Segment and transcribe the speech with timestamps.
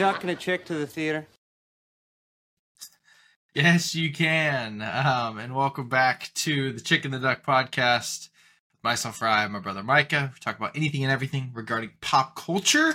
[0.00, 1.26] take a chick to the theater?
[3.54, 4.80] Yes, you can.
[4.80, 8.30] Um, and welcome back to the Chicken the Duck podcast.
[8.82, 10.30] Myself, Ryan, my brother Micah.
[10.32, 12.94] We talk about anything and everything regarding pop culture,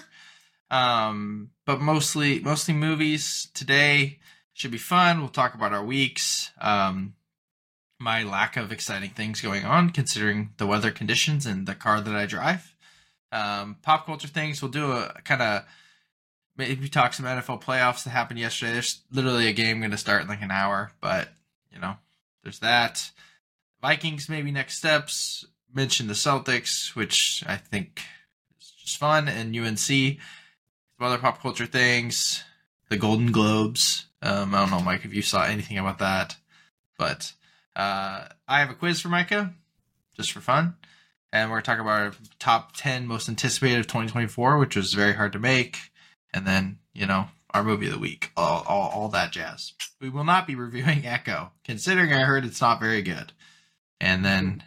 [0.71, 3.49] um, but mostly mostly movies.
[3.53, 4.17] Today
[4.53, 5.19] should be fun.
[5.19, 7.13] We'll talk about our weeks, um,
[7.99, 12.15] my lack of exciting things going on, considering the weather conditions and the car that
[12.15, 12.75] I drive.
[13.31, 14.59] Um, pop culture things.
[14.59, 15.65] We'll do a kind of
[16.57, 18.73] maybe talk some NFL playoffs that happened yesterday.
[18.73, 21.29] There's literally a game going to start in like an hour, but
[21.71, 21.95] you know,
[22.43, 23.11] there's that.
[23.81, 25.45] Vikings maybe next steps.
[25.73, 28.01] Mention the Celtics, which I think
[28.59, 29.77] is just fun, and UNC.
[29.77, 30.17] Some
[31.01, 32.43] other pop culture things.
[32.89, 34.05] The Golden Globes.
[34.21, 36.37] Um, I don't know, Mike, if you saw anything about that,
[36.97, 37.33] but
[37.75, 39.53] uh, I have a quiz for Micah,
[40.15, 40.77] just for fun,
[41.31, 45.33] and we're talking about our top ten most anticipated of 2024, which was very hard
[45.33, 45.77] to make
[46.35, 49.71] and then you know our movie of the week, all, all, all that jazz.
[50.01, 53.31] We will not be reviewing Echo, considering I heard it's not very good.
[54.01, 54.61] And then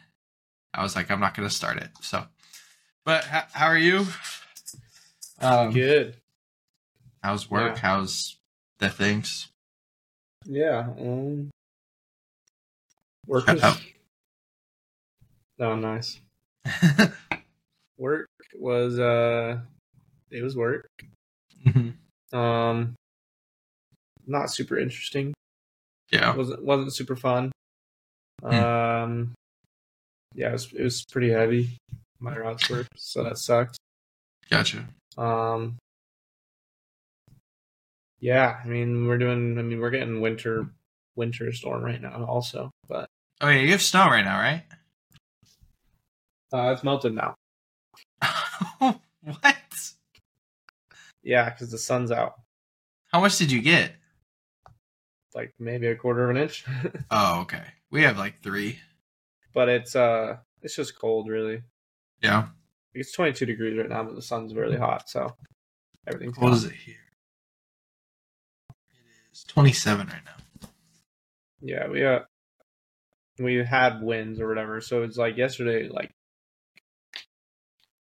[0.72, 1.90] I was like, I'm not going to start it.
[2.00, 2.24] So,
[3.04, 4.06] but how, how are you?
[5.38, 6.16] Um, Good.
[7.22, 7.74] How's work?
[7.76, 7.80] Yeah.
[7.82, 8.36] How's
[8.78, 9.48] the things?
[10.46, 10.88] Yeah.
[10.98, 11.50] Um,
[13.26, 13.62] work Shut is.
[13.64, 13.78] up.
[15.60, 16.20] Oh, nice.
[17.98, 19.58] Work was uh,
[20.30, 20.88] it was work.
[21.66, 21.94] Mhm.
[22.36, 22.94] Um,
[24.26, 25.34] not super interesting.
[26.10, 26.34] yeah.
[26.34, 27.52] wasn't wasn't super fun.
[28.42, 28.54] Hmm.
[28.54, 29.34] Um,
[30.34, 31.76] yeah, it was it was pretty heavy.
[32.20, 33.78] My routes were so that sucked.
[34.50, 34.86] Gotcha.
[35.16, 35.78] Um,
[38.20, 39.58] yeah, I mean we're doing.
[39.58, 40.68] I mean we're getting winter
[41.16, 43.08] winter storm right now also, but
[43.40, 44.64] Oh yeah, you have snow right now, right?
[46.52, 47.34] uh, it's melted now.
[48.78, 49.56] what?
[51.28, 52.34] Yeah, because the sun's out.
[53.12, 53.92] How much did you get?
[55.34, 56.64] Like maybe a quarter of an inch,
[57.10, 57.64] Oh, okay.
[57.90, 58.78] We have like three.
[59.52, 61.62] but it's uh it's just cold really.
[62.22, 62.46] Yeah.
[62.94, 65.36] It's 22 degrees right now, but the sun's really hot, so
[66.06, 66.64] everything's What gone.
[66.70, 66.94] it here?
[68.70, 70.68] It is 27 right now.
[71.60, 72.20] Yeah, we uh
[73.38, 76.10] we had winds or whatever, so it's like yesterday, like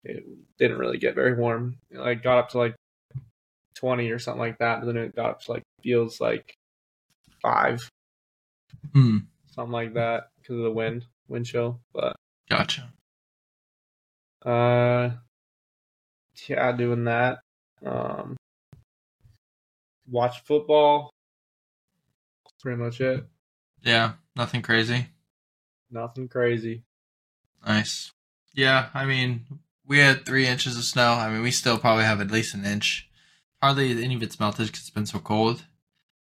[0.04, 0.24] it
[0.58, 1.76] didn't really get very warm.
[1.90, 2.74] It, like got up to like
[3.80, 6.54] twenty or something like that, then it got like feels like
[7.42, 7.88] five,
[8.92, 9.18] Hmm.
[9.54, 11.80] something like that, because of the wind, wind chill.
[11.92, 12.16] But
[12.48, 12.92] Gotcha.
[14.44, 15.10] uh,
[16.48, 17.40] yeah, doing that.
[17.84, 18.36] Um,
[20.08, 21.10] watch football.
[22.44, 23.24] That's pretty much it.
[23.82, 25.06] Yeah, nothing crazy.
[25.90, 26.82] Nothing crazy.
[27.66, 28.10] Nice.
[28.54, 29.46] Yeah, I mean,
[29.86, 31.12] we had three inches of snow.
[31.14, 33.08] I mean, we still probably have at least an inch.
[33.62, 35.64] Hardly any of it's melted because it's been so cold.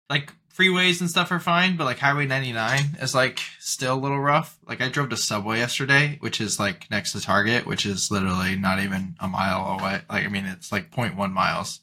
[0.09, 4.19] Like freeways and stuff are fine, but like Highway 99 is like still a little
[4.19, 4.57] rough.
[4.67, 8.55] Like I drove to Subway yesterday, which is like next to Target, which is literally
[8.57, 10.01] not even a mile away.
[10.09, 11.79] Like I mean, it's like 0.1 miles,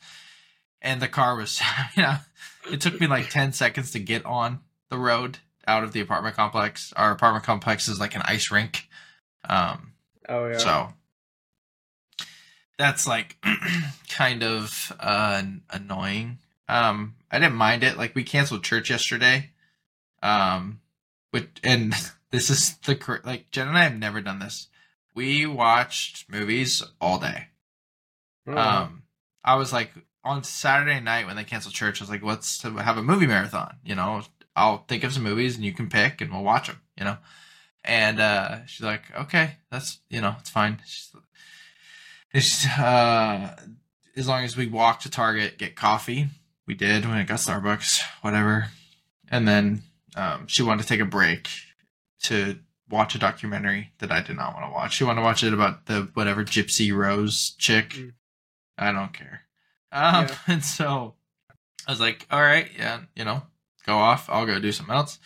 [0.82, 1.60] and the car was,
[1.96, 2.16] you know,
[2.70, 6.36] it took me like 10 seconds to get on the road out of the apartment
[6.36, 6.92] complex.
[6.96, 8.88] Our apartment complex is like an ice rink.
[9.48, 9.92] Um,
[10.28, 10.58] Oh yeah.
[10.58, 10.88] so
[12.78, 13.36] that's like
[14.10, 16.38] kind of uh, annoying.
[16.68, 17.96] Um, I didn't mind it.
[17.96, 19.50] Like we canceled church yesterday.
[20.22, 20.80] Um,
[21.32, 21.94] with and
[22.30, 24.68] this is the like Jen and I have never done this.
[25.14, 27.48] We watched movies all day.
[28.46, 29.02] Oh, Um,
[29.44, 29.92] I was like
[30.24, 32.00] on Saturday night when they canceled church.
[32.00, 33.76] I was like, let's have a movie marathon.
[33.84, 34.22] You know,
[34.54, 36.80] I'll think of some movies and you can pick and we'll watch them.
[36.98, 37.16] You know,
[37.84, 40.80] and uh, she's like, okay, that's you know, it's fine.
[40.86, 41.10] She's,
[42.32, 43.56] it's uh,
[44.16, 46.28] as long as we walk to Target, get coffee.
[46.66, 48.68] We did when it got Starbucks, whatever,
[49.28, 49.82] and then
[50.16, 51.48] um, she wanted to take a break
[52.24, 52.58] to
[52.90, 54.94] watch a documentary that I did not want to watch.
[54.94, 57.90] She wanted to watch it about the whatever Gypsy Rose chick.
[57.90, 58.12] Mm.
[58.78, 59.42] I don't care.
[59.92, 60.36] Um, Yeah.
[60.48, 61.14] and so
[61.86, 63.42] I was like, all right, yeah, you know,
[63.86, 64.28] go off.
[64.28, 65.18] I'll go do something else.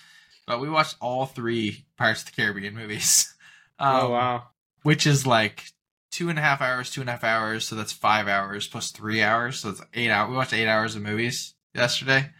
[0.46, 3.34] But we watched all three Pirates of the Caribbean movies.
[3.82, 4.42] Um, oh wow.
[4.82, 5.64] Which is like
[6.10, 7.66] two and a half hours, two and a half hours.
[7.68, 9.60] So that's five hours plus three hours.
[9.60, 10.30] So it's eight hours.
[10.30, 12.30] We watched eight hours of movies yesterday.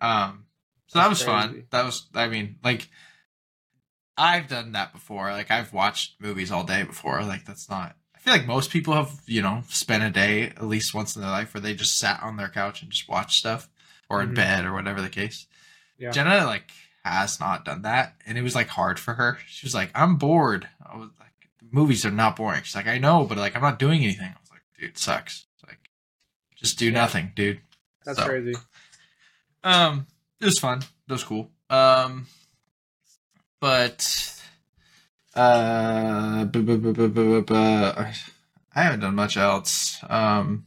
[0.00, 0.44] Um,
[0.86, 1.64] so that was That's fun.
[1.70, 2.88] That was, I mean, like,
[4.16, 5.30] I've done that before.
[5.30, 7.22] Like, I've watched movies all day before.
[7.22, 10.64] Like, that's not, I feel like most people have, you know, spent a day at
[10.64, 13.38] least once in their life where they just sat on their couch and just watched
[13.38, 13.68] stuff
[14.10, 14.34] or in Mhm.
[14.36, 15.46] bed or whatever the case.
[15.98, 16.10] Yeah.
[16.10, 16.70] Jenna, like,
[17.04, 18.16] has not done that.
[18.26, 19.38] And it was, like, hard for her.
[19.46, 20.68] She was like, I'm bored.
[20.84, 21.27] I was like,
[21.70, 22.62] movies are not boring.
[22.62, 24.26] She's like, I know, but, like, I'm not doing anything.
[24.28, 25.46] I was like, dude, it sucks.
[25.54, 25.90] It's like,
[26.56, 27.60] Just do nothing, dude.
[28.04, 28.54] That's So, crazy.
[29.64, 30.06] Um,
[30.40, 30.78] it was fun.
[30.78, 31.50] It was cool.
[31.70, 32.26] Um,
[33.60, 34.40] but
[35.34, 38.12] uh, bu- bu- bu- I
[38.82, 39.98] haven't done much else.
[40.08, 40.66] Um,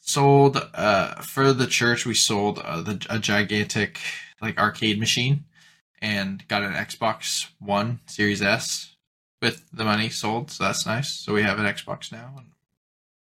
[0.00, 2.06] sold uh for the church.
[2.06, 3.98] We sold uh, the a gigantic
[4.40, 5.44] like arcade machine
[6.00, 8.94] and got an Xbox One Series S
[9.40, 10.50] with the money sold.
[10.50, 11.12] So that's nice.
[11.12, 12.46] So we have an Xbox now and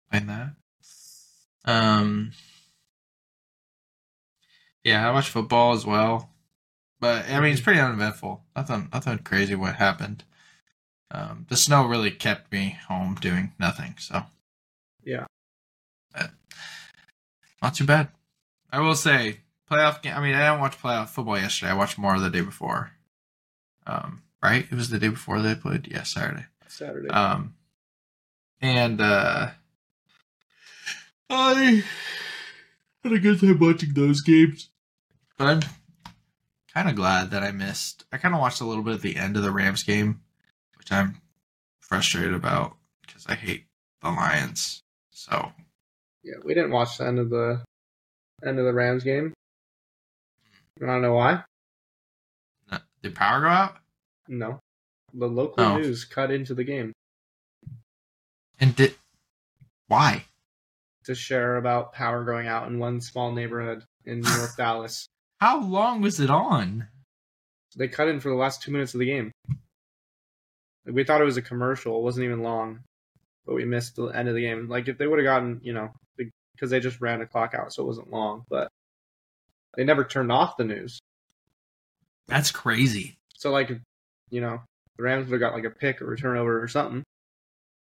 [0.10, 0.56] playing that.
[1.66, 2.32] Um.
[4.84, 6.30] Yeah, I watch football as well,
[7.00, 8.44] but I mean it's pretty uneventful.
[8.56, 9.56] Nothing, nothing crazy.
[9.56, 10.26] What happened?
[11.10, 13.96] Um, the snow really kept me home doing nothing.
[13.98, 14.24] So
[15.04, 15.26] Yeah.
[16.14, 16.32] But
[17.62, 18.10] not too bad.
[18.72, 20.16] I will say playoff game.
[20.16, 21.72] I mean, I didn't watch playoff football yesterday.
[21.72, 22.92] I watched more the day before.
[23.88, 24.66] Um, right?
[24.70, 25.88] It was the day before they played.
[25.90, 26.46] Yeah, Saturday.
[26.68, 27.10] Saturday.
[27.10, 27.56] Um,
[28.62, 29.52] and uh,
[31.30, 31.84] I
[33.04, 34.70] had a good time watching those games.
[35.38, 35.60] But I'm
[36.74, 38.06] kind of glad that I missed.
[38.12, 40.22] I kind of watched a little bit at the end of the Rams game,
[40.78, 41.22] which I'm
[41.80, 42.76] frustrated about
[43.06, 43.66] because I hate
[44.02, 44.82] the Lions.
[45.12, 45.52] So
[46.24, 47.62] yeah, we didn't watch the end of the
[48.46, 49.34] end of the Rams game.
[50.82, 51.44] I don't know why?
[53.02, 53.76] did power go out?
[54.28, 54.60] No.
[55.14, 55.78] The local Oh.
[55.78, 56.94] news cut into the game
[58.60, 58.96] And did
[59.88, 60.26] why?
[61.06, 65.06] to share about power going out in one small neighborhood in North Dallas.
[65.42, 66.88] How long was it on?
[67.76, 69.32] They cut in for the last two minutes of the game.
[70.86, 71.98] We thought it was a commercial.
[72.00, 72.80] It wasn't even long,
[73.46, 74.70] but we missed the end of the game.
[74.70, 77.74] Like if they would have gotten, you know, because they just ran the clock out,
[77.74, 78.44] so it wasn't long.
[78.50, 78.70] But
[79.76, 81.00] they never turned off the news.
[82.28, 83.18] That's crazy.
[83.36, 83.72] So like,
[84.34, 84.62] you know,
[84.98, 87.04] the Rams would have got like a pick or a turnover or something.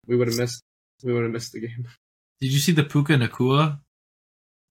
[0.06, 0.62] We would have missed.
[1.02, 1.88] We would have missed the game.
[2.40, 3.78] Did you see the Puka Nacua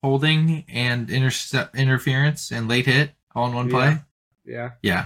[0.04, 3.72] holding and intercept interference and late hit all in one Yeah.
[3.74, 3.98] play?
[4.46, 4.70] Yeah.
[4.82, 5.06] Yeah.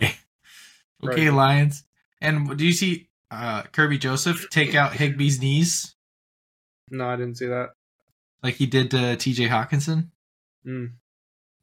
[1.02, 1.28] Okay.
[1.28, 1.34] Right.
[1.34, 1.84] Lions.
[2.20, 5.94] And do you see uh, Kerby Joseph take out Higbee's knees
[6.90, 7.70] No, I didn't see that.
[8.42, 9.48] like he did to T.J.
[9.48, 10.08] Hockenson?
[10.66, 10.92] Mm.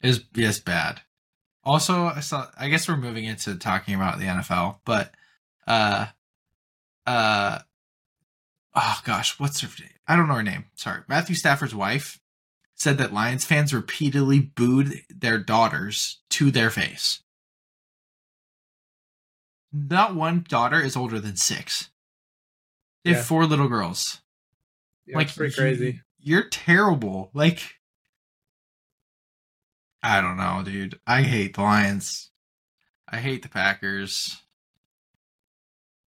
[0.02, 1.02] Is yes bad.
[1.68, 2.48] Also, I saw.
[2.58, 5.14] I guess we're moving into talking about the NFL, but
[5.68, 6.06] uh,
[7.06, 7.60] uh,
[8.74, 9.92] oh gosh, what's her name?
[10.08, 10.68] I don't know her name.
[10.76, 12.22] Sorry, Matthew Stafford's wife
[12.76, 17.22] said that Lions fans repeatedly booed their daughters to their face.
[19.74, 21.90] Not one daughter is older than six.
[23.04, 24.22] They have four little girls.
[25.06, 26.02] Yeah, like pretty you- crazy.
[26.18, 27.30] You're terrible.
[27.34, 27.77] Like
[30.04, 31.00] I don't know, dude.
[31.08, 32.30] I hate the Lions.
[33.10, 34.38] I hate the Packers.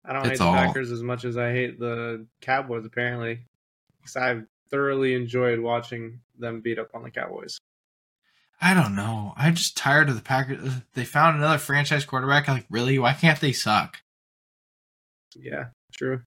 [0.05, 2.85] I don't It's hate the all- Packers as much as I hate the Cowboys.
[2.85, 3.45] Apparently,
[3.99, 7.57] because I thoroughly enjoyed watching them beat up on the Cowboys.
[8.59, 9.33] I don't know.
[9.37, 10.81] I'm just tired of the Packers.
[10.93, 12.47] They found another franchise quarterback.
[12.47, 12.97] Like, really?
[12.97, 14.01] Why can't they suck?
[15.35, 16.21] Yeah, true.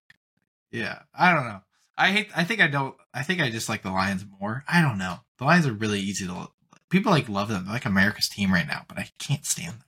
[0.70, 1.60] Yeah, I don't know.
[1.98, 2.28] I hate.
[2.36, 2.94] I think I don't.
[3.12, 4.62] I think I just like the Lions more.
[4.68, 5.18] I don't know.
[5.38, 6.48] The Lions are really easy to.
[6.90, 7.64] People like love them.
[7.64, 9.84] They're like America's team right now, but I can't stand them.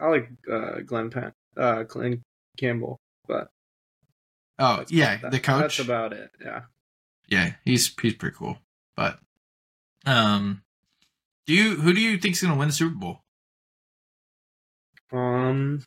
[0.00, 2.22] I like uh, Glenn Penn, uh, Glenn
[2.58, 3.48] Campbell, but
[4.58, 5.60] Oh yeah, the coach.
[5.60, 6.30] That's about it.
[6.42, 6.62] Yeah.
[7.28, 8.58] yeah, he's he's pretty cool.
[8.96, 9.18] But
[10.06, 10.62] um,
[11.46, 13.20] do you who do you think's gonna win the Super Bowl?
[15.12, 15.84] Um.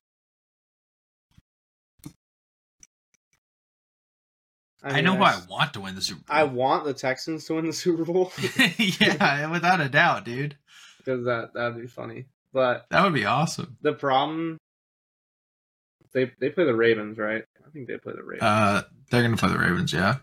[4.96, 6.36] I, know who I want to win the Super Bowl.
[6.38, 8.32] I want the Texans to win the Super Bowl
[8.77, 10.56] yeah, without a doubt, dude.
[11.00, 12.25] because that that'd be funny.
[12.53, 13.77] But That would be awesome.
[13.82, 14.58] the problem,
[16.13, 17.44] they they play the Ravens, right?
[17.65, 20.17] I think they play the Ravens, Uh, they're gonna play the Ravens, yeah.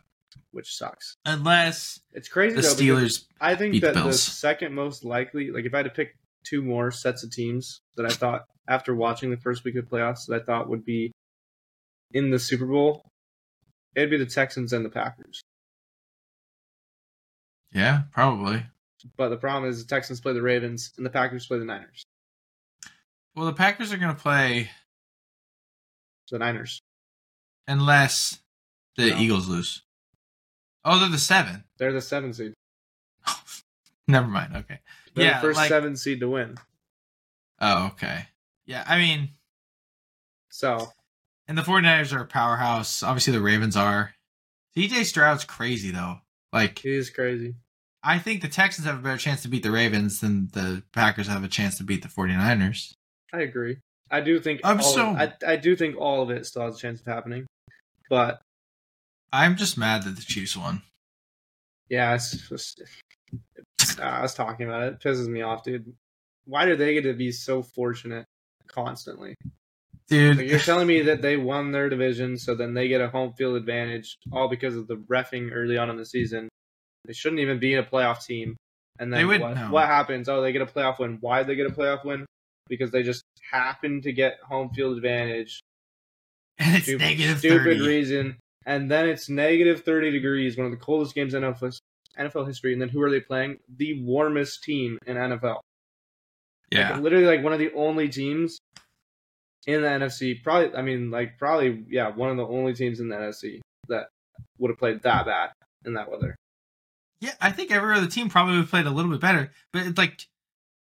[0.51, 1.17] which sucks.
[1.25, 2.69] Unless It's crazy the though.
[2.75, 3.25] Steelers.
[3.41, 4.23] I think the that the Bills.
[4.23, 8.07] second most likely, like if I had to pick two more sets of teams that
[8.07, 11.13] I thought after watching the first week of playoffs that I thought would be
[12.13, 13.05] in the Super Bowl,
[13.95, 15.43] it'd be the Texans and the Packers.
[17.73, 18.65] Yeah, probably.
[19.17, 22.05] But the problem is the Texans play the Ravens and the Packers play the Niners.
[23.35, 24.71] Well, the Packers are gonna play
[26.31, 26.81] The Niners.
[27.67, 28.41] unless
[28.97, 29.19] the No.
[29.19, 29.83] Eagles lose.
[30.85, 31.65] Oh, they're the seven.
[31.79, 32.55] They're the seven seed.
[34.07, 34.55] Never mind.
[34.57, 34.81] Okay.
[35.15, 36.57] They're Yeah, the first like- seven seed to win.
[37.61, 38.29] Oh, okay.
[38.67, 39.31] Yeah, I mean,
[40.51, 40.93] So
[41.49, 43.03] and the 49ers are a powerhouse.
[43.03, 44.15] Obviously, the Ravens are.
[44.77, 46.17] CJ Stroud's crazy though.
[46.53, 47.55] Like, he is crazy.
[48.03, 51.27] I think the Texans have a better chance to beat the Ravens than the Packers
[51.29, 52.93] have a chance to beat the 49ers.
[53.33, 53.79] I agree.
[54.11, 56.63] I do think I'm all so- of, I I do think all of it still
[56.63, 57.47] has a chance of happening.
[58.11, 58.41] But
[59.33, 60.83] I'm just mad that the Chiefs won.
[61.89, 62.83] Yeah, it's just.
[63.99, 64.93] uh, I was talking about it.
[64.95, 65.01] it.
[65.01, 65.93] Pisses me off, dude.
[66.45, 68.27] Why do they get to be so fortunate
[68.67, 69.35] constantly?
[70.09, 73.33] Dude, you're telling me that they won their division, so then they get a home
[73.33, 76.49] field advantage, all because of the refing early on in the season.
[77.07, 78.57] They shouldn't even be in a playoff team.
[78.99, 79.71] And then would- what, no.
[79.71, 80.29] what happens?
[80.29, 81.19] Oh, they get a playoff win.
[81.21, 82.27] Why did they get a playoff win?
[82.69, 85.61] Because they just happen to get home field advantage.
[86.59, 87.81] and it's Stupid, negative stupid 30.
[87.81, 88.37] reason.
[88.67, 91.77] And then it's negative 30 degrees, one of the coldest games in NFL,
[92.19, 92.73] NFL history.
[92.73, 93.59] And then who are they playing?
[93.77, 95.61] The warmest team in NFL.
[96.71, 96.93] Yeah.
[96.93, 98.59] Like, literally like one of the only teams
[99.67, 100.43] in the NFC.
[100.43, 104.09] Probably, I mean, like probably, yeah, one of the only teams in the NFC that
[104.59, 105.51] would have played that bad
[105.85, 106.37] in that weather.
[107.21, 109.87] Yeah, I think every other team probably would have played a little bit better, but
[109.87, 110.27] it's like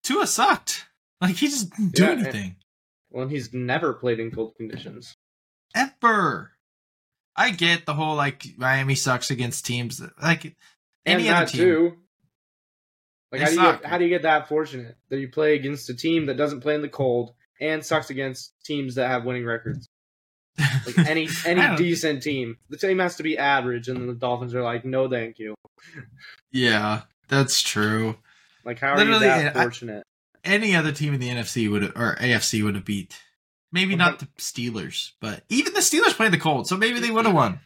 [0.04, 0.86] Tua sucked.
[1.22, 2.56] Like he just didn't do Yeah, and- anything.
[3.12, 5.16] Well, and he's never played in cold conditions.
[5.76, 6.52] Ever.
[7.36, 10.56] I get the whole like Miami sucks against teams that, like
[11.06, 11.60] any and other team.
[11.62, 11.98] too.
[13.32, 15.90] Like how do you get, how do you get that fortunate that you play against
[15.90, 19.46] a team that doesn't play in the cold and sucks against teams that have winning
[19.46, 19.88] records?
[20.86, 24.54] Like any any decent team, the team has to be average, and then the Dolphins
[24.56, 25.56] are like, no, thank you.
[26.52, 28.16] yeah, that's true.
[28.66, 30.04] Like how are Literally, you that I- fortunate?
[30.44, 33.18] Any other team in the NFC would or AFC would have beat.
[33.72, 37.26] Maybe not the Steelers, but even the Steelers played the cold, so maybe they would
[37.26, 37.60] have won.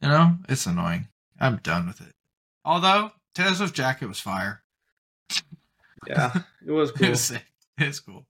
[0.00, 1.08] You know, it's annoying.
[1.40, 2.12] I'm done with it.
[2.64, 4.62] Although Taylor Swift jacket was fire.
[6.06, 6.32] Yeah,
[6.66, 7.10] it was It cool.
[7.10, 7.32] was.
[7.80, 8.26] It was cool.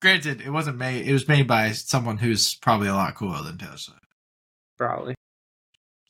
[0.00, 1.06] Granted, it wasn't made.
[1.06, 4.00] It was made by someone who's probably a lot cooler than Taylor Swift.
[4.78, 5.14] Probably.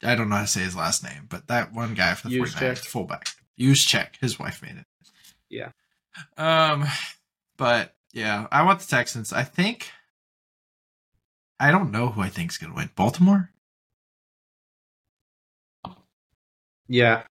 [0.03, 2.39] I don't know how to say his last name, but that one guy for the
[2.39, 2.73] Juszczyk.
[2.73, 3.29] 49ers, fullback.
[3.57, 4.17] Use check.
[4.21, 4.87] His wife made it.
[5.49, 5.71] Yeah.
[6.39, 6.87] Um,
[7.57, 9.33] but yeah, I want the Texans.
[9.33, 9.91] I think.
[11.59, 12.91] I don't know who I think's gonna win.
[12.97, 13.51] Baltimore,
[16.89, 17.23] Yeah,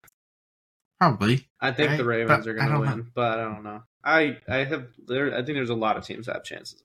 [0.99, 1.48] probably.
[1.61, 3.83] I think Right, the Ravens but are going to don't win, but I don't know.
[4.03, 5.33] I I have there.
[5.33, 6.81] I think there's a lot of teams that have chances.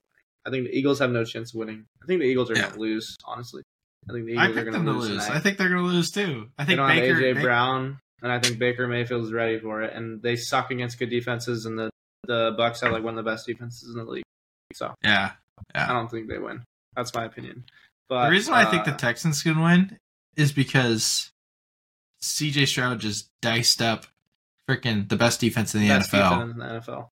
[0.46, 1.86] I think the Eagles have no chance of winning.
[2.02, 2.62] I think the Eagles are Yeah.
[2.62, 3.16] going to lose.
[3.24, 3.62] Honestly,
[4.08, 5.08] I think the Eagles I are going to lose.
[5.10, 5.24] lose.
[5.24, 5.36] tonight.
[5.36, 6.50] I think they're gonna lose too.
[6.58, 7.14] I think don't Baker.
[7.20, 9.94] AJ Ba- Brown, and I think Baker Mayfield's ready for it.
[9.94, 11.90] And they suck against good defenses, and the
[12.26, 14.24] the Bucks have like one of the best defenses in the league.
[14.74, 15.32] So Yeah.
[15.74, 16.64] I don't think they win.
[16.96, 17.64] That's my opinion.
[18.08, 19.98] But the reason why I think the uh, Texans can win
[20.36, 21.30] is because
[22.22, 24.06] CJ Stroud just diced up
[24.68, 26.30] freaking the best defense in the best NFL.
[26.30, 27.08] defense in the NFL.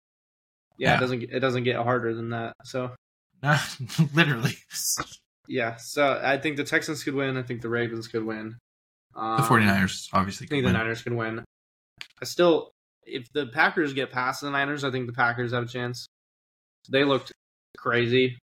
[0.78, 0.96] Yeah, Yeah.
[0.96, 2.54] it doesn't get- it doesn't get harder than that.
[2.64, 2.94] So
[4.14, 4.56] literally.
[5.48, 7.36] yeah, so I think the Texans could win.
[7.36, 8.56] I think the Ravens could win.
[9.14, 10.72] Um, The 49ers obviously I think the.
[10.72, 11.44] Niners can win.
[12.20, 12.70] I still,
[13.04, 16.06] if the Packers get past the Niners, I think the Packers have a chance.
[16.88, 17.32] They looked
[17.76, 18.38] crazy.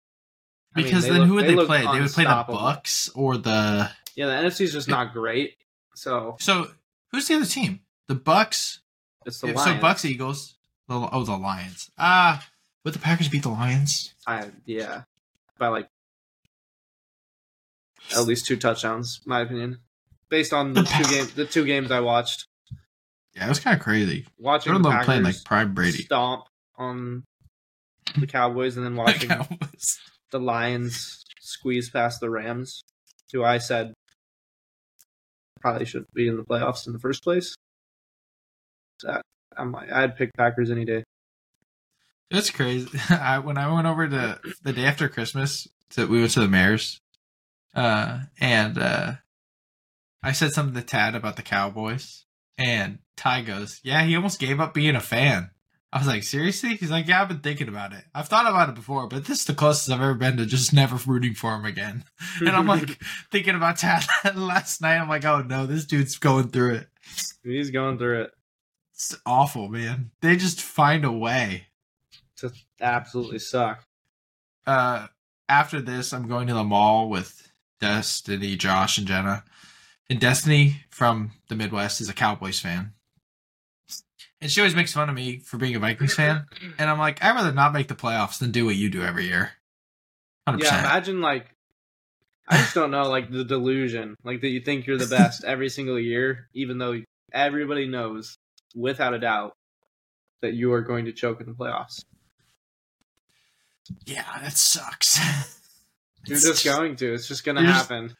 [0.75, 1.80] I mean, Because then who would they they, play?
[1.82, 2.44] They would play the.
[2.49, 5.54] Bucks or the Yeah, the NFC's just not great.
[5.94, 6.68] So So
[7.12, 7.80] who's the other team?
[8.08, 8.80] The Bucks.
[9.26, 9.76] It's the If- Lions.
[9.76, 10.54] so Bucks Eagles.
[10.88, 11.90] The, oh, the Lions.
[11.96, 12.46] Ah,
[12.84, 14.12] would the Packers beat the Lions?
[14.26, 15.02] I, yeah,
[15.58, 15.88] by like
[18.14, 19.78] at least two touchdowns, my opinion,
[20.28, 21.34] based on the The two games.
[21.34, 22.46] The two games I watched.
[23.34, 24.26] Yeah, it was kind of crazy.
[24.38, 26.02] Watching the playing Packers like Prime Brady.
[26.02, 26.44] stomp
[26.76, 27.24] on
[28.18, 29.98] the Cowboys, and then watching was-
[30.30, 32.82] the Lions squeeze past the Rams,
[33.32, 33.94] who I said
[35.60, 37.54] probably should be in the playoffs in the first place.
[39.56, 41.04] I'm like, I'd pick Packers any day.
[42.30, 42.88] That's crazy.
[43.10, 46.48] I when I went over to the day after Christmas, to, we went to the
[46.48, 47.00] mayor's,
[47.74, 49.12] uh, and uh,
[50.22, 52.24] I said something to Tad about the Cowboys,
[52.58, 55.50] and Ty goes, "Yeah, he almost gave up being a fan."
[55.92, 58.04] I was like, "Seriously?" He's like, "Yeah, I've been thinking about it.
[58.14, 60.72] I've thought about it before, but this is the closest I've ever been to just
[60.72, 62.04] never rooting for him again."
[62.40, 62.98] And I'm like
[63.30, 64.96] thinking about Tad last night.
[64.98, 66.88] I'm like, "Oh no, this dude's going through it.
[67.44, 68.30] he's going through it
[68.94, 70.10] It's awful, man.
[70.22, 71.66] They just find a way."
[72.36, 73.84] to absolutely suck.
[74.66, 75.06] uh
[75.48, 77.48] after this i'm going to the mall with
[77.80, 79.44] destiny josh and jenna
[80.10, 82.92] and destiny from the midwest is a cowboys fan
[84.40, 86.44] and she always makes fun of me for being a vikings fan
[86.76, 89.26] and i'm like i'd rather not make the playoffs than do what you do every
[89.26, 89.52] year
[90.48, 91.54] 100% Yeah, imagine like
[92.48, 95.70] I just don't know, like the delusion, like that you think you're the best every
[95.70, 97.00] single year, even though
[97.32, 98.36] everybody knows
[98.74, 99.56] without a doubt
[100.42, 102.04] that you are going to choke in the playoffs.
[104.06, 105.18] yeah that sucks
[106.26, 107.12] You're It's just going to.
[107.12, 108.14] It's just going to happen.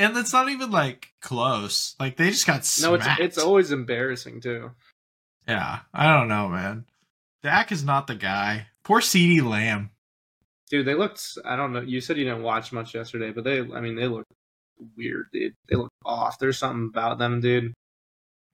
[0.00, 4.40] and it's not even like close like they just got No, it's it's always embarrassing
[4.40, 4.72] too.
[5.46, 6.84] yeah i don't know man
[7.42, 9.90] Dak is not the guy poor CeeDee Lamb
[10.68, 11.38] Dude, they looked.
[11.44, 11.80] I don't know.
[11.80, 13.60] You said you didn't watch much yesterday, but they.
[13.60, 14.32] I mean, they looked
[14.96, 15.54] weird, dude.
[15.68, 16.40] They look off.
[16.40, 17.72] There's something about them, dude.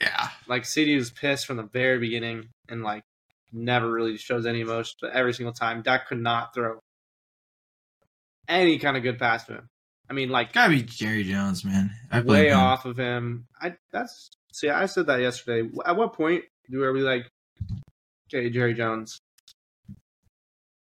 [0.02, 0.28] Yeah.
[0.48, 3.04] Like CeeDee was pissed from the very beginning and like
[3.52, 6.78] never really shows any emotion, but every single time Dak could not throw
[8.48, 9.68] any kind of good pass to him.
[10.10, 11.90] I mean, like Gotta be Jerry Jones, man.
[12.10, 12.58] I way him.
[12.58, 13.46] off of him.
[13.60, 15.70] I that's see, I said that yesterday.
[15.86, 17.28] At what point do we like,
[18.28, 19.18] okay, Jerry Jones?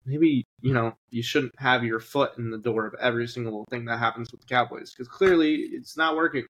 [0.04, 3.84] Maybe you know you shouldn't have your foot in the door of every single thing
[3.84, 6.44] that happens with the Cowboys because clearly it's not working.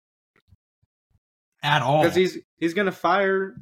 [1.63, 2.03] At all.
[2.03, 3.55] Because he's he's gonna fire.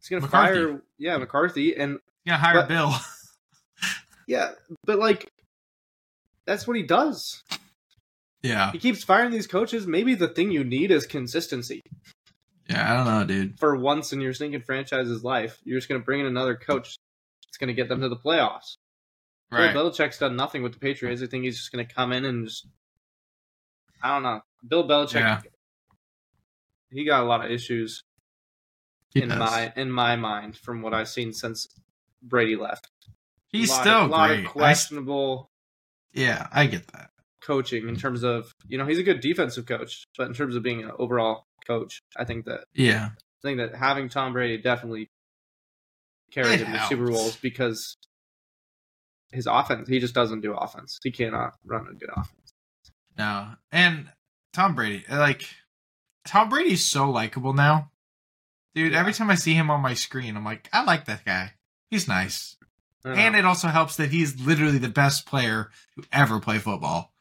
[0.00, 0.54] He's gonna McCarthy.
[0.64, 2.92] fire, yeah, McCarthy, and yeah, hire But- Bill.
[4.26, 4.52] yeah,
[4.84, 5.28] but like,
[6.46, 7.42] that's what he does.
[8.42, 8.72] yeah.
[8.72, 9.86] He keeps firing these coaches.
[9.86, 11.80] Maybe the thing you need is consistency.
[12.68, 13.58] Yeah, I don't know, dude.
[13.58, 16.96] for once in your stinking franchise's life, you're just going to bring in another coach
[17.48, 18.76] It's going to get them to the playoffs.
[19.52, 19.72] Right.
[19.74, 21.22] Bill Belichick's done nothing with the Patriots.
[21.22, 22.66] I think he's just going to come in and just.
[24.02, 24.40] I don't know.
[24.66, 25.40] Bill Belichick, Yeah.
[26.90, 28.02] He got a lot of issues
[29.14, 29.38] He in does.
[29.38, 31.66] my in my mind from what I've seen since
[32.22, 32.88] Brady left.
[33.48, 34.40] He's lot, still a lot great.
[34.40, 35.50] of I questionable
[36.12, 37.10] yeah, I get that.
[37.42, 40.62] coaching in terms of you know he's a good defensive coach, but in terms of
[40.62, 43.10] being an overall coach, I think that Yeah.
[43.14, 45.10] I think that having Tom Brady definitely
[46.30, 47.06] carried It him to Super.
[47.08, 47.96] Bowls because
[49.32, 50.98] his offense, he just doesn't do offense.
[51.02, 52.52] He cannot run a good offense.
[53.18, 53.48] No.
[53.72, 54.08] And
[54.52, 55.46] Tom Brady, like
[56.26, 57.90] Tom Brady's so likable now.
[58.74, 61.52] Dude, every time I see him on my screen, I'm like, I like that guy.
[61.90, 62.56] He's nice.
[63.04, 67.12] And it also helps that he's literally the best player to ever play football.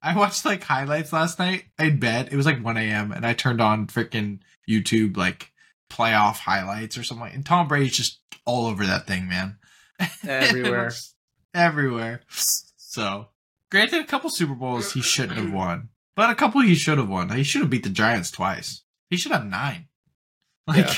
[0.00, 2.28] I watched like highlights last night in bed.
[2.30, 3.10] It was like 1 a.m.
[3.12, 5.50] and I turned on freaking YouTube like
[5.90, 7.24] playoff highlights or something.
[7.26, 9.58] like- And Tom Brady's just all over that thing, man.
[10.26, 10.92] Everywhere.
[11.54, 12.20] Everywhere.
[12.28, 13.28] So,
[13.70, 17.08] granted, a couple Super Bowls he shouldn't have won, but a couple he should have
[17.08, 17.30] won.
[17.30, 18.82] He should have beat the Giants twice.
[19.08, 19.86] He should have nine.
[20.66, 20.94] Like, Yeah.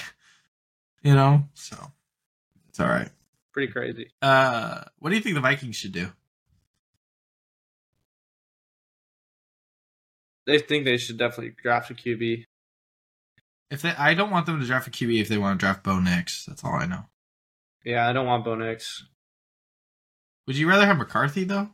[1.02, 1.76] you know, so
[2.70, 3.10] it's all right.
[3.52, 4.10] pretty crazy.
[4.22, 6.08] Uh, what do you think the Vikings should do?
[10.46, 12.44] They think they should definitely draft a QB.
[13.70, 15.84] If they, I don't want them to draft a QB if they want to draft
[15.84, 16.46] Bo Nix.
[16.46, 17.04] That's all I know.
[17.84, 19.04] Yeah, I don't want Bo Nix.
[20.46, 21.68] Would you rather have McCarthy though?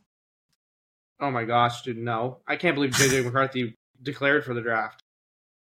[1.19, 2.39] Oh my gosh, dude, no.
[2.47, 5.01] I can't believe JJ McCarthy declared for the draft.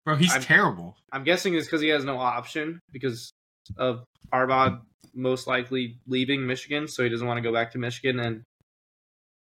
[0.05, 0.95] Bro, he's I'm- terrible.
[1.11, 3.31] I'm guessing it's because he has no option because
[3.77, 4.81] of Harbaugh
[5.13, 8.19] most likely leaving Michigan, so he doesn't want to go back to Michigan.
[8.19, 8.43] And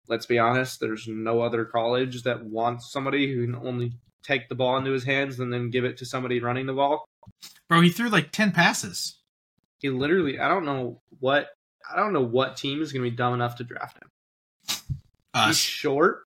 [0.08, 4.56] let's be honest, there's no other college that wants somebody who can only take the
[4.56, 7.06] ball into his hands and then give it to somebody running the ball.
[7.70, 9.18] Bro, he threw like ten passes.
[9.80, 11.48] He literally, I don't know what,
[11.92, 14.10] I don't know what team is going to be dumb enough to draft him.
[15.36, 16.24] He's short,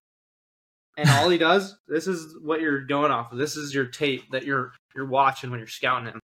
[0.97, 1.75] and all he does.
[1.87, 3.37] This is what you're going off of.
[3.37, 6.19] This is your tape that you're you're watching when you're scouting him.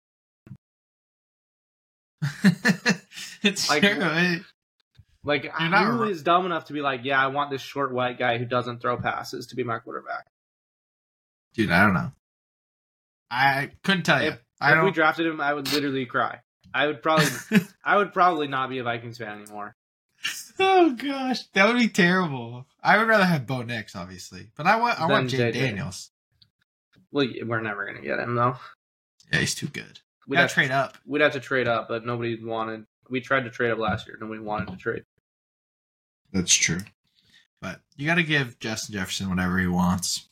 [3.43, 3.91] it's Like- true.
[4.01, 4.41] It-
[5.23, 7.91] Like, You're not who is dumb enough to be like, yeah, I want this short
[7.91, 10.27] white guy who doesn't throw passes to be my quarterback?
[11.55, 12.11] Dude, I don't know.
[13.31, 14.29] I couldn't tell you.
[14.29, 16.41] If, I if we drafted him, I would literally cry.
[16.75, 17.25] I would probably,
[17.83, 19.73] I would probably not be a Vikings fan anymore.
[20.59, 22.65] oh gosh, that would be terrible.
[22.81, 25.53] I would rather have Bo Nix, obviously, but I want I want Jay JJ.
[25.53, 26.11] Daniels.
[27.11, 28.57] Well, we're never gonna get him though.
[29.31, 29.99] Yeah, he's too good.
[30.27, 30.97] We'd have, trade up.
[31.05, 32.85] we'd have to trade up, but nobody wanted.
[33.09, 34.17] We tried to trade up last year.
[34.19, 35.03] Nobody wanted to trade.
[36.31, 36.81] That's true.
[37.61, 40.27] But you got to give Justin Jefferson whatever he wants.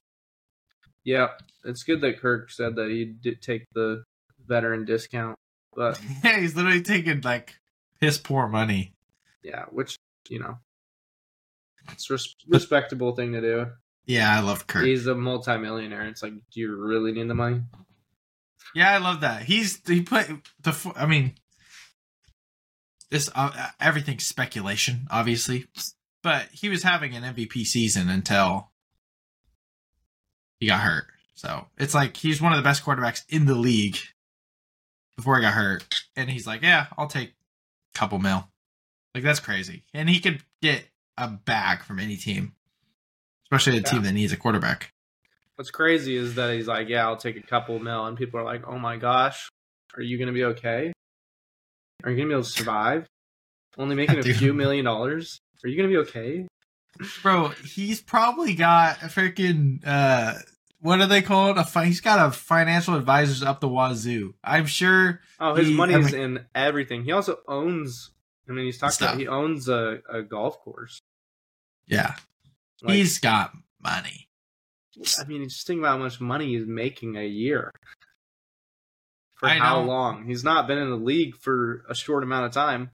[1.04, 1.30] Yeah,
[1.64, 4.04] it's good that Kirk said that he did take the
[4.46, 5.38] veteran discount,
[5.76, 7.56] but Yeah, he's literally taking like
[8.00, 8.93] his poor money.
[9.44, 9.98] Yeah, which
[10.30, 10.58] you know,
[11.92, 13.68] it's a res- respectable thing to do.
[14.06, 14.86] Yeah, I love Kirk.
[14.86, 16.06] He's a multimillionaire.
[16.08, 17.62] It's like, do you really need the money?
[18.76, 19.44] Yeah, I love that.
[19.44, 20.28] He's he put
[20.62, 20.94] the.
[20.96, 21.36] I mean,
[23.12, 25.68] this uh, everything's speculation, obviously,
[26.22, 28.72] but he was having an MVP season until
[30.60, 31.06] he got hurt.
[31.36, 33.98] So it's like he's one of the best quarterbacks in the league
[35.16, 38.48] before he got hurt, and he's like, "Yeah, I'll take a couple mil."
[39.14, 40.86] Like that's crazy, and he could get
[41.18, 42.54] a bag from any team,
[43.46, 43.92] especially a Yeah.
[43.92, 44.92] team that needs a quarterback.
[45.56, 48.44] What's crazy is that he's like, yeah, I'll take a couple mil, and people are
[48.44, 49.50] like, oh my gosh,
[49.96, 50.92] are you gonna be okay?
[52.04, 53.08] Are you gonna be able to survive?
[53.78, 54.38] Only making a Dude.
[54.38, 55.40] few million dollars?
[55.64, 56.48] Are you gonna be okay?
[57.22, 60.34] Bro, he's probably got a freaking uh
[60.80, 61.58] what do they called?
[61.58, 64.34] A fi- he's got a financial advisors up the wazoo.
[64.44, 67.04] I'm sure Oh, his He- money I mean- in everything.
[67.04, 68.10] He also owns.
[68.48, 71.00] I mean, he's talking about he owns a, a golf course.
[71.88, 72.16] yeah,
[72.82, 73.52] Like, he's got
[73.82, 74.28] money.
[75.20, 77.72] I mean, just think about how much money he's making a year.
[79.36, 79.88] For I how know.
[79.88, 80.26] long?
[80.26, 82.92] He's not been in the league for a short amount of time.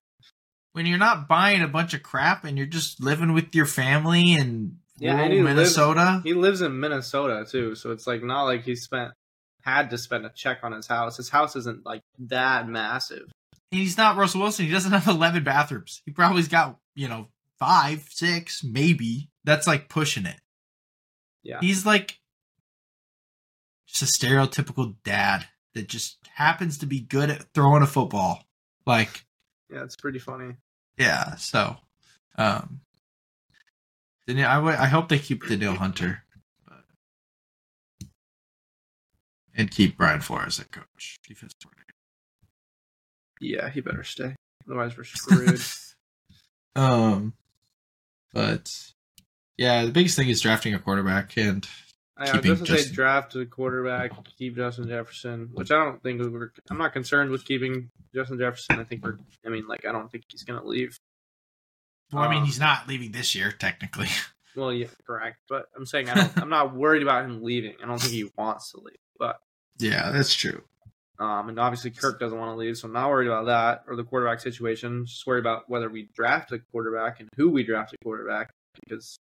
[0.74, 4.34] when you're not buying a bunch of crap and you're just living with your family
[4.34, 6.22] in Yeah, and he lives- Minnesota.
[6.24, 9.12] He lives in Minnesota too, so it's like not like he spent
[9.64, 11.18] had to spend a check on his house.
[11.18, 13.30] His house isn't like that massive.
[13.72, 14.66] He's not Russell Wilson.
[14.66, 16.02] He doesn't have 11 bathrooms.
[16.06, 17.28] He probably's got, you know,
[17.60, 19.30] five, six, maybe.
[19.44, 20.40] That's like pushing it.
[21.44, 21.60] Yeah.
[21.62, 22.20] He's like
[23.88, 28.44] just a stereotypical dad that just happens to be good at throwing a football.
[28.86, 29.26] Like,
[29.72, 30.56] Yeah, it's pretty funny.
[30.98, 31.78] yeah, so
[32.38, 32.82] um
[34.28, 36.24] then I would- I hope they keep the Danielle Hunter.
[36.68, 36.84] But,
[39.56, 41.18] and keep Brian Flores at coach.
[41.28, 41.89] Defense coordinator.
[43.40, 44.36] Yeah, he better stay.
[44.68, 45.62] Otherwise we're screwed.
[46.76, 47.34] Um,
[48.34, 48.92] but
[49.58, 51.68] yeah, the biggest thing is drafting a quarterback, and
[52.18, 56.02] I was Keeping just to say draft a quarterback, keep Justin Jefferson, which I don't
[56.04, 56.52] think we're.
[56.70, 58.80] I'm not concerned with keeping Justin Jefferson.
[58.80, 59.18] I think we're.
[59.46, 61.00] I mean, like, I don't think he's gonna leave.
[62.12, 64.08] well, I mean, Um, he's not leaving this year technically.
[64.56, 65.38] Well, yeah, correct.
[65.48, 66.38] But I'm saying I don't.
[66.42, 67.76] I'm not worried about him leaving.
[67.84, 68.98] I don't think he wants to leave.
[69.18, 69.40] But
[69.78, 70.64] yeah, that's true.
[71.20, 73.96] Um, and obviously Kirk doesn't want to leave, so I'm not worried about that or
[73.98, 75.06] the quarterback situation.
[75.06, 78.50] Just worried about whether we draft a quarterback and who we draft a quarterback.
[78.88, 79.18] Because,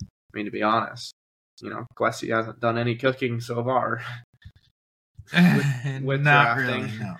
[0.00, 1.12] I mean, to be honest,
[1.60, 4.00] you know, Kwesi hasn't done any cooking so far.
[6.02, 6.82] with not drafting.
[6.84, 6.98] really.
[6.98, 7.14] No.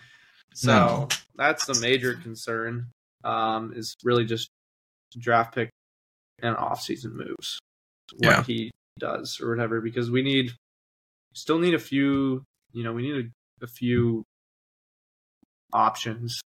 [0.55, 1.09] So No.
[1.37, 2.87] that's the major concern.
[3.24, 4.48] Um, is really just
[5.16, 5.70] draft pick
[6.42, 7.59] and off-season moves.
[8.16, 8.42] What Yeah.
[8.42, 10.52] he does or whatever, because we need
[11.35, 12.42] still need a few.
[12.72, 13.28] You know, we need a,
[13.62, 14.25] a few
[15.72, 16.40] options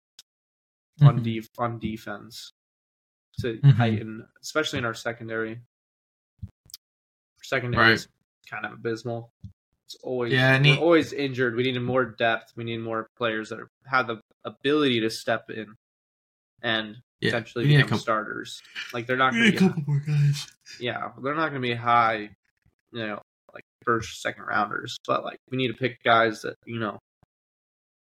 [1.00, 1.24] on Mhm.
[1.24, 2.52] def- on defense
[3.40, 3.72] to Mhm.
[3.74, 5.60] heighten, especially in our secondary.
[7.42, 8.08] Secondary is
[8.48, 9.32] kind of abysmal.
[9.84, 11.54] It's always Yeah, and we're always injured.
[11.54, 12.52] We need more depth.
[12.56, 15.76] We need more players that are, have the ability to step in
[16.62, 18.62] and Yeah, potentially we become couple- starters.
[18.92, 20.46] Like they're not going need to a couple more guys.
[20.80, 22.34] yeah, they're not going to be high,
[22.92, 23.22] you know,
[23.54, 24.96] like first, second rounders.
[25.06, 26.98] But like, we need to pick guys that you know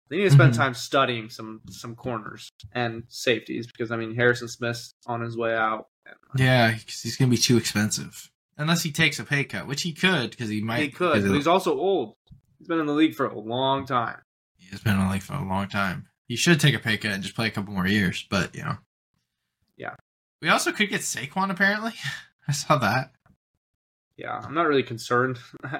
[0.09, 0.57] they need to spend Mhm.
[0.57, 5.55] time studying some some corners and safeties because I mean Harrison Smith's on his way
[5.57, 5.89] out.
[6.07, 9.93] And, Yeah, he's gonna be too expensive unless he takes a pay cut, which he
[9.93, 10.83] could because he might.
[10.83, 12.17] he could, but he's also old.
[12.59, 14.21] He's been in the league for a long time.
[14.57, 16.09] He's been in the league for a long time.
[16.27, 18.63] He should take a pay cut and just play a couple more years, but you
[18.65, 18.79] know.
[19.77, 19.95] Yeah.
[20.41, 21.95] We also could get Saquon apparently.
[22.49, 23.13] I saw that.
[24.17, 25.39] Yeah, I'm not really concerned.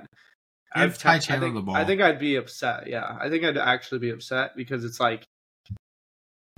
[0.77, 1.77] Give Ty I Chandler think, the ball.
[1.77, 2.87] I think I'd be upset.
[2.89, 5.25] Yeah, I think I'd actually be upset because it's like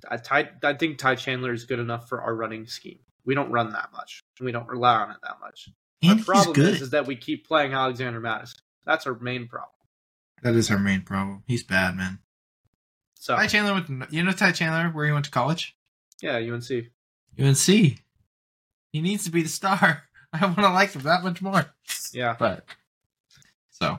[0.09, 2.99] I, Ty, I think Ty Chandler is good enough for our running scheme.
[3.25, 4.21] We don't run that much.
[4.41, 5.69] We don't rely on it that much.
[6.03, 8.61] And the problem is, is that we keep playing Alexander Mattison.
[8.85, 9.71] That's our main problem.
[10.43, 11.43] that is our main problem.
[11.47, 12.21] He's bad, man.
[13.15, 13.87] So Ty Chandler went.
[13.89, 15.77] To, you know Ty Chandler where he went to college?
[16.23, 16.71] yeah, UNC.
[17.39, 17.67] UNC.
[17.67, 20.05] He needs to be the star.
[20.33, 21.67] I want to like him that much more.
[22.13, 22.65] Yeah, But
[23.71, 23.99] so,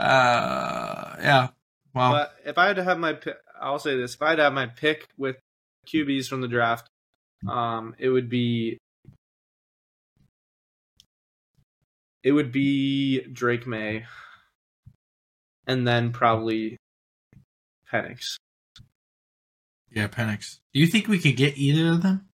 [0.00, 1.48] uh, yeah.
[1.94, 3.18] Well, but if I had to have my,
[3.60, 5.36] I'll say this: if I had to have my pick with
[5.86, 6.88] QBs from the draft,
[7.48, 8.78] um, it would be,
[12.22, 14.06] it would be Drake Maye,
[15.66, 16.76] and then probably
[17.92, 18.36] Penix.
[19.90, 20.60] yeah, Penix.
[20.72, 22.28] Do you think we could get either of them?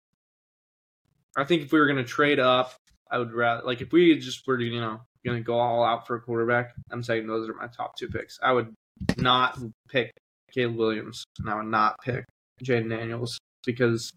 [1.37, 2.73] I think if we were going to trade up,
[3.09, 6.05] I would rather like if we just were you know going to go all out
[6.07, 6.73] for a quarterback.
[6.91, 8.39] I'm saying those are my top two picks.
[8.41, 8.73] I would
[9.17, 9.57] not
[9.89, 10.11] pick
[10.53, 12.25] Caleb Williams, and I would not pick
[12.63, 14.11] Jayden Daniels because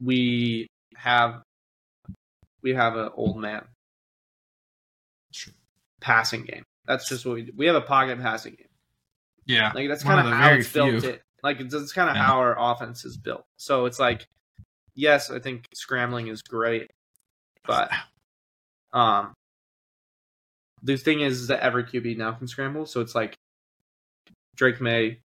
[0.00, 1.42] we have
[2.62, 3.64] we have an old man
[6.00, 6.64] passing game.
[6.86, 7.52] That's just what we do.
[7.56, 8.66] We have a pocket passing game.
[9.46, 9.72] Yeah.
[9.74, 11.04] Like that's kind of how it's built.
[11.04, 12.24] It like it's, it's kind of Yeah.
[12.24, 13.44] how our offense is built.
[13.56, 14.26] So it's like,
[14.94, 16.90] yes, I think scrambling is great,
[17.64, 17.90] but
[18.92, 19.34] um,
[20.82, 22.86] the thing is is that every QB now can scramble.
[22.86, 23.34] So it's like
[24.56, 25.20] Drake Maye,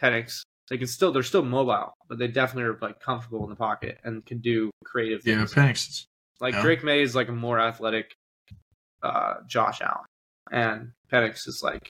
[0.00, 0.42] Penix.
[0.70, 3.98] They can still they're still mobile, but they definitely are like comfortable in the pocket
[4.04, 5.54] and can do creative Yeah, things.
[5.54, 6.04] Penix.
[6.40, 6.62] Like Yeah.
[6.62, 8.14] Drake Maye is like a more athletic
[9.02, 10.04] uh, Josh Allen,
[10.52, 11.88] and Penix is like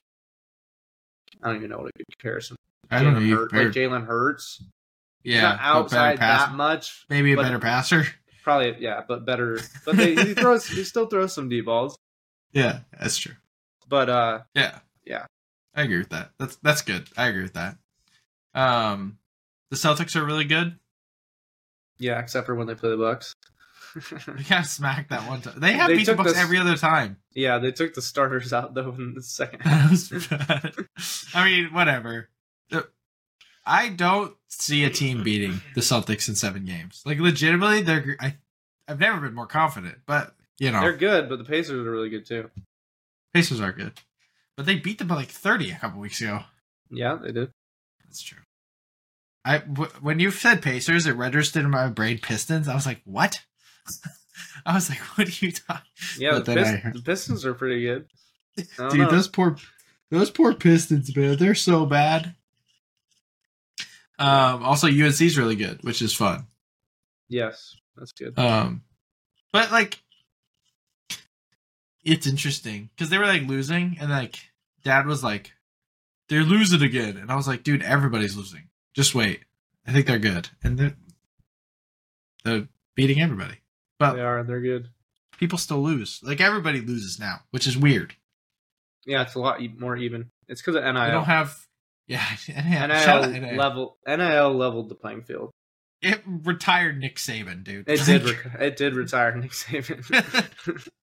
[1.43, 2.55] I don't even know what a good comparison.
[2.89, 3.19] I don't know.
[3.19, 4.63] Jalen Hurts, like Jalen Hurts.
[5.23, 7.05] yeah, outside that much.
[7.09, 8.05] Maybe a better passer.
[8.43, 9.59] Probably yeah, but better.
[9.85, 11.97] But they, he throws he still throws some deep balls.
[12.51, 13.35] Yeah, that's true.
[13.87, 14.79] But uh, Yeah.
[15.05, 15.25] Yeah.
[15.75, 16.31] I agree with that.
[16.39, 17.07] That's that's good.
[17.17, 17.77] I agree with that.
[18.53, 19.17] Um
[19.69, 20.77] the Celtics are really good.
[21.99, 23.33] yeah, except for when they play the Bucks.
[24.27, 25.59] They got smacked that one time.
[25.59, 27.17] They have They beat the Bucks the- every other time.
[27.33, 29.89] yeah, they took the starters out though in the second half.
[30.09, 30.73] That was bad.
[31.33, 32.29] I mean, whatever.
[33.65, 37.03] I don't see a team beating the Celtics in seven games.
[37.05, 38.15] Like legitimately, they're.
[38.19, 38.37] I,
[38.87, 42.09] I've never been more confident, but you know, They're good, but the Pacers are really
[42.09, 42.49] good too.
[43.33, 43.93] Pacers are good,
[44.57, 46.41] but they beat them by like thirty a couple weeks ago.
[46.91, 47.51] Yeah, they did.
[48.03, 48.39] That's true.
[49.45, 52.67] I w- when you said Pacers, it registered in my brain Pistons.
[52.67, 53.41] I was like, what?
[54.65, 55.81] I was like, what are you talking?
[56.17, 58.07] Yeah, the, Pist- the Pistons are pretty good.
[58.57, 59.11] Dude, know.
[59.11, 59.55] those poor,
[60.11, 62.35] those poor Pistons, man, they're so bad.
[64.17, 66.47] Um, also, UNC's really good, which is fun.
[67.29, 68.37] Yes, that's good.
[68.37, 68.81] Um,
[69.53, 69.99] but like,
[72.09, 74.35] it's interesting because they were like losing, and like,
[74.83, 75.53] Dad was like,
[76.27, 78.69] "They're losing again," and I was like, "Dude, everybody's losing.
[78.95, 79.41] Just wait.
[79.85, 80.95] I think they're good, and they're
[82.43, 83.57] they're beating everybody."
[83.99, 84.43] But they are.
[84.43, 84.89] They're good.
[85.37, 86.19] people still lose.
[86.23, 88.15] Like everybody loses now, which is weird.
[89.05, 90.31] Yeah, it's a lot more even.
[90.47, 91.05] It's because of NIL.
[91.05, 91.55] We don't have.
[92.07, 92.87] Yeah, yeah.
[92.87, 93.55] NIL NIL.
[93.55, 93.97] level.
[94.07, 95.51] NIL leveled the playing field.
[96.01, 97.89] It retired Nick Saban, dude.
[97.89, 98.23] It did.
[98.23, 100.89] Re- it did retire Nick Saban.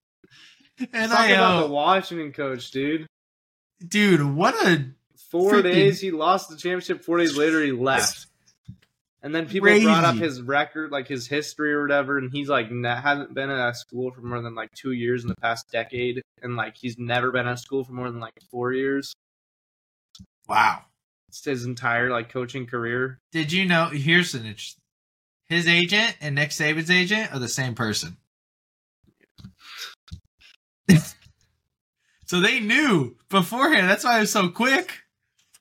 [0.78, 3.06] and Talk I, about uh, the Washington coach, dude.
[3.86, 4.90] dude, what a
[5.30, 7.02] Four freaking- days he lost the championship.
[7.04, 8.26] Four days later he left.
[9.22, 12.70] And then people brought up his record, like his history or whatever, and he's like
[12.70, 15.68] na- hasn't been at a school for more than like two years in the past
[15.72, 19.12] decade, and like he's never been at school for more than like four years.
[20.48, 20.82] wow.
[21.28, 23.18] It's his entire like coaching career.
[23.32, 23.86] Did you know?
[23.86, 24.80] Here's an interesting.
[25.48, 28.16] His agent and Nick Saban's agent are the same person.
[32.27, 33.88] so they knew beforehand.
[33.88, 35.01] That's why it was so quick.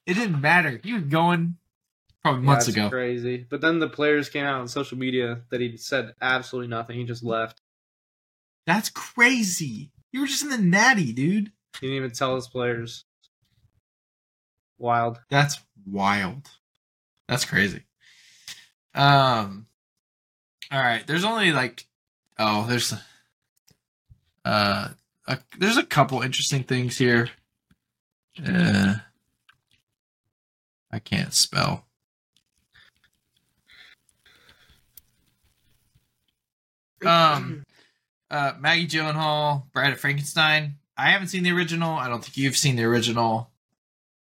[0.06, 0.80] It didn't matter.
[0.84, 1.58] He was going
[2.22, 2.90] probably Yeah, months ago.
[2.90, 3.46] crazy.
[3.50, 6.98] But then the players came out on social media that he said absolutely nothing.
[6.98, 7.62] He just left.
[8.68, 9.92] That's crazy.
[10.12, 11.52] You were just in the natty, dude.
[11.80, 13.06] He didn't even tell his players.
[14.78, 15.20] Wild.
[15.30, 16.50] That's wild.
[17.28, 17.84] That's crazy.
[18.94, 19.68] Um.
[20.72, 21.06] All right.
[21.06, 21.86] There's only like,
[22.40, 22.94] oh, there's,
[24.44, 24.88] uh,
[25.28, 27.30] a, there's a couple interesting things here.
[28.46, 28.96] Uh,
[30.92, 31.86] I can't spell.
[37.06, 37.66] Um,
[38.32, 40.76] uh, Maggie Gyllenhaal, Bride of Frankenstein.
[40.98, 41.94] I haven't seen the original.
[41.94, 43.52] I don't think you've seen the original.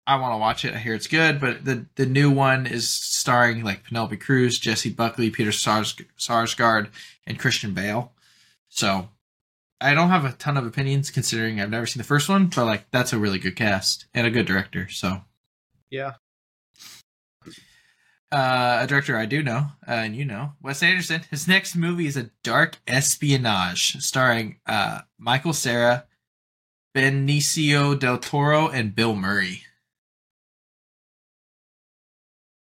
[0.06, 0.74] I want to watch it.
[0.74, 4.90] I hear it's good, but the the new one is starring like Penelope Cruz, Jessie
[4.90, 6.88] Buckley, Peter Sars- Sarsgaard,
[7.26, 8.12] and Christian Bale.
[8.68, 9.08] So
[9.82, 12.64] I don't have a ton of opinions considering I've never seen the first one, but
[12.64, 14.88] like that's a really good cast and a good director.
[14.88, 15.22] So
[15.90, 16.12] yeah.
[18.30, 21.22] uh, a director I do know, uh, and you know, Wes Anderson.
[21.30, 26.06] His next movie is a dark espionage starring uh, Michael Cera,
[26.94, 29.62] Benicio del Toro, and Bill Murray.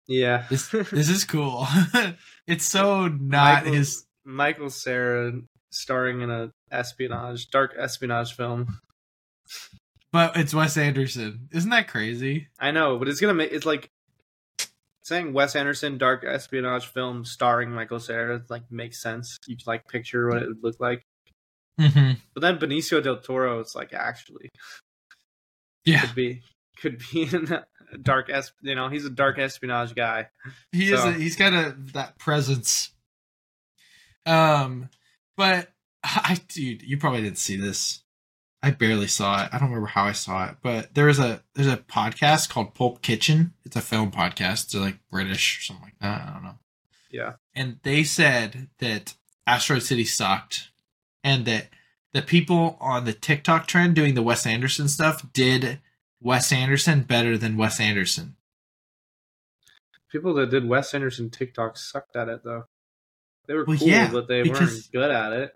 [0.08, 0.46] Yeah.
[0.50, 1.68] This this is cool.
[2.48, 4.06] it's so not Michael- his.
[4.26, 5.34] Michael Cera
[5.72, 8.80] starring in a espionage, dark espionage film.
[10.12, 11.50] But it's Wes Anderson.
[11.52, 12.48] Isn't that crazy?
[12.60, 13.90] I know, but it's gonna make it's like
[15.04, 19.38] saying Wes Anderson dark espionage film starring Michael Cera like makes sense.
[19.48, 21.04] You can like picture what it would look like.
[21.80, 22.14] Mm-hmm.
[22.34, 24.50] But then Benicio del Toro, it's like actually
[25.86, 26.42] Yeah, could be
[26.82, 27.66] could be in a
[28.02, 30.28] dark es you know he's a dark espionage guy.
[30.72, 31.02] he is.
[31.02, 32.92] So- A, he's got a that presence.
[34.26, 34.90] Um,
[35.38, 35.70] but
[36.04, 38.04] I, dude, you probably didn't see this.
[38.62, 39.50] I barely saw it.
[39.54, 42.74] I don't remember how I saw it, but there is a there's a podcast called
[42.76, 43.54] Pulp Kitchen.
[43.64, 44.70] It's a film podcast.
[44.72, 46.28] They're like British or something like that.
[46.28, 46.60] I don't know.
[47.12, 47.34] Yeah.
[47.56, 49.16] and they said that
[49.48, 50.70] Asteroid City sucked,
[51.24, 51.70] and that
[52.14, 55.80] the people on the TikTok trend doing the Wes Anderson stuff did
[56.22, 58.36] Wes Anderson better than Wes Anderson.
[60.12, 62.66] People that did Wes Anderson TikTok sucked at it though.
[63.48, 65.54] They were Well, cool, yeah, but they because- weren't good at it.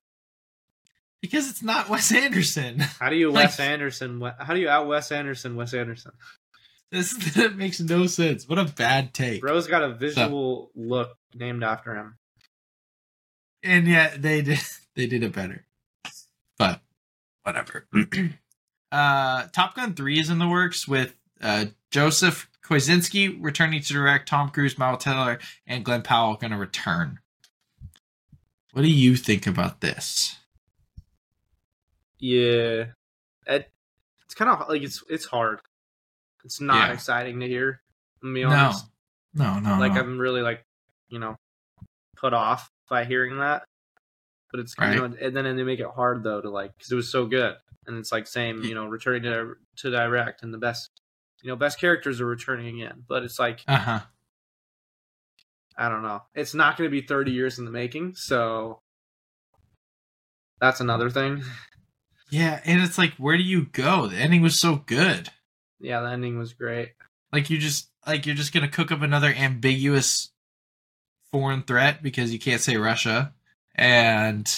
[1.24, 2.80] Because it's not Wes Anderson.
[3.00, 4.22] How do you Like- Wes Anderson?
[4.38, 5.56] How do you out Wes Anderson?
[5.56, 6.12] Wes Anderson.
[6.92, 8.46] This that makes no sense.
[8.46, 9.40] What a bad take.
[9.40, 12.18] Bro's got a visual look named after him.
[13.64, 14.60] And yet they did
[14.96, 15.66] they did it better.
[16.60, 16.82] But
[17.44, 17.88] whatever.
[18.92, 24.28] uh Top Gun 3 is in the works with uh Joseph Kosinski returning to direct,
[24.28, 27.20] Tom Cruise, Miles Teller, and Glen Powell gonna return.
[28.74, 30.36] What do you think about this?
[32.24, 32.86] Yeah,
[33.48, 33.70] it,
[34.24, 35.60] it's kind of like it's it's hard.
[36.46, 36.94] It's not Yeah.
[36.94, 37.82] exciting to hear.
[38.22, 38.50] To be No.
[38.52, 38.86] honest,
[39.34, 39.78] No, no.
[39.78, 40.00] like no.
[40.00, 40.64] I'm really like
[41.10, 41.36] you know
[42.16, 43.66] put off by hearing that.
[44.52, 44.96] but it's you Right.
[44.96, 47.26] know, and then and they make it hard though to like because it was so
[47.26, 47.58] good,
[47.88, 50.92] and it's like same you know returning to to direct and the best
[51.42, 54.00] you know best characters are returning again, but it's like Uh huh.
[55.76, 58.80] I don't know, it's not going to be thirty years in the making, so
[60.62, 61.44] that's another thing.
[62.34, 64.08] Yeah, and it's like, where do you go?
[64.08, 65.30] The ending was so good.
[65.80, 66.94] Yeah, the ending was great.
[67.32, 70.32] Like you just like you're just gonna cook up another ambiguous
[71.32, 73.34] foreign threat because you can't say Russia,
[73.76, 74.50] and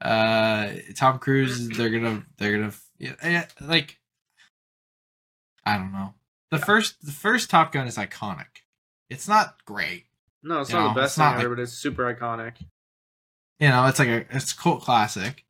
[0.00, 3.98] uh Tom Cruise they're gonna they're gonna yeah, like
[5.64, 6.14] I don't know.
[6.50, 6.64] The Yeah.
[6.64, 8.62] first the first Top Gun is iconic.
[9.10, 10.06] It's not great.
[10.42, 12.54] No, it's not know, the best it's not thing ever, like- but it's super iconic.
[13.58, 15.44] You know, it's like a it's a cult classic.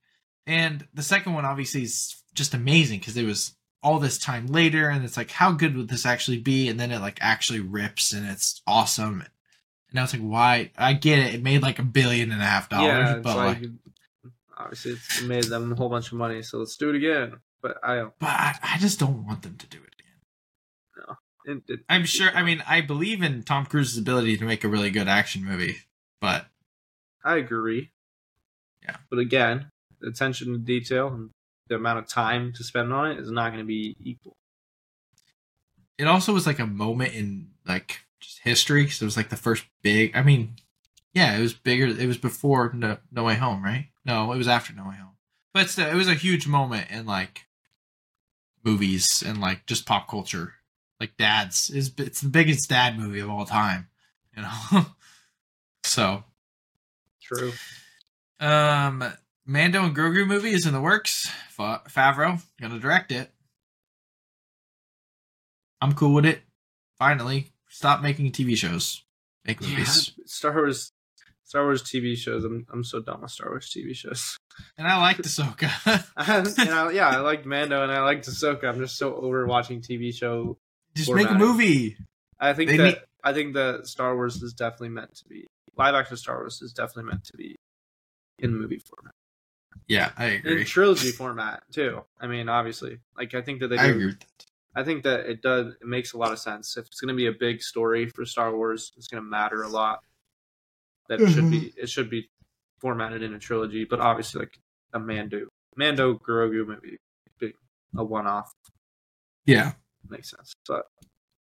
[0.47, 4.89] And the second one obviously is just amazing because it was all this time later
[4.89, 8.13] and it's like how good would this actually be and then it like actually rips
[8.13, 9.25] and it's awesome.
[9.91, 12.45] And i was like why I get it, it made like a billion and a
[12.45, 16.43] half dollars, yeah, but like, like, obviously it's made them a whole bunch of money,
[16.43, 17.41] so let's do it again.
[17.61, 19.95] But I, but I, I just don't want them to do it
[21.45, 21.63] again.
[21.69, 24.69] it, it, I'm sure I mean I believe in Tom Cruise's ability to make a
[24.69, 25.79] really good action movie,
[26.21, 26.47] but
[27.25, 27.91] I agree.
[28.83, 28.97] Yeah.
[29.11, 29.72] But again,
[30.07, 31.31] attention to detail and
[31.69, 34.37] the amount of time to spend on it is not going to be equal.
[35.99, 39.37] it also was like a moment in like just history because it was like the
[39.37, 40.17] first big.
[40.17, 40.57] I mean,
[41.15, 41.87] yeah, it was bigger.
[41.87, 43.89] It was before No, no Way Home, right?
[44.05, 45.17] No, it was after No Way Home.
[45.55, 47.47] But still, it was a huge moment in like
[48.65, 50.55] movies and like just pop culture.
[50.99, 53.89] Like dads is it's the biggest dad movie of all time,
[54.37, 54.87] you know.
[55.85, 56.25] so,
[57.21, 57.53] True.
[58.41, 59.05] um,
[59.47, 61.29] Mando and Grogu movie is in the works.
[61.51, 63.31] Fa- Favreau gonna direct it.
[65.81, 66.43] I'm cool with it.
[66.99, 69.05] Finally, stop making TV shows.
[69.45, 70.13] Make Yeah, movies.
[70.27, 70.93] Star Wars,
[71.45, 72.45] Star Wars TV shows.
[72.45, 74.37] I'm I'm so done with Star Wars TV shows.
[74.79, 75.71] And I like Ahsoka.
[76.59, 78.65] and I, yeah, I like Mando and I like Ahsoka.
[78.65, 80.57] I'm just so over watching TV show.
[80.95, 81.97] Just make a movie.
[82.39, 85.47] I think They that need- I think that Star Wars is definitely meant to be
[85.77, 86.17] live action.
[86.17, 87.57] Star Wars is definitely meant to be
[88.39, 89.15] in movie format,
[89.89, 90.65] Yeah, I in agree.
[90.65, 92.03] trilogy format too.
[92.21, 94.47] I mean, obviously, like I think that they do I agree with that.
[94.75, 95.75] I think that it does.
[95.81, 96.77] It makes a lot of sense.
[96.77, 99.63] If it's going to be a big story for Star Wars, it's going to matter
[99.63, 100.01] a lot.
[101.09, 101.73] That it should be.
[101.77, 102.31] It should be
[102.81, 104.59] formatted in a trilogy, but obviously, like
[104.95, 106.99] a Mando, Mando Grogu movie,
[107.39, 107.55] big
[107.97, 108.53] a one-off
[109.45, 109.73] Yeah.
[110.09, 110.55] makes sense.
[110.67, 110.87] But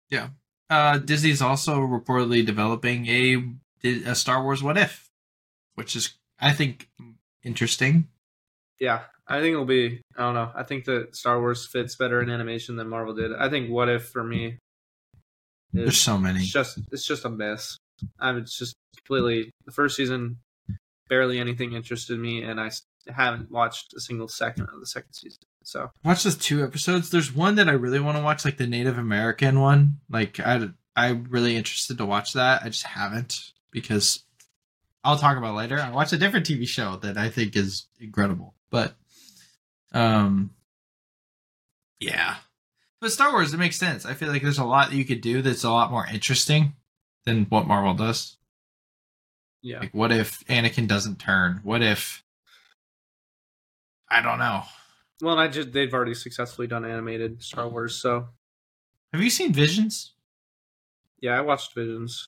[0.09, 0.29] yeah,
[0.69, 5.09] Uh, Disney's also reportedly developing a a Star Wars What If,
[5.75, 6.89] which is I think
[7.43, 8.07] interesting.
[8.79, 10.01] yeah, I think it'll be.
[10.17, 10.51] I don't know.
[10.55, 13.31] I think that Star Wars fits better in animation than Marvel did.
[13.33, 14.57] I think What If for me
[15.71, 16.39] There's so many.
[16.39, 17.77] it's just it's just a mess.
[18.19, 20.37] I'm it's just completely the first season.
[21.09, 22.71] Barely anything interested me, and I
[23.13, 25.39] haven't watched a single second of the second season.
[25.63, 27.09] So Watch those two episodes.
[27.09, 29.99] There's one that I really want to watch, like the Native American one.
[30.09, 32.63] Like I, I'm really interested to watch that.
[32.63, 34.23] I just haven't because
[35.03, 35.79] I'll talk about later.
[35.79, 38.95] I watched a different TV show that I think is incredible, but
[39.93, 40.51] um,
[41.99, 42.35] yeah.
[43.01, 44.05] But Star Wars, it makes sense.
[44.05, 46.73] I feel like there's a lot that you could do that's a lot more interesting
[47.25, 48.37] than what Marvel does.
[49.61, 51.59] yeah, Like, what if Anakin doesn't turn?
[51.63, 52.23] What if
[54.09, 54.63] I don't know.
[55.21, 58.27] well, I just they've already successfully done animated Star Wars, so
[59.11, 60.13] Have you seen Visions?
[61.19, 62.27] yeah, I watched Visions.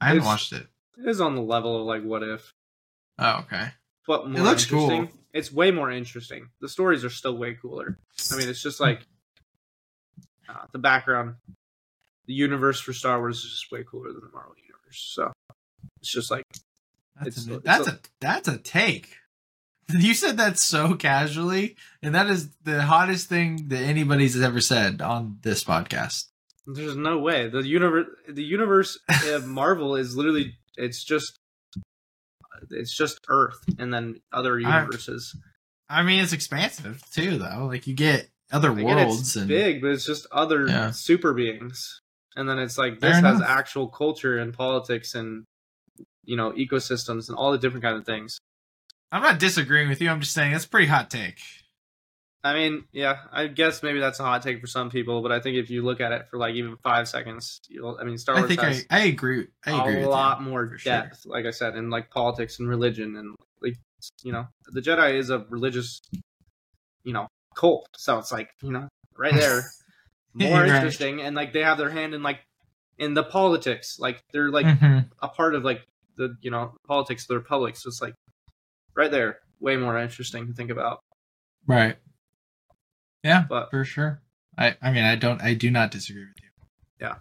[0.00, 0.66] I haven't It's- watched it.
[0.98, 2.52] It is on the level of like What If,
[3.18, 3.68] Oh, okay.
[4.06, 5.06] but more looks interesting.
[5.08, 5.18] cool.
[5.32, 6.48] It's way more interesting.
[6.60, 7.98] The stories are still way cooler.
[8.32, 9.00] I mean, it's just like
[10.48, 11.36] uh, the background,
[12.26, 15.12] the universe for Star Wars is just way cooler than the Marvel universe.
[15.14, 15.32] So
[16.00, 16.44] it's just like
[17.20, 19.16] That's, It's- a, it's that's a- a that's a take.
[19.94, 25.02] You said that so casually, and that is the hottest thing that anybody's ever said
[25.02, 26.26] on this podcast.
[26.66, 28.06] there's no way the universe.
[28.28, 31.36] The universe of Marvel is literally it's just
[32.70, 35.36] it's just Earth and then other universes.
[35.88, 37.66] I mean, it's expansive too, though.
[37.66, 40.90] Like you get other I worlds it's and big, but it's just other Yeah.
[40.90, 42.00] super beings.
[42.36, 43.48] And then it's like Fair this has enough.
[43.48, 45.44] actual culture and politics and
[46.24, 48.38] you know ecosystems and all the different kind of things.
[49.10, 50.08] I'm not disagreeing with you.
[50.08, 51.40] I'm just saying it's a pretty hot take.
[52.44, 55.40] I mean, yeah, I guess maybe that's a hot take for some people, but I
[55.40, 57.96] think if you look at it for like even five seconds, you'll.
[58.00, 59.46] I mean, Star I Wars think I, has I agree.
[59.64, 60.92] I agree a lot you, more for sure.
[60.92, 63.76] depth, like I said, in like politics and religion and like
[64.24, 66.00] you know, the Jedi is a religious,
[67.04, 67.86] you know, cult.
[67.96, 69.70] So it's like you know, right there,
[70.34, 70.74] more right.
[70.74, 72.40] interesting, and like they have their hand in like
[72.98, 75.06] in the politics, like they're like Mhm.
[75.20, 75.86] a part of like
[76.16, 77.76] the you know politics of the republic.
[77.76, 78.14] So it's like
[78.96, 80.98] right there, way more interesting to think about.
[81.68, 81.96] Right.
[83.22, 84.20] Yeah, But for sure.
[84.58, 86.48] I I mean I don't I do not disagree with you.
[87.00, 87.16] Yeah.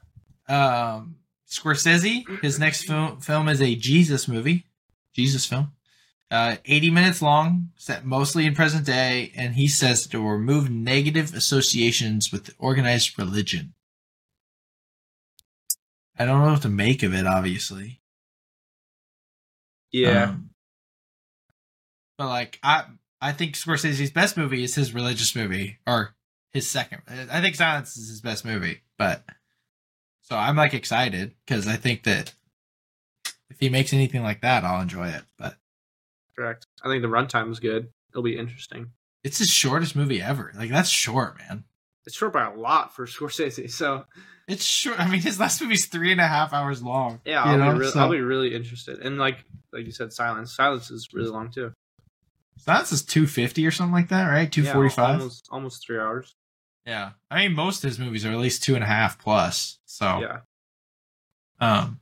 [0.98, 1.18] Um
[1.50, 4.66] Scorsese, his next film film is a Jesus movie.
[5.14, 5.74] Jesus film.
[6.30, 11.34] Uh 80 minutes long, set mostly in present day, and he says to remove negative
[11.34, 13.74] associations with organized religion.
[16.18, 18.02] I don't know what to make of it, obviously.
[19.92, 20.52] yeah, Um,
[22.18, 22.86] but like I
[23.22, 26.16] I think Scorsese's best movie is his religious movie or
[26.52, 27.02] his second.
[27.32, 29.24] I think Silence is his best movie, but
[30.22, 32.34] so I'm like excited because I think that
[33.50, 35.24] if he makes anything like that, I'll enjoy it.
[35.38, 35.56] But
[36.36, 36.66] correct.
[36.84, 37.90] I think the runtime is good.
[38.12, 38.92] It'll be interesting.
[39.24, 40.52] it's his shortest movie ever.
[40.56, 41.64] Like that's short, man.
[42.06, 44.06] It's short by a lot for Scorsese, so
[44.48, 45.00] It's short.
[45.00, 47.22] I mean, his last movie's three and a half hours long.
[47.26, 49.00] yeah, I'll, know, be re- so- I'll be really interested.
[49.00, 50.56] And like like you said, Silence.
[50.56, 51.72] Silence is really long too.
[52.58, 54.52] Silence is two fifty or something like that, right?
[54.52, 54.98] 245?
[55.08, 56.36] Yeah, almost almost three hours.
[56.86, 59.80] Yeah, I mean, most of his movies are at least two and a half plus.
[59.86, 60.40] So Yeah,
[61.60, 62.00] Um,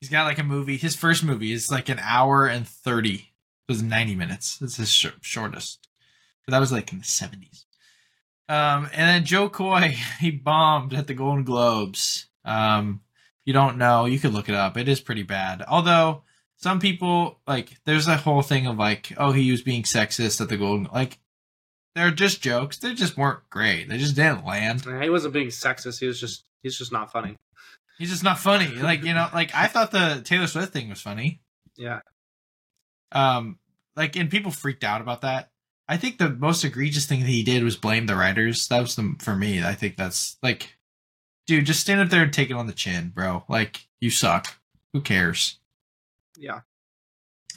[0.00, 0.76] he's got like a movie.
[0.76, 3.14] His first movie is like an hour and thirty.
[3.68, 4.58] It was ninety minutes.
[4.62, 5.86] It's his sh- shortest.
[6.46, 7.66] But that was like in the seventies.
[8.48, 12.26] Um, and then Jo Koy, he bombed at the Golden Globes.
[12.44, 13.02] Um,
[13.44, 14.76] you don't know, you could look it up.
[14.78, 15.62] It is pretty bad.
[15.68, 16.22] Although
[16.58, 20.48] some people like, there's a whole thing of like, oh, he was being sexist at
[20.48, 20.88] the Golden.
[20.92, 21.18] Like,
[21.94, 22.76] they're just jokes.
[22.78, 23.88] They just weren't great.
[23.88, 24.86] They just didn't land.
[24.86, 25.98] And he wasn't being sexist.
[26.00, 27.36] He was just he's just not funny.
[27.98, 28.72] He's just not funny.
[28.80, 31.40] Like you know, like I thought the Taylor Swift thing was funny.
[31.76, 32.00] Yeah,
[33.12, 33.58] Um,
[33.96, 35.50] like and people freaked out about that.
[35.88, 38.68] I think the most egregious thing that he did was blame the writers.
[38.68, 39.64] That was the for me.
[39.64, 40.76] I think that's like,
[41.46, 43.44] dude, just stand up there and take it on the chin, bro.
[43.48, 44.56] Like you suck.
[44.92, 45.58] Who cares?
[46.38, 46.60] Yeah.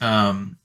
[0.00, 0.58] Um,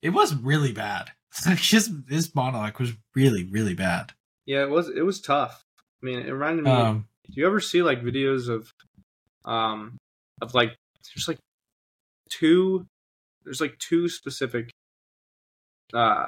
[0.00, 1.10] it was really bad.
[1.46, 4.12] Like his his monologue was really really bad.
[4.44, 5.64] Yeah, it was it was tough.
[6.02, 6.70] I mean, it reminded me.
[6.70, 8.70] Um, do you ever see like videos of,
[9.46, 9.96] um,
[10.42, 10.76] of like
[11.14, 11.38] there's like
[12.28, 12.86] two,
[13.44, 14.70] there's like two specific,
[15.94, 16.26] uh,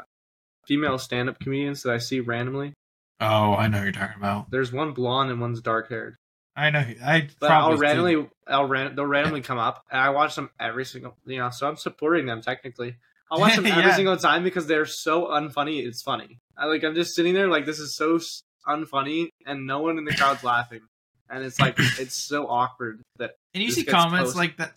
[0.67, 2.73] female stand-up comedians that I see randomly.
[3.21, 4.51] oh, I know you're talking about.
[4.51, 6.17] There's one blonde and one's dark-haired.
[6.57, 6.85] I know.
[7.05, 10.85] I but I'll randomly, I'll ran, they'll randomly come up, and I watch them every
[10.85, 11.51] single, you know.
[11.51, 12.97] So I'm supporting them technically.
[13.31, 13.97] I'll watch them every Yeah.
[13.97, 15.85] single time because they're so unfunny.
[15.85, 16.39] It's funny.
[16.57, 16.85] I like.
[16.85, 18.21] I'm just sitting there like this is so
[18.69, 20.81] unfunny, and no one in the crowd's laughing,
[21.29, 24.37] and it's like it's so awkward that And you see comments posted.
[24.39, 24.75] like that,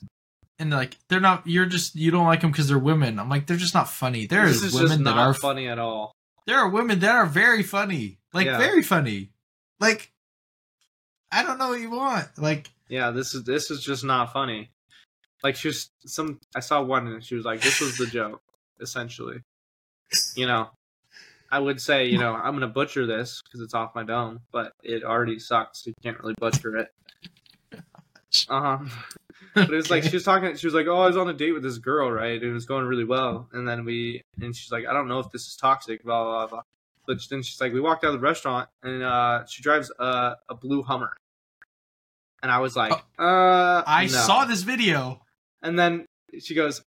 [0.58, 1.46] and like they're not.
[1.46, 3.20] You're just you don't like them because they're women.
[3.20, 4.26] I'm like they're just not funny.
[4.26, 6.14] There this is women that are funny at all.
[6.48, 8.58] There are women that are very funny, like Yeah.
[8.58, 9.30] very funny.
[9.80, 10.12] Like
[11.32, 12.28] I don't know what you want.
[12.38, 14.70] Like Yeah, this is this is just not funny.
[15.44, 16.40] Like she was some.
[16.56, 18.42] I saw one and she was like, "This was the joke."
[18.80, 19.42] Essentially,
[20.36, 20.70] you know.
[21.50, 24.74] I would say, you know, I'm gonna butcher this because it's off my dome, but
[24.84, 25.88] it already sucks.
[25.88, 26.90] You can't really butcher it.
[28.50, 28.78] Uh huh.
[29.56, 30.56] But it was like she was talking.
[30.58, 32.40] She was like, "Oh, I was on a date with this girl, right?
[32.40, 35.20] And it was going really well." And then we, and she's like, "I don't know
[35.20, 36.62] if this is toxic." Blah blah blah.
[37.08, 40.36] But then she's like, "We walked out of the restaurant, and uh, she drives a,
[40.50, 41.16] a blue Hummer."
[42.44, 44.18] And I was like, "Uh, I no.
[44.18, 45.22] saw this video.
[45.64, 46.06] And then
[46.40, 46.84] she goes,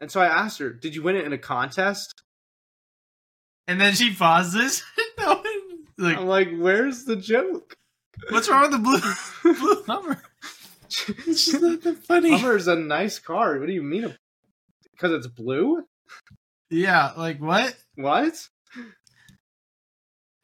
[0.00, 2.22] and so I asked her, "Did you win it in a contest?"
[3.66, 4.82] And then she pauses.
[5.18, 5.42] no,
[5.98, 7.76] like, I'm like, "Where's the joke?"
[8.30, 10.22] what's wrong with the blue blue Hummer?
[11.26, 12.30] It's just not that funny.
[12.30, 13.58] Hummer's a nice car.
[13.58, 14.14] What do you mean?
[14.92, 15.82] Because it's blue?
[16.70, 17.76] Yeah, like what?
[17.96, 18.48] What?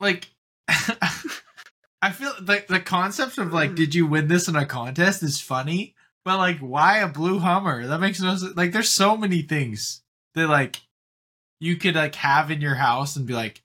[0.02, 0.28] Like,
[2.02, 5.40] I feel like the concept of like, did you win this in a contest is
[5.40, 5.94] funny,
[6.24, 7.86] but like, why a blue Hummer?
[7.86, 8.56] That makes no sense.
[8.56, 10.02] Like, there's so many things
[10.34, 10.80] that like
[11.60, 13.62] you could like have in your house and be like,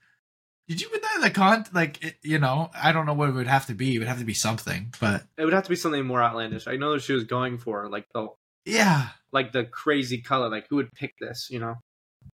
[0.68, 1.66] did you win that in the con?
[1.74, 3.96] Like, it, you know, I don't know what it would have to be.
[3.96, 6.68] It would have to be something, but It would have to be something more outlandish.
[6.68, 8.28] I know that she was going for like the
[8.66, 10.50] yeah, like the crazy color.
[10.50, 11.48] Like who would pick this?
[11.50, 11.76] You know,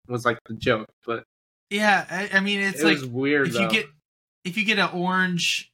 [0.07, 0.89] was like the joke.
[1.05, 1.23] But
[1.69, 2.05] yeah.
[2.09, 3.47] I, I mean, it's it like weird.
[3.47, 3.61] if though.
[3.61, 3.85] you get
[4.43, 5.71] if you get an orange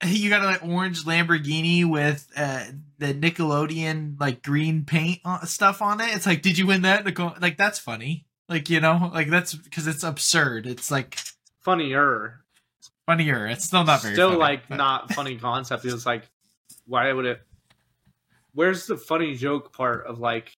[0.04, 2.64] you got an like, orange lamborghini with uh
[2.98, 7.06] the nickelodeon like green paint stuff on it it's like did you win that in
[7.06, 11.16] a co- like that's funny like you know like that's because it's absurd it's like
[11.68, 12.40] funnier,
[13.06, 15.84] funnier it's still not very still funny, like but- not funny concept.
[15.84, 16.28] It's like,
[16.86, 17.40] why would it?
[18.54, 20.52] Where's the funny joke part of like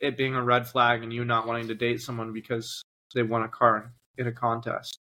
[0.00, 2.82] it being a red flag and you not wanting to date someone because
[3.14, 4.98] they won a car in a contest,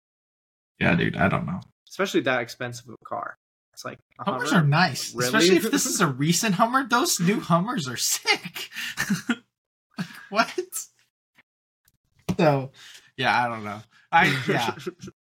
[0.78, 3.36] yeah dude i don't know especially that expensive of a car?
[3.72, 4.62] It's like a hummers Hummer?
[4.64, 5.26] are nice Really?
[5.26, 8.70] especially if this is a recent hummer those new hummers are sick
[9.28, 10.50] like, what
[12.38, 12.70] so
[13.16, 13.80] yeah, I don't know.
[14.12, 14.74] I yeah,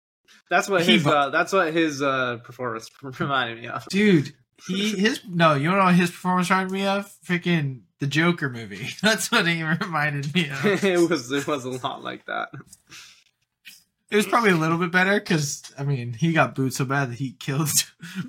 [0.49, 3.85] that's what He his vo- uh, that's what his uh, performance reminded me of.
[3.89, 4.33] dude.
[4.67, 7.13] He his no, you know what his performance reminded me of?
[7.27, 8.89] Freaking the Joker movie.
[9.01, 10.65] That's what he reminded me of.
[10.83, 12.49] it was it was a lot like that.
[14.11, 17.11] It was probably a little bit better because I mean he got booed so bad
[17.11, 17.69] that he killed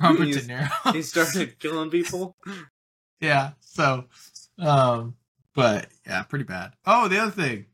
[0.00, 0.94] Robert De Niro.
[0.94, 2.36] He started killing people.
[3.20, 3.50] yeah.
[3.60, 4.04] So,
[4.58, 5.16] um,
[5.54, 6.74] but yeah, pretty bad.
[6.86, 7.66] Oh, the other thing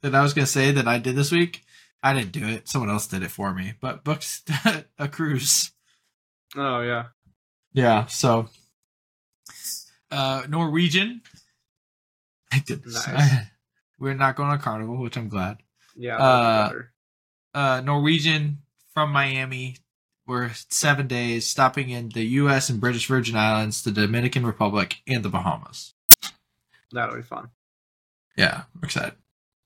[0.00, 1.62] that I was gonna say that I did this week,
[2.02, 2.68] I didn't do it.
[2.68, 3.74] Someone else did it for me.
[3.82, 4.50] But booked
[4.98, 5.72] a cruise.
[6.56, 7.08] Oh yeah.
[7.74, 8.06] Yeah.
[8.06, 8.48] So,
[10.10, 11.22] uh, Norwegian.
[12.52, 13.06] I did this.
[13.06, 13.46] Nice.
[13.98, 15.58] We're not going on Carnival, which I'm glad.
[15.96, 16.16] Yeah.
[16.18, 16.72] Uh,
[17.52, 18.58] uh, Norwegian
[18.94, 19.76] from Miami.
[20.26, 22.68] We're seven days, stopping in the U.S.
[22.68, 25.94] and British Virgin Islands, the Dominican Republic, and the Bahamas.
[26.92, 27.48] That'll be fun.
[28.36, 29.14] Yeah, I'm excited.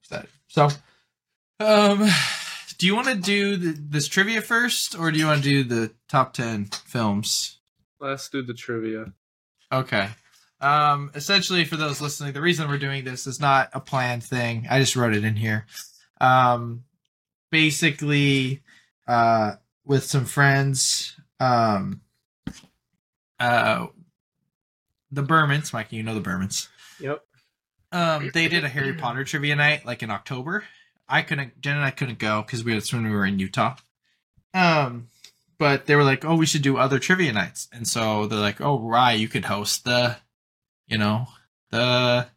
[0.01, 0.29] Excited.
[0.47, 0.69] So,
[1.59, 2.09] um,
[2.77, 5.63] do you want to do the, this trivia first, or do you want to do
[5.63, 7.59] the top ten films?
[7.99, 9.13] Let's do the trivia.
[9.71, 10.09] Okay.
[10.63, 14.65] Um, essentially, for those listening, the reason we're doing this is not a planned thing.
[14.69, 15.65] I just wrote it in here.
[16.21, 16.85] Um,
[17.51, 18.61] basically,
[19.05, 19.55] uh,
[19.85, 21.99] with some friends, um,
[23.41, 23.87] uh,
[25.11, 26.69] the Bermans, Mikey, you know the Bermans.
[27.01, 27.21] Yep.
[27.91, 30.63] Um, they did a Harry Potter trivia night like in October.
[31.07, 33.75] I couldn't, Jen and I couldn't go because we that's when we were in Utah.
[34.53, 35.09] Um,
[35.57, 38.61] but they were like, "Oh, we should do other trivia nights," and so they're like,
[38.61, 40.17] "Oh, Rye, you could host the,
[40.87, 41.27] you know,
[41.71, 42.27] the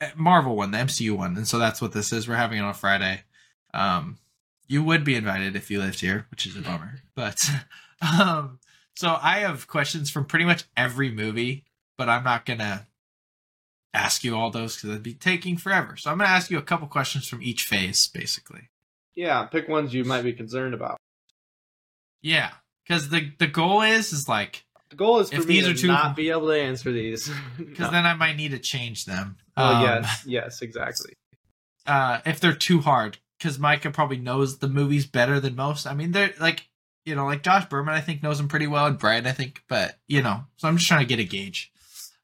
[0.00, 2.28] uh, Marvel one, the MCU one," and so that's what this is.
[2.28, 3.22] We're having it on Friday.
[3.74, 4.18] Um,
[4.66, 7.48] you would be invited if you lived here, which is a bummer, but
[8.20, 8.58] um,
[8.96, 11.64] so I have questions from pretty much every movie,
[11.96, 12.86] but I'm not gonna
[13.94, 15.96] ask you all those because it'd be taking forever.
[15.96, 18.70] So I'm gonna ask you a couple questions from each phase, basically.
[19.14, 19.44] Yeah.
[19.44, 20.98] Pick ones you might be concerned about.
[22.22, 22.50] Yeah,
[22.82, 25.70] because the the goal is is like The goal is for If me these to
[25.70, 27.30] are too- not be able to answer these.
[27.58, 27.90] because No.
[27.90, 29.36] then I might need to change them.
[29.56, 31.12] Oh Um, yes, yes, exactly.
[31.86, 35.86] uh, if they're too hard, because Micah probably knows the movies better than most.
[35.86, 36.68] I mean, they're like
[37.04, 39.62] you know, like Josh Berman, I think knows them pretty well, and Brian, I think,
[39.68, 41.72] but you know, so I'm just trying to get a gauge.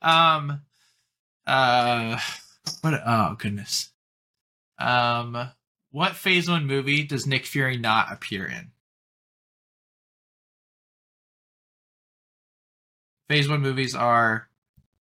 [0.02, 0.60] Um,
[1.46, 2.18] uh,
[2.82, 2.94] what?
[3.06, 3.90] Oh goodness.
[4.78, 5.50] Um,
[5.90, 8.72] what Phase One movie does Nick Fury not appear in?
[13.28, 14.48] Phase One movies are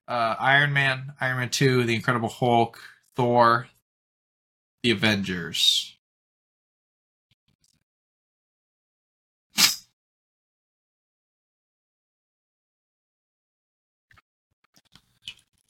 [0.07, 2.79] uh, Iron Man, Iron Man Two, The Incredible Hulk,
[3.15, 3.67] Thor,
[4.83, 5.97] The Avengers.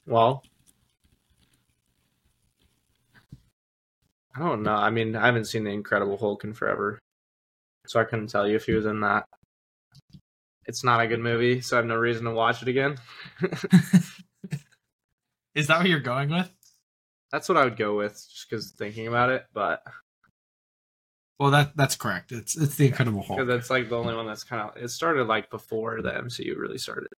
[0.06, 0.44] Well,
[4.36, 4.74] I don't know.
[4.74, 6.98] I mean, I haven't seen the Incredible Hulk in forever,
[7.86, 9.26] so I couldn't tell you if he was in that.
[10.68, 12.96] It's not a good movie, so I have no reason to watch it again.
[15.54, 16.50] Is that what you're going with?
[17.32, 19.46] That's what I would go with, just because thinking about it.
[19.54, 19.82] But
[21.38, 22.32] Well, that that's correct.
[22.32, 23.38] It's it's the Incredible Hulk.
[23.38, 26.56] because that's like the only one that's kind of it started like before the MCU
[26.56, 27.08] really started.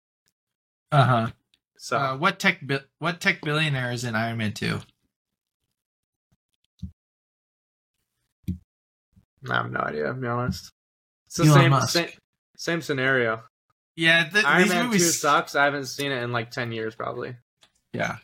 [0.92, 1.30] Uh huh.
[1.78, 4.80] So Uh, what tech bi- what tech billionaire is in Iron Man Two?
[9.50, 10.06] I have no idea.
[10.08, 10.72] To be honest,
[11.26, 11.92] it's the Elon same, Musk.
[11.92, 12.08] same
[12.58, 13.42] same scenario.
[13.96, 15.54] Yeah, th- Iron these Man movies Two sucks.
[15.54, 17.36] I haven't seen it in like ten years, probably.
[17.92, 18.16] Yeah.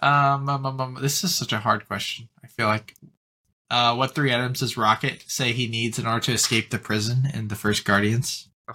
[0.00, 2.28] Um, um, um, um, this is such a hard question.
[2.42, 2.94] I feel like.
[3.70, 7.28] Uh, what three items does Rocket say he needs in order to escape the prison
[7.32, 8.48] in the first Guardians?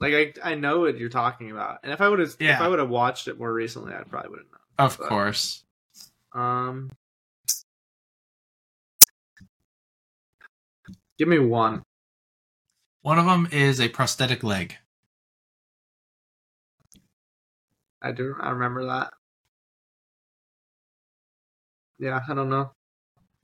[0.00, 2.68] like I, I know what you're talking about, and if I would have if I
[2.68, 4.86] would have watched it more recently, I probably would have known.
[4.86, 5.62] Of But- course.
[6.32, 6.90] Um,
[11.18, 11.82] give me one.
[13.02, 14.76] One of them is a prosthetic leg.
[18.00, 18.34] I do.
[18.40, 19.12] I remember that.
[21.98, 22.72] Yeah, I don't know.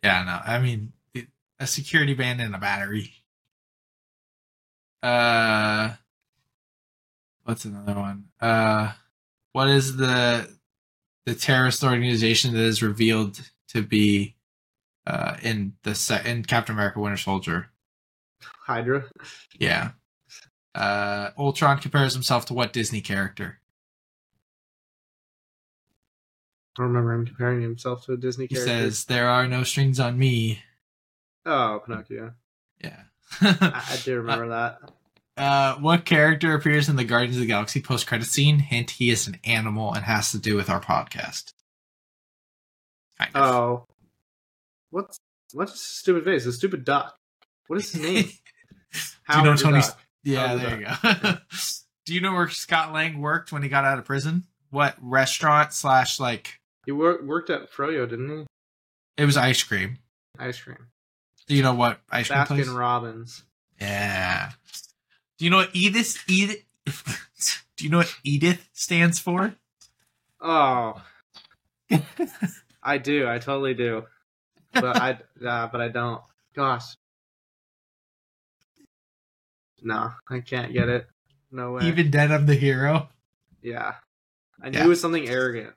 [0.02, 3.12] Yeah, no, I mean it, a security band and a battery.
[5.02, 5.94] Uh,
[7.44, 8.26] what's another one?
[8.40, 8.92] Uh,
[9.52, 10.48] what is the
[11.26, 14.36] the terrorist organization that is revealed to be
[15.10, 17.70] uh in the se- in Captain America: Winter Soldier?
[18.42, 19.04] Hydra.
[19.58, 19.90] Yeah.
[20.74, 23.58] Uh, Ultron compares himself to what Disney character?
[26.76, 28.72] I don't remember him comparing himself to a Disney He character.
[28.72, 30.62] He says, "There are no strings on me."
[31.44, 32.34] "Oh, Pinocchio."
[32.82, 33.02] Yeah.
[33.40, 34.78] I, I do remember that.
[35.36, 38.60] Uh, what character appears in the Guardians of the Galaxy post credit scene?
[38.60, 41.52] Hint: He is an animal and has to do with our podcast.
[43.18, 43.42] Kind of.
[43.42, 43.86] Oh,
[44.90, 45.18] what's
[45.52, 46.46] what's his stupid face?
[46.46, 47.16] A stupid duck.
[47.66, 48.24] What is his name?
[49.30, 51.38] Do you know Tony's- yeah, Howard the there you go.
[52.06, 54.44] do you know where Scott Lang worked when he got out of prison?
[54.70, 58.46] What restaurant slash like He wor- worked at Froyo, didn't he?
[59.16, 59.98] it was ice cream.
[60.38, 60.88] Ice cream.
[61.46, 62.66] Do you know what ice cream place?
[62.68, 63.42] Baskin Robbins.
[63.80, 64.50] Yeah.
[65.38, 66.64] Do you know what Edith Edith
[67.76, 69.54] Do you know what Edith stands for?
[70.40, 71.00] Oh,
[72.82, 73.28] I do.
[73.28, 74.04] I totally do.
[74.72, 75.10] But I,
[75.46, 76.22] uh, but I don't.
[76.54, 76.96] Gosh.
[79.82, 81.06] No, I can't get it.
[81.50, 81.86] No way.
[81.88, 83.08] Even dead I'm the hero.
[83.62, 83.94] yeah,
[84.62, 84.84] I knew Yeah.
[84.84, 85.74] it was something arrogant.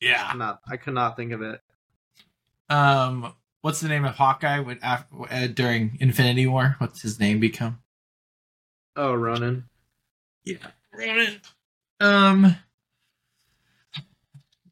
[0.00, 0.32] Yeah.
[0.34, 0.60] Not.
[0.68, 1.60] I could not think of it.
[2.68, 6.74] Um what's the name of Hawkeye when af- uh, during Infinity War?
[6.78, 7.80] What's his name become?
[8.96, 9.64] Oh, Ronin.
[10.44, 10.56] Yeah.
[10.92, 11.40] Ronin.
[12.00, 12.56] Um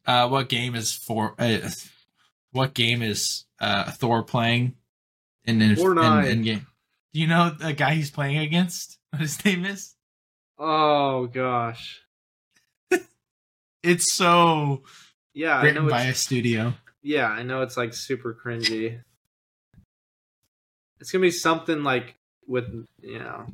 [0.05, 1.69] uh what game is for uh,
[2.55, 4.75] what game is uh Thor playing
[5.43, 6.67] in in, in, in game?
[7.13, 8.97] Do you know the guy he's playing against?
[9.15, 9.93] What his name is?
[10.59, 12.01] Oh gosh.
[13.83, 14.83] It's so
[15.33, 15.89] Yeah, I written know.
[15.89, 16.73] by It's, a studio.
[17.03, 17.61] yeah, I know.
[17.61, 18.99] It's like super cringy.
[20.99, 22.15] It's gonna be something like
[22.47, 22.65] with
[23.01, 23.45] you know.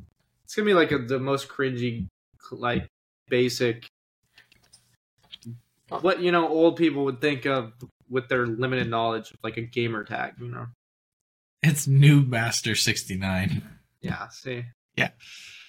[0.44, 2.06] It's gonna be like a, the most cringy,
[2.50, 2.88] like
[3.28, 3.86] basic.
[6.00, 7.72] What you know, old people would think of
[8.12, 10.34] with their limited knowledge of like a gamer tag.
[10.38, 10.66] You know.
[11.62, 13.62] It's Noob Master 69.
[14.00, 14.28] Yeah.
[14.28, 14.64] See.
[14.96, 15.10] Yeah.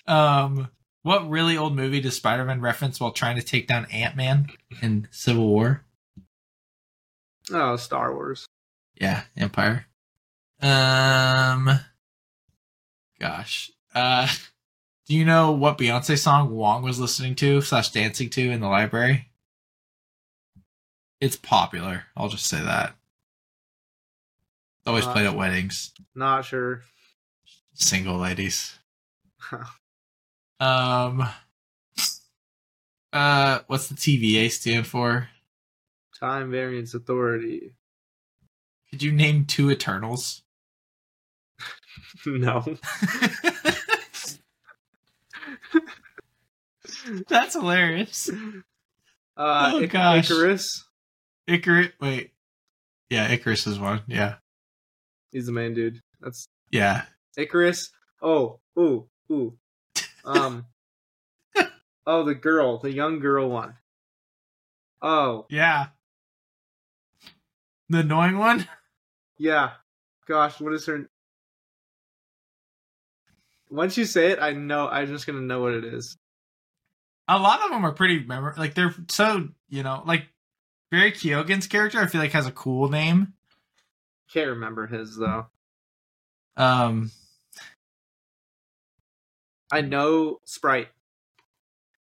[0.08, 0.70] Um,
[1.04, 4.50] what really old movie does Spider Man reference while trying to take down Ant Man
[4.82, 5.86] in Civil War?
[7.52, 8.48] Oh, Star Wars.
[9.00, 9.86] Yeah, Empire.
[10.62, 11.80] Um,
[13.20, 13.72] gosh.
[13.94, 14.28] Uh,
[15.08, 18.68] do you know what Beyonce song Wong was listening to slash dancing to in the
[18.68, 19.30] library?
[21.24, 22.04] It's popular.
[22.18, 22.96] I'll just say that.
[24.86, 25.94] Always Uh, played at weddings.
[26.14, 26.82] Not sure.
[27.74, 28.78] Single ladies.
[30.60, 31.28] Um.
[33.12, 35.28] Uh, what's the TVA stand for?
[36.20, 37.74] Time Variance Authority.
[38.90, 40.44] Could you name two Eternals?
[42.26, 42.64] no.
[47.28, 48.30] That's hilarious.
[49.36, 50.30] Uh, Oh, Ic- gosh.
[50.30, 50.84] Ikaris.
[51.50, 51.92] Ikaris.
[52.00, 52.32] Wait.
[53.10, 54.02] Yeah, Ikaris is one.
[54.08, 54.36] Yeah.
[55.32, 56.02] He's the main dude.
[56.22, 57.04] That's Yeah.
[57.38, 57.90] Ikaris.
[58.22, 59.58] Oh, ooh, ooh.
[60.26, 60.66] Um.
[62.08, 63.76] oh, the girl, the young girl one.
[65.02, 65.88] Oh, Yeah.
[67.90, 68.68] The annoying one?
[69.38, 69.72] yeah.
[70.26, 71.10] Gosh, what is her?
[73.70, 74.88] Once you say it, I know.
[74.88, 76.18] I'm just gonna know what it is.
[77.28, 78.60] A lot of them are pretty memorable.
[78.62, 80.28] Like, they're so, you know, like
[80.94, 83.34] Barry Keoghan's character, I feel like has a cool name.
[84.32, 85.48] Can't remember his though.
[86.56, 87.10] Um,
[89.72, 90.90] I know Sprite.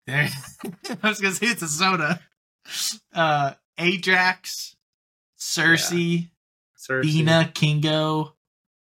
[0.07, 0.29] there.
[1.03, 2.21] I was gonna say it's a soda.
[3.15, 4.75] Uh, Ajak,
[5.39, 6.29] Sersi,
[6.79, 7.03] Sersi.
[7.03, 8.35] Bina, Kingo,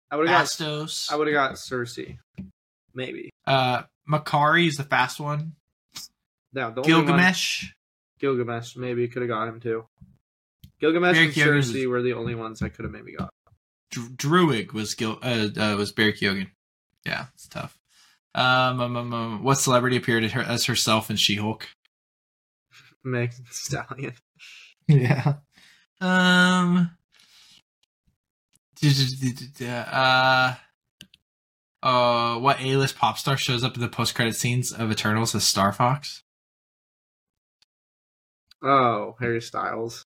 [0.09, 1.07] I would have got.
[1.11, 2.17] I would have got Sersi.
[2.95, 3.29] Maybe.
[3.45, 5.53] uh, Makkari is the fast one.
[6.51, 7.73] No, the only one- Gilgamesh.
[8.19, 8.75] Gilgamesh.
[8.75, 9.85] Maybe could have got him too.
[10.79, 13.33] Gilgamesh Barry and Keoghan Sersi was- were the only ones I could have maybe got.
[13.91, 15.19] Dr- Druig was Gil.
[15.21, 16.49] Uh, uh, was Barry Keoghan.
[17.05, 17.77] Yeah, it's tough.
[18.35, 21.67] Um, um, um, um, what celebrity appeared as, her, as herself in She-Hulk?
[23.03, 24.13] Meg Stallion.
[24.87, 25.35] Yeah.
[25.99, 26.91] Um.
[29.61, 30.55] Uh.
[31.81, 35.71] Uh, what A-list pop star shows up in the post-credit scenes of Eternals as Star
[35.71, 36.23] Fox?
[38.61, 40.05] Oh, Harry Styles.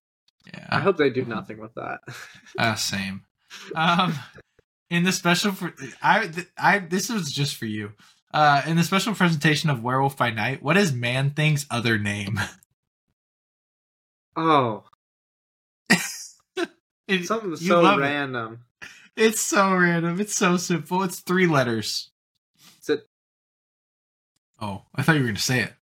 [0.52, 0.68] Yeah.
[0.70, 2.00] I hope they do nothing with that.
[2.58, 3.24] Uh, same.
[3.76, 4.14] Um,
[4.90, 7.94] in the special for I, I this was just for you.
[8.34, 12.40] Uh, in the special presentation of Werewolf by Night, what is Man Thing's other name?
[14.36, 14.84] oh,
[17.08, 18.04] It- something so love it.
[18.04, 18.60] random.
[19.16, 20.20] It's so random.
[20.20, 21.04] It's so simple.
[21.04, 22.12] It's three letters.
[22.82, 23.08] Is it
[24.62, 25.74] Oh, I thought you were going to say it.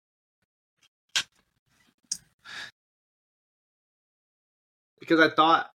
[5.10, 5.68] Because I thought,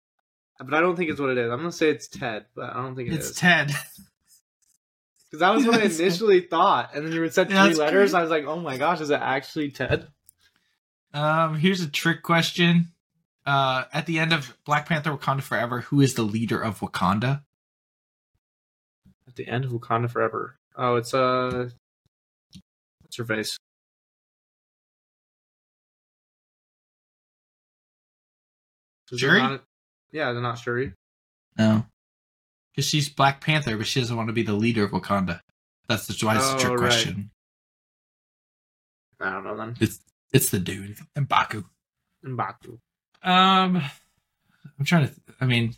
[0.59, 1.51] but I don't think it's what it is.
[1.51, 3.35] I'm gonna say it's Ted, but I don't think it It's is.
[3.35, 3.71] Ted.
[5.25, 8.13] Because that was what I initially thought, and then you said three Yeah, that's letters.
[8.13, 10.07] I was like, oh my gosh, is it actually Ted?
[11.11, 12.89] Um, here's a trick question.
[13.43, 17.41] Uh, at the end of Black Panther: Wakanda Forever, who is the leader of Wakanda?
[19.27, 20.59] At the end of Wakanda Forever.
[20.77, 21.69] Oh, it's uh
[23.01, 23.57] What's her face?
[29.13, 29.39] Is it Shuri?
[29.41, 29.63] not-
[30.11, 30.93] yeah, they're not Shuri.
[31.57, 31.85] No.
[32.71, 35.41] Because she's Black Panther, but she doesn't want to be the leader of Wakanda.
[35.87, 36.79] That's the, why it's a Oh, trick right.
[36.79, 37.31] question.
[39.19, 39.75] I don't know then.
[39.79, 39.99] It's
[40.33, 40.97] it's the dude.
[41.15, 41.63] And Baku.
[42.25, 42.79] M'Baku.
[43.21, 43.81] Um,
[44.79, 45.13] I'm trying to.
[45.39, 45.77] I mean, do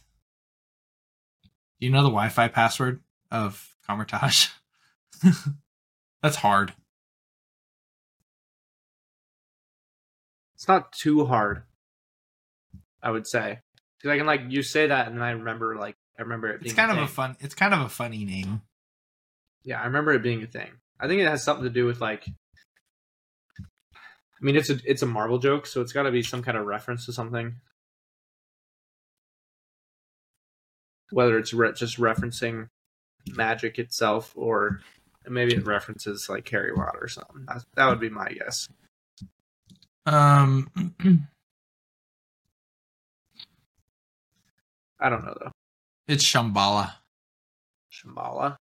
[1.86, 4.48] you know the Wi-Fi password of Kamar-Taj?
[6.24, 6.74] That's hard.
[10.56, 11.64] It's not too hard.
[13.02, 13.60] I would say
[13.98, 16.62] because I can like you say that and then I remember like I remember it.
[16.62, 17.36] Being It's kind of a fun.
[17.40, 18.62] It's kind of a funny name.
[19.64, 20.70] Yeah, I remember it being a thing.
[21.00, 22.26] I think it has something to do with like.
[23.60, 26.58] I mean, it's a it's a Marvel joke, so it's got to be some kind
[26.58, 27.56] of reference to something.
[31.12, 32.70] Whether it's re- just referencing
[33.28, 34.82] magic itself, or
[35.28, 37.46] maybe it references like Harry Potter or something.
[37.48, 38.70] That, that would be my guess.
[40.06, 40.94] Um,
[45.00, 45.52] I don't know though.
[46.08, 46.94] it's Shambhala.
[47.92, 48.58] Shambhala.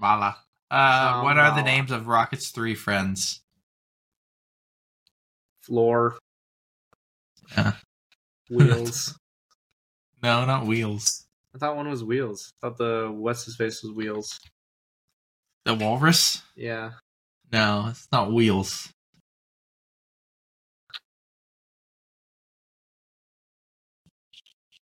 [0.00, 0.34] Shambhala.
[0.70, 3.40] Uh, what are the names of Rocket's three friends?
[5.62, 6.16] Floor.
[7.56, 7.72] Yeah.
[8.50, 9.18] Wheels.
[10.22, 11.26] No, not Wheels.
[11.52, 12.52] I thought one was Wheels.
[12.62, 14.38] I thought the what's his face was Wheels.
[15.64, 16.42] The Walrus?
[16.54, 16.90] Yeah.
[17.52, 18.88] No, it's not Wheels.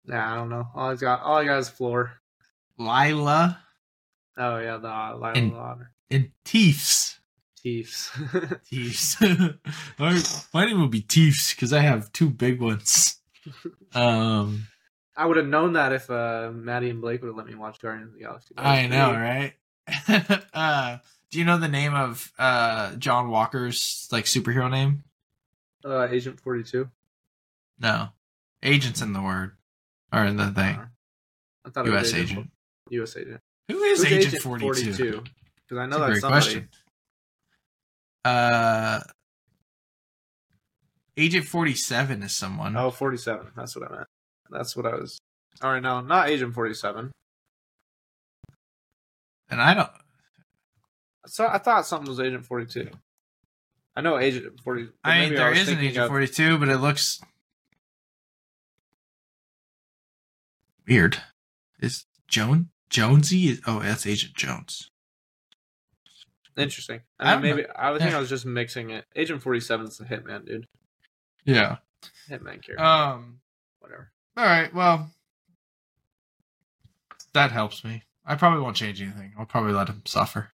[0.06, 0.68] Nah, I don't know.
[0.74, 2.12] All I got, all I got is floor.
[2.78, 3.58] Lylla
[4.36, 5.92] Oh yeah, the uh, Lionel And- Honor.
[6.10, 7.20] and Teefs.
[7.62, 8.10] Teefs.
[8.68, 9.16] Teefs.
[10.52, 13.16] My name will be Teefs because I have two big ones.
[13.94, 14.66] Um,
[15.16, 17.78] I would have known that if uh, Maddie and Blake would have let me watch
[17.78, 18.54] Guardians of the Galaxy.
[18.56, 19.52] I was know, great.
[20.08, 20.40] right?
[20.54, 20.96] uh,
[21.30, 25.04] do you know the name of uh John Walker's like superhero name?
[25.84, 26.88] Uh, Agent Forty Two.
[27.78, 28.08] No,
[28.64, 29.52] agents in the word
[30.14, 30.78] or in the thing.
[31.66, 32.22] I thought it was U.S.
[32.30, 32.50] agent.
[32.90, 33.16] U.S.
[33.16, 33.40] agent.
[33.68, 35.22] Who is Who's Agent Forty Two?
[35.66, 36.44] Because I know That's that's somebody.
[36.44, 36.68] question.
[38.24, 39.00] Uh,
[41.16, 42.76] Agent Forty Seven is someone.
[42.76, 43.46] Oh, 47.
[43.56, 44.08] That's what I meant.
[44.50, 45.18] That's what I was.
[45.62, 47.10] All right, no, not Agent Forty Seven.
[49.48, 49.90] and I don't.
[51.26, 52.90] So I thought something was Agent Forty Two.
[53.96, 54.88] I know Agent Forty.
[55.04, 57.20] I mean, there was is an Agent of- Forty Two, but it looks
[60.88, 61.18] weird.
[61.80, 63.48] Is Joan Jonesy?
[63.48, 64.90] Is, oh, that's Agent Jones.
[66.56, 67.00] Interesting.
[67.18, 68.18] I I don't maybe I would think Yeah.
[68.18, 69.04] I was just mixing it.
[69.16, 70.66] Agent Forty Seven is the Hitman dude.
[71.44, 71.78] Yeah.
[72.30, 72.80] Hitman character.
[72.80, 73.40] Um.
[73.80, 74.12] Whatever.
[74.36, 74.72] All right.
[74.72, 75.10] Well,
[77.32, 78.02] that helps me.
[78.24, 79.34] I probably won't change anything.
[79.38, 80.52] I'll probably let him suffer.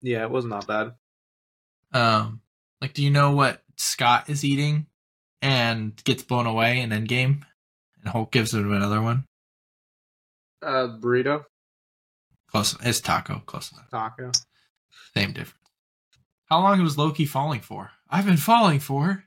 [0.00, 0.92] Yeah, it was not bad.
[1.92, 2.40] Um.
[2.80, 4.86] Like, do you know what Scott is eating,
[5.40, 7.42] and gets blown away in Endgame,
[8.00, 9.24] and Hulk gives him another one?
[10.62, 11.44] Uh, burrito,
[12.48, 12.76] Close.
[12.82, 13.42] It's taco.
[13.46, 13.90] Close enough.
[13.90, 14.30] taco.
[15.14, 15.56] Same difference.
[16.46, 17.90] How long was Loki falling for?
[18.10, 19.24] I've been falling for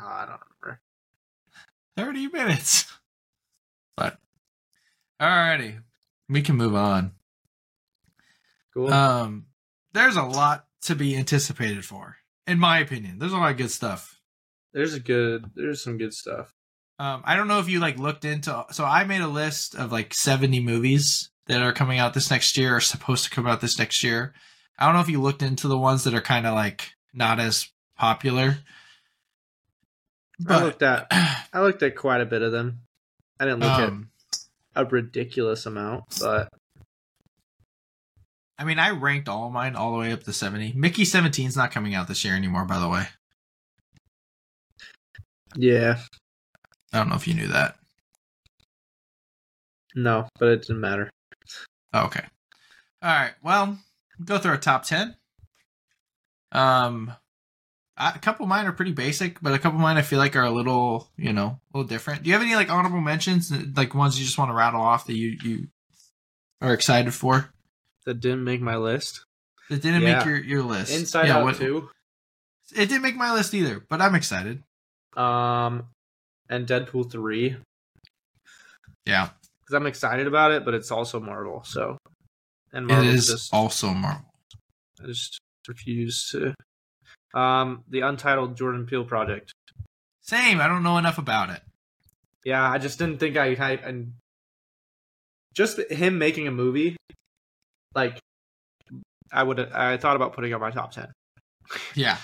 [0.00, 0.80] Oh, I don't remember.
[1.96, 2.86] 30 minutes.
[3.96, 4.18] But,
[5.20, 5.82] alrighty.
[6.28, 7.12] We can move on.
[8.72, 8.92] Cool.
[8.92, 9.46] Um,
[9.92, 12.16] there's a lot to be anticipated for,
[12.46, 13.18] in my opinion.
[13.18, 14.20] There's a lot of good stuff.
[14.72, 15.50] there's a good.
[15.54, 16.54] There's some good stuff.
[17.00, 18.66] Um, I don't know if you like looked into.
[18.72, 22.58] So I made a list of like 70 movies that are coming out this next
[22.58, 24.34] year or supposed to come out this next year.
[24.78, 27.40] I don't know if you looked into the ones that are kind of like not
[27.40, 28.58] as popular.
[30.46, 31.06] I looked at.
[31.54, 32.80] I looked at quite a bit of them.
[33.38, 34.10] I didn't look um,
[34.76, 36.50] at a ridiculous amount, but
[38.58, 40.74] I mean, I ranked all of mine all the way up to 70.
[40.74, 43.06] Mickey 17's not coming out this year anymore, by the way.
[45.56, 45.98] yeah,
[46.92, 47.76] I don't know if you knew that.
[49.94, 51.10] no, but it didn't matter.
[51.92, 52.24] Oh, okay.
[53.02, 53.32] All right.
[53.42, 53.78] Well,
[54.24, 55.16] go through our top 10.
[56.52, 57.12] Um,
[57.96, 60.36] a couple of mine are pretty basic, but a couple of mine I feel like
[60.36, 62.22] are a little, you know, a little different.
[62.22, 65.06] Do you have any like honorable mentions, like ones you just want to rattle off
[65.06, 65.68] that you you
[66.60, 67.52] are excited for
[68.06, 69.24] That didn't make my list.
[69.68, 70.16] that didn't Yeah.
[70.18, 70.92] make your your list?
[70.94, 71.90] Inside Yeah, Out what- two.
[72.72, 74.62] It didn't make my list either, but I'm excited.
[75.16, 75.88] Um,
[76.50, 77.56] and Deadpool three.
[79.06, 79.30] Yeah,
[79.60, 81.62] Because I'm excited about it, but it's also Marvel.
[81.64, 81.96] So,
[82.72, 84.26] and it Marvel is just also Marvel.
[85.02, 86.54] I just refuse to.
[87.32, 89.52] Um, the Untitled Jordan Peele project.
[90.20, 90.60] Same.
[90.60, 91.62] I don't know enough about it.
[92.44, 94.14] Yeah, I just didn't think I, I and
[95.54, 96.96] just him making a movie,
[97.94, 98.18] like
[99.32, 101.12] I would I thought about putting it on my top ten.
[101.94, 102.18] Yeah.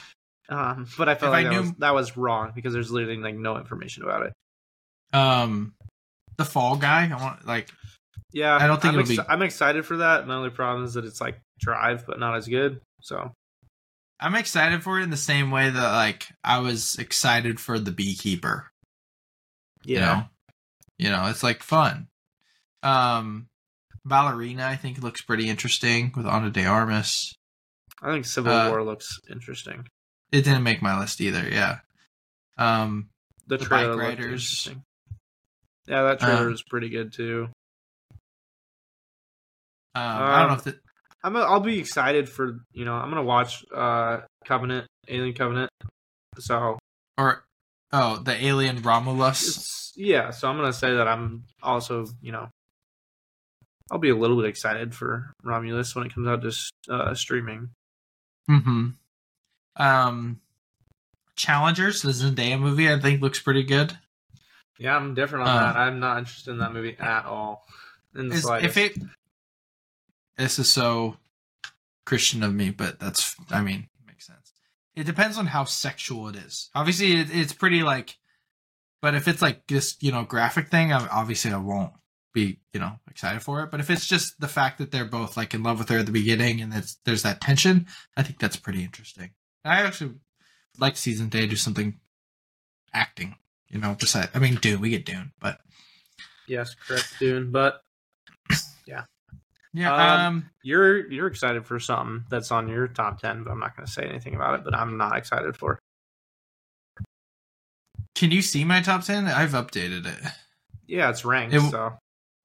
[0.48, 2.90] Um, but I felt If I like that, knew- was, that was wrong because there's
[2.90, 4.32] literally like no information about it.
[5.16, 5.74] Um,
[6.36, 7.10] the Fall Guy.
[7.10, 7.70] I want like
[8.32, 10.26] Yeah, I don't think I'm, it'll be- I'm excited for that.
[10.26, 12.80] My only problem is that it's like Drive, but not as good.
[13.00, 13.32] So
[14.20, 17.92] I'm excited for it in the same way that like I was excited for the
[17.92, 18.68] Beekeeper.
[19.84, 20.24] You know,
[20.98, 22.08] you know, it's like fun.
[22.82, 23.46] Um,
[24.04, 27.34] Ballerina, I think looks pretty interesting with Ana de Armas.
[28.02, 29.86] I think Civil Uh, War looks interesting.
[30.32, 31.48] It didn't make my list either.
[31.48, 31.78] Yeah.
[32.58, 33.10] Um,
[33.46, 34.68] The the trailer Bike Riders.
[35.86, 37.48] Yeah, that trailer Um, is pretty good too.
[39.94, 40.78] um, I don't know Um, if the,
[41.22, 45.70] I'm a, I'll be excited for you know I'm gonna watch uh Covenant Alien Covenant.
[46.38, 46.78] So
[47.18, 47.44] or
[47.92, 49.46] oh the Alien Romulus.
[49.46, 50.30] it's yeah.
[50.30, 52.48] So I'm gonna say that I'm also you know
[53.90, 57.70] I'll be a little bit excited for Romulus when it comes out to uh, streaming.
[58.50, 58.88] Mm-hmm.
[59.76, 60.40] Um,
[61.36, 63.96] Challengers, the Zendaya movie, I think looks pretty good.
[64.78, 65.76] Yeah, I'm different on Uh, that.
[65.76, 67.66] I'm not interested in that movie at all.
[68.14, 68.76] In the Is- slightest.
[68.76, 69.02] if it
[70.38, 71.16] this is so
[72.04, 74.52] christian of me but that's i mean makes sense
[74.94, 78.16] it depends on how sexual it is obviously it, it's pretty like
[79.02, 81.92] but if it's like this you know graphic thing I, obviously i won't
[82.32, 85.36] be you know excited for it but if it's just the fact that they're both
[85.36, 88.38] like in love with her at the beginning and it's, there's that tension i think
[88.38, 89.30] that's pretty interesting
[89.66, 90.14] i actually
[90.78, 91.98] like season Zendaya do something
[92.94, 93.36] acting
[93.68, 95.58] you know besides i mean dune we get dune but
[96.48, 97.50] yes, correct, Dune.
[97.50, 97.80] But
[98.86, 99.02] yeah
[99.76, 103.76] Um, um you're you're excited for something that's on your top ten, but I'm not
[103.76, 104.64] going to say anything about it.
[104.64, 105.78] But I'm not excited for.
[108.14, 109.26] Can you see my top 10?
[109.26, 110.18] I've updated it.
[110.86, 111.92] Yeah, it's ranked, It so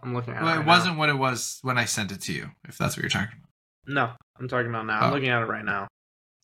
[0.03, 0.61] I'm looking at Well, it.
[0.61, 3.09] it wasn't what it was when I sent it to you, if that's what you're
[3.09, 3.49] talking about.
[3.93, 4.99] No, I'm talking about now.
[4.99, 5.13] I'm Oh.
[5.13, 5.87] looking at it right now.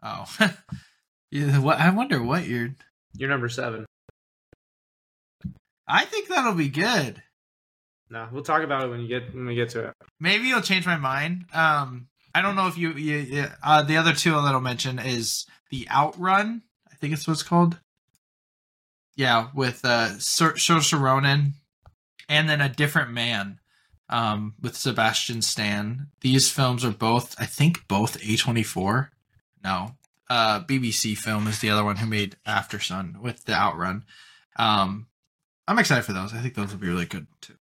[0.03, 0.25] Oh.
[1.31, 2.69] yeah, what, I wonder what you're.
[3.15, 3.85] You're number seven.
[5.87, 7.21] I think that'll be good.
[8.09, 9.93] No, we'll talk about it when you get when we get to it.
[10.19, 11.45] Maybe you'll change my mind.
[11.53, 12.91] Um, I don't know if you.
[12.93, 16.61] you, you uh, the other two that I'll mention is the Outrun.
[16.89, 17.79] I think it's what it's called.
[19.15, 21.53] Yeah, with uh, Sir- Saoirse Ronan,
[22.29, 23.59] and then a different man,
[24.09, 26.07] um, with Sebastian Stan.
[26.21, 29.11] These films are both, I think, both A twenty four.
[29.67, 29.91] No,
[30.29, 34.05] uh, BBC Film is the other one who made After Sun with the Outrun.
[34.55, 35.07] Um,
[35.67, 36.33] I'm excited for those.
[36.33, 37.55] I think those will be really good too.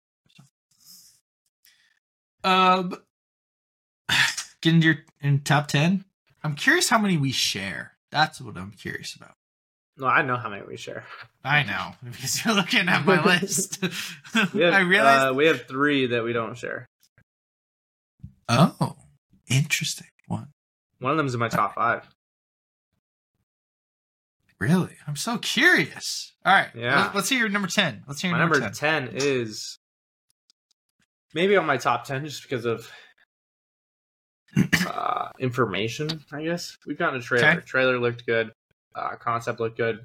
[2.44, 2.94] Um,
[4.60, 6.04] getting your in top ten.
[6.42, 7.92] I'm curious how many we share.
[8.10, 9.32] That's what I'm curious about.
[9.96, 11.04] No, I know how many we share.
[11.42, 13.82] I know because you're looking at my list.
[14.34, 15.30] Have, I realized.
[15.30, 16.84] uh, we have three that we don't share.
[18.50, 18.96] oh,
[19.48, 20.08] interesting
[21.04, 21.12] one.
[21.12, 22.08] Of them is in my top five.
[24.60, 26.32] Really, I'm so curious.
[26.44, 27.06] All right, Yeah.
[27.06, 28.02] Let, us hear your number ten.
[28.06, 29.08] Let's hear My your number, number 10.
[29.08, 29.78] ten is
[31.34, 32.90] maybe on my top ten just because of
[34.86, 36.24] uh, information.
[36.32, 37.48] I guess we've gotten a trailer.
[37.48, 37.60] Okay.
[37.60, 38.52] Trailer looked good.
[38.94, 40.04] Uh, concept looked good,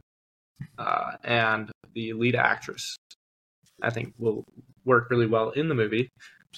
[0.77, 2.97] uh, and the lead actress,
[3.81, 4.45] I think, will
[4.83, 6.09] work really well in the movie.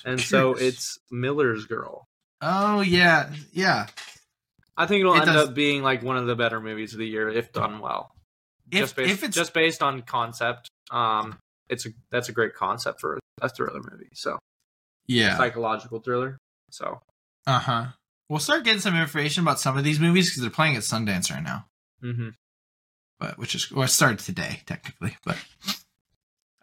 [0.05, 2.05] And so it's Miller's Girl.
[2.41, 3.87] Oh yeah, yeah.
[4.81, 6.99] I think it'll It end does- up being like one of the better movies of
[6.99, 8.13] the year if done well.
[8.71, 11.37] If, just based, if it's just based on concept, um,
[11.69, 14.09] it's a that's a great concept for a thriller movie.
[14.13, 14.39] So
[15.07, 16.37] yeah, psychological thriller.
[16.69, 17.01] So
[17.47, 17.85] uh huh.
[18.29, 21.29] We'll start getting some information about some of these movies because they're playing at Sundance
[21.31, 21.65] right now.
[22.01, 22.29] hmm
[23.19, 25.15] but which is well, it started today technically.
[25.25, 25.37] But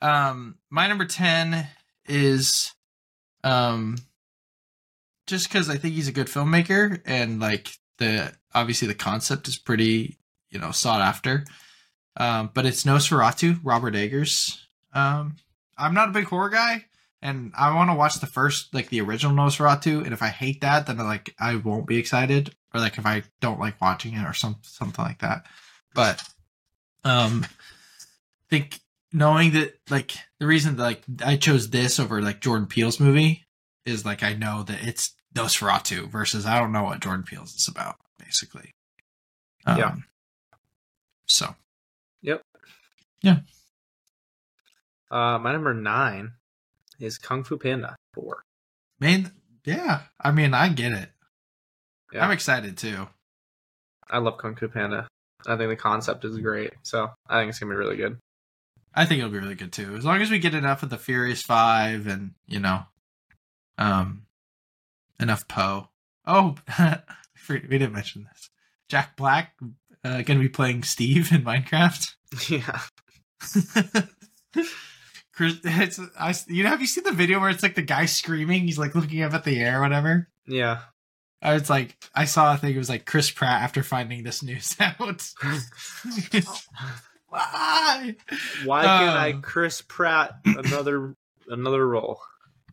[0.01, 1.69] um, my number ten
[2.07, 2.73] is
[3.45, 3.97] um,
[5.27, 9.59] just because I think he's a good filmmaker and like the obviously the concept is
[9.59, 10.19] pretty
[10.51, 11.45] you know sought after.
[12.17, 14.67] Um, but it's Nosferatu, Robert Eggers.
[14.93, 15.37] Um,
[15.77, 16.87] I'm not a big horror guy,
[17.23, 20.03] and I want to watch the first like the original Nosferatu.
[20.05, 23.23] And if I hate that, then like I won't be excited, or like if I
[23.41, 25.47] don't like watching it or some something like that.
[25.95, 26.23] But
[27.05, 28.81] um I think
[29.13, 33.47] knowing that like the reason that like I chose this over like Jordan Peele's movie
[33.85, 37.69] is like I know that it's Nosferatu versus I don't know what Jordan Peele's is
[37.69, 38.71] about basically.
[39.67, 39.95] Um, Yeah.
[41.27, 41.55] So
[42.23, 42.43] Yep.
[43.23, 43.39] Yeah.
[45.11, 46.33] uh, my number nine
[46.99, 48.43] is Kung Fu Panda Four.
[49.01, 49.33] man,
[49.65, 50.03] yeah.
[50.21, 51.11] I mean, I get it.
[52.13, 52.25] Yeah.
[52.25, 53.09] I'm excited too.
[54.11, 55.07] I love Kung Fu Panda.
[55.47, 56.73] I think the concept is great.
[56.83, 58.19] So I think it's gonna be really good.
[58.95, 59.95] I think it'll be really good too.
[59.97, 62.85] As long as we get enough of the Furious Five and you know,
[63.77, 64.23] um,
[65.21, 65.89] enough Poe.
[66.27, 66.57] Oh,
[67.49, 68.51] we didn't mention this.
[68.89, 69.55] Jack Black
[70.05, 72.15] uh, going to be playing Steve in Minecraft.
[72.51, 72.81] Yeah.
[75.33, 78.05] Chris, it's, I, you know, have you seen the video where it's like the guy
[78.07, 78.65] screaming?
[78.65, 80.29] He's like looking up at the air, or whatever.
[80.47, 80.81] Yeah.
[81.41, 82.75] I was like, I saw a thing.
[82.75, 85.33] It was like Chris Pratt after finding this news out.
[87.29, 88.17] Why?
[88.65, 89.43] Why can't I Um.
[89.43, 91.15] Chris Pratt another
[91.49, 92.21] another role?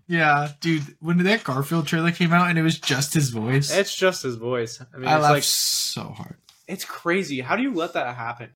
[0.08, 0.84] Yeah, dude.
[1.00, 4.36] When that Garfield trailer came out and it was just his voice, It's just his
[4.36, 4.80] voice.
[4.94, 6.36] I mean, I it's laughed like so hard.
[6.68, 7.42] it's crazy.
[7.42, 8.52] How do you let that happen?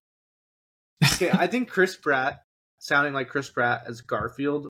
[1.04, 2.41] Okay, I think Chris Pratt
[2.78, 4.68] sounding like Chris Pratt as Garfield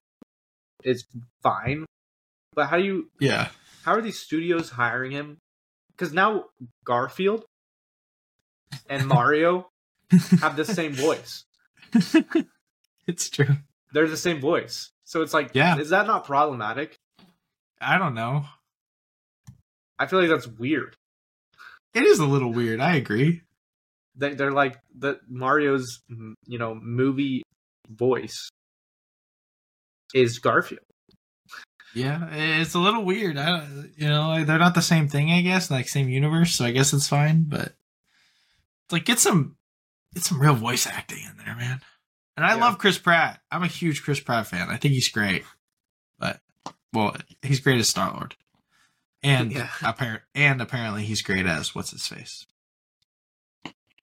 [0.84, 1.04] is
[1.44, 1.86] fine,
[2.54, 3.10] but how do you?
[3.20, 3.50] Yeah,
[3.84, 5.38] How are these studios hiring him?
[5.92, 6.46] Because now
[6.86, 7.44] Garfield
[8.90, 9.68] and Mario
[10.40, 11.44] have the same voice.
[13.08, 13.58] it's true.
[13.92, 14.92] They're the same voice.
[15.10, 15.80] So it's like, Yeah.
[15.80, 16.95] is that not problematic?
[17.82, 18.45] I don't know.
[19.97, 20.95] I feel like that's weird.
[21.95, 22.80] It is a little weird.
[22.80, 23.41] I agree.
[24.16, 26.03] They, they're like the Mario's,
[26.45, 27.41] you know, movie
[27.89, 28.49] voice
[30.14, 30.84] is Garfield.
[31.95, 33.36] Yeah, it's a little weird.
[33.39, 35.32] I don't, you know, they're not the same thing.
[35.32, 37.45] I guess like same universe, so I guess it's fine.
[37.47, 37.74] But
[38.86, 39.55] it's like get some,
[40.14, 41.82] get some real voice acting in there, man.
[42.40, 42.62] And I Yeah.
[42.62, 43.42] love Chris Pratt.
[43.52, 44.70] I'm a huge Chris Pratt fan.
[44.70, 45.44] I think he's great.
[46.18, 46.40] But
[46.94, 48.34] well, he's great as Star Lord,
[49.22, 49.68] and Yeah.
[49.82, 52.46] apparent and apparently he's great as what's his face,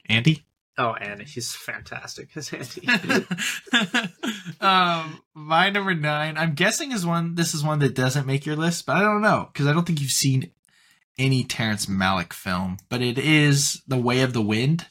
[0.07, 0.45] Andy.
[0.77, 2.87] Oh, and he's fantastic as Andy.
[4.61, 7.33] um, my number nine, I'm guessing is one.
[7.33, 9.85] This is one that doesn't make your list, but I don't know because I don't
[9.87, 10.51] think you've seen
[11.17, 12.77] any Terrence Malick film.
[12.89, 14.85] But it is The Way of the Wind.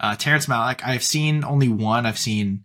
[0.00, 0.80] Uh, Terrence Malick.
[0.84, 2.04] I've seen only one.
[2.06, 2.64] I've seen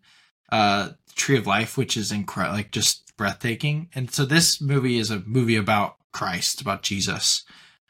[0.54, 3.90] uh, Tree of Life, which is incredible, like just breathtaking.
[3.96, 7.44] And so this movie is a movie about Christ, about Jesus,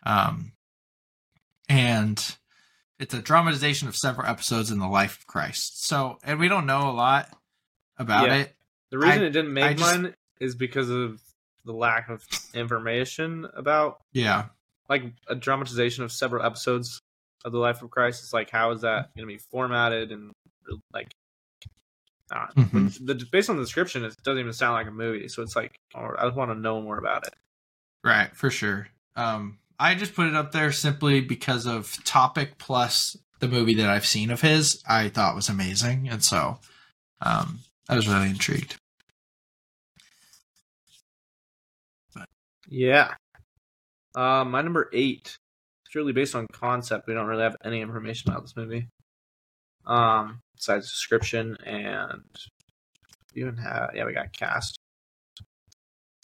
[0.06, 0.54] um,
[1.70, 2.38] and
[3.00, 5.86] it's a dramatization of several episodes in the life of Christ.
[5.86, 7.30] So, and we don't know a lot
[7.98, 8.36] about Yeah.
[8.38, 8.56] it.
[8.92, 11.20] the reason I- it didn't make just- mine is because of
[11.66, 14.50] the lack of information about Yeah,
[14.88, 17.02] like a dramatization of several episodes
[17.44, 18.22] of the life of Christ.
[18.24, 20.32] It's like how is that going to be formatted and
[20.94, 21.12] like
[22.34, 23.06] uh, Mhm.
[23.06, 25.28] the, based on the description, it doesn't even sound like a movie.
[25.28, 27.34] So it's like oh, I just want to know more about it.
[28.04, 28.88] right, for sure.
[29.16, 33.90] Um, I just put it up there simply because of topic plus the movie that
[33.90, 34.82] I've seen of his.
[34.88, 36.60] I thought was amazing, and so
[37.22, 37.60] um,
[37.90, 38.76] I was really intrigued.
[42.68, 43.14] Yeah.
[44.16, 45.38] Uh, my number eight.
[45.86, 47.08] It's really based on concept.
[47.08, 48.88] We don't really have any information about this movie.
[49.86, 52.24] Um, besides description and
[53.36, 54.78] we even have yeah, we got cast.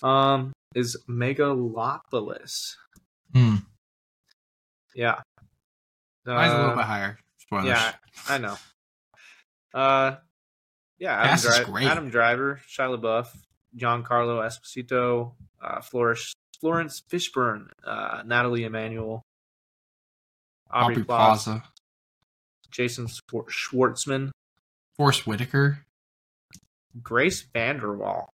[0.02, 2.76] Um, is Megalopolis.
[3.34, 3.56] Hmm.
[4.96, 5.22] Yeah.
[6.26, 7.20] Mine's a little Uh, bit higher.
[7.38, 7.66] Spoilers.
[7.68, 7.94] Yeah,
[8.28, 8.58] I know.
[9.74, 10.16] Uh,
[11.00, 11.88] yeah, Adam, Cast is Dri- great.
[11.88, 13.28] Adam Driver, Shia LaBeouf,
[13.76, 19.22] Giancarlo Esposito, uh, Florence Florence Fishburne, uh, Nathalie Emmanuel,
[20.70, 21.64] Aubrey, Aubrey Plaza, Plaza,
[22.72, 24.32] Jason Schwartzman,
[24.96, 25.86] Forest Whitaker.
[27.02, 28.28] Grace VanderWaal.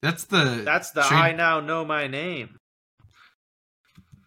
[0.00, 0.62] That's the.
[0.64, 2.56] That's the I now know my name.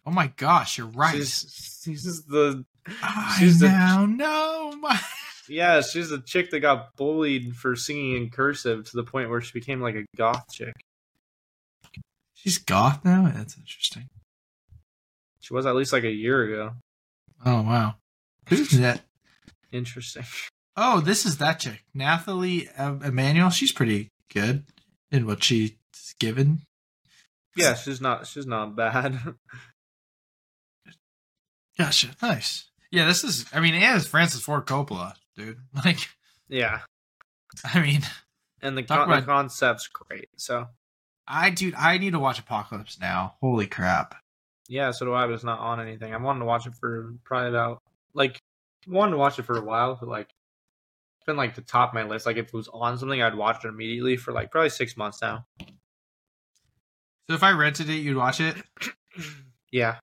[0.05, 1.15] Oh my gosh, you're right.
[1.15, 2.63] She's, she's the
[3.01, 4.99] I she's the- now know my.
[5.49, 9.41] yeah, she's the chick that got bullied for singing in cursive to the point where
[9.41, 10.73] she became like a goth chick.
[12.35, 13.31] She's goth now.
[13.35, 14.07] That's interesting.
[15.41, 16.73] She was at least like a year ago.
[17.45, 17.95] Oh wow.
[18.47, 19.01] Who's that?
[19.71, 20.23] Interesting.
[20.77, 23.49] Oh, this is that chick, Nathalie Emmanuel.
[23.49, 24.65] She's pretty good
[25.11, 25.71] in what she's
[26.19, 26.61] given.
[27.55, 29.17] Yeah, she's not she's not bad.
[31.77, 32.15] Gotcha.
[32.21, 32.69] Nice.
[32.91, 33.45] Yeah, this is.
[33.53, 35.57] I mean, and it's Francis Ford Coppola, dude.
[35.85, 35.99] Like,
[36.47, 36.81] yeah.
[37.63, 38.01] I mean,
[38.61, 40.29] And the, con- the concept's great.
[40.37, 40.67] So
[41.27, 43.35] I dude, I need to watch Apocalypse now.
[43.41, 44.15] Holy crap!
[44.67, 46.13] yeah, so do I, but it's not on anything.
[46.13, 47.81] I wanted to watch it for probably about
[48.15, 48.41] like
[48.87, 51.93] wanted to watch it for a while, but like it's been like the top of
[51.93, 52.25] my list.
[52.25, 55.21] Like if it was on something, I'd watch it immediately for like probably six months
[55.21, 55.45] now.
[57.27, 58.55] So if I rented it, you'd watch it.
[59.71, 59.97] Yeah.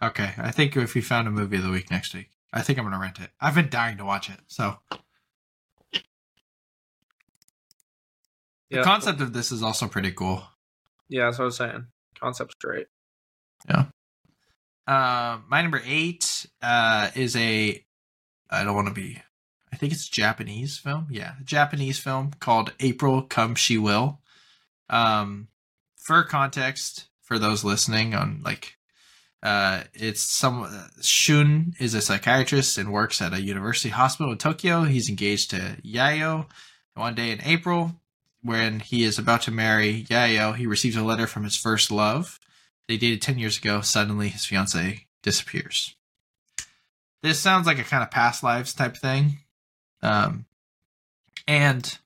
[0.00, 2.78] Okay, I think if we found a movie of the week next week, I think
[2.78, 3.30] I'm gonna rent it.
[3.40, 4.38] I've been dying to watch it.
[4.46, 4.76] So
[8.70, 10.44] the concept of this is also pretty cool.
[11.08, 11.86] Yeah, that's what I was saying.
[12.20, 12.86] Concept's great.
[14.88, 17.84] Uh, my number eight uh, is a.
[18.50, 19.20] I don't want to be.
[19.70, 21.08] I think it's a Japanese film.
[21.10, 24.20] Yeah, Japanese film called April Come She Will.
[24.88, 25.48] Um,
[25.96, 28.78] for context, for those listening on like
[29.42, 30.66] Uh, it's some
[31.00, 34.84] Shun is a psychiatrist and works at a university hospital in Tokyo.
[34.84, 36.46] He's engaged to Yayo.
[36.94, 37.92] One day in April,
[38.42, 42.40] when he is about to marry Yayo, he receives a letter from his first love.
[42.88, 43.80] They dated 10 years ago.
[43.82, 45.94] Suddenly, his fiance disappears.
[47.22, 49.38] This sounds like a kind of past lives type thing.
[50.02, 50.46] Um,
[51.46, 51.98] and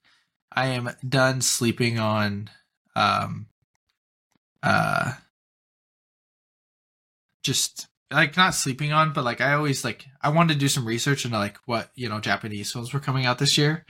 [0.50, 2.50] I am done sleeping on
[2.96, 3.46] um,
[4.62, 5.12] uh,
[7.42, 10.86] just like not sleeping on, but like I always like I wanted to do some
[10.86, 13.84] research into like what you know Japanese films were coming out this year,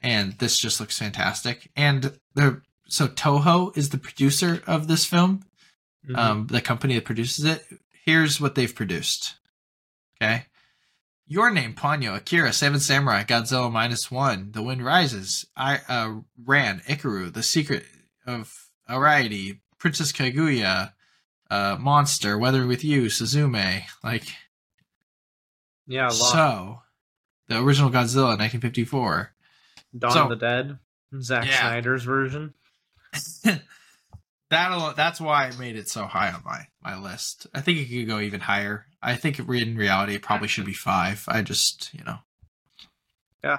[0.00, 1.70] and this just looks fantastic.
[1.76, 5.42] And the so Toho is the producer of this film,
[6.08, 6.16] Mhm.
[6.18, 7.64] um, the company that produces it.
[8.04, 9.34] Here's what they've produced.
[10.20, 10.46] Okay.
[11.26, 16.80] Your name, Ponyo, Akira, Seven Samurai, Godzilla minus one, The Wind Rises, I uh Ran,
[16.80, 17.84] Ikiru, The Secret
[18.26, 20.94] of Arrietty, Princess Kaguya,
[21.50, 24.24] uh Monster, Weather with You, Suzume, like
[25.86, 26.32] yeah, a lot.
[26.32, 26.82] so
[27.48, 29.34] the original Godzilla, 1954.
[29.98, 30.78] Dawn so- of the Dead,
[31.20, 31.60] Zack Yeah.
[31.60, 32.54] Snyder's version.
[34.50, 37.46] that that's why I made it so high on my my list.
[37.54, 38.86] I think it could go even higher.
[39.02, 39.46] I think in
[39.76, 41.24] reality it probably should be five.
[41.28, 42.18] I just you know.
[43.44, 43.58] Yeah.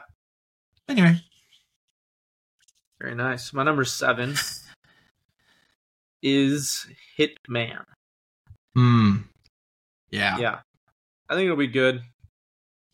[0.88, 1.22] Anyway,
[3.00, 3.54] Very nice.
[3.54, 4.36] My number seven
[6.22, 6.88] is
[7.18, 7.84] Hitman.
[8.74, 9.18] hmm,
[10.10, 10.60] yeah, Yeah,
[11.30, 12.02] I think it'll be good.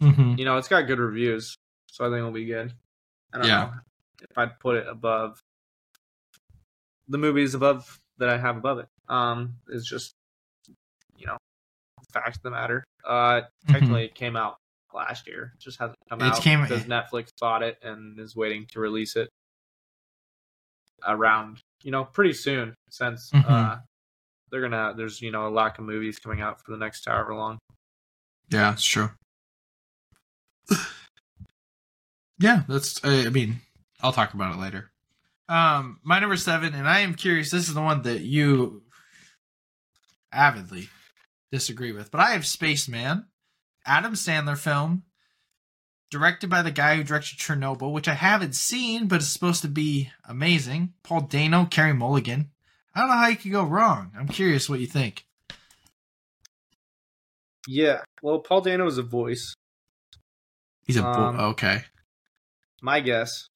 [0.02, 1.56] hmm You know, it's got good reviews,
[1.88, 2.74] so I think it'll be good.
[3.34, 3.64] I don't Yeah.
[3.66, 3.72] know
[4.30, 5.40] if I'd put it above
[7.08, 8.88] the movies above that I have above it.
[9.10, 10.14] Um, it's just
[11.18, 11.38] you know,
[12.14, 12.84] fact of the matter.
[13.06, 14.58] Uh, technically, it came out
[14.94, 15.52] last year.
[15.56, 16.28] It just hasn't come Mm-hmm.
[16.30, 19.30] It out came- because Netflix bought it and is waiting to release it
[21.08, 23.46] around you know pretty soon since Mhm.
[23.48, 23.78] uh
[24.50, 27.36] they're gonna there's you know a lack of movies coming out for the next however
[27.36, 27.60] long.
[28.50, 29.12] yeah, it's true.
[32.40, 33.04] yeah, that's.
[33.04, 33.58] I I mean,
[34.02, 34.92] I'll talk about it later.
[35.48, 37.52] Um, my number seven, and I am curious.
[37.52, 38.84] This is the one that you
[40.32, 40.90] avidly
[41.52, 43.26] disagree with, but I have Spaceman,
[43.86, 45.04] Adam Sandler film,
[46.10, 49.68] directed by the guy who directed Chernobyl, which I haven't seen, but it's supposed to
[49.68, 50.94] be amazing.
[51.04, 52.50] Paul Dano, Carey Mulligan.
[52.94, 54.12] I don't know how you could go wrong.
[54.18, 55.26] I'm curious what you think.
[57.68, 59.54] Yeah, well, Paul Dano is a voice.
[60.86, 61.84] He's a bo- Um, okay.
[62.82, 63.50] My guess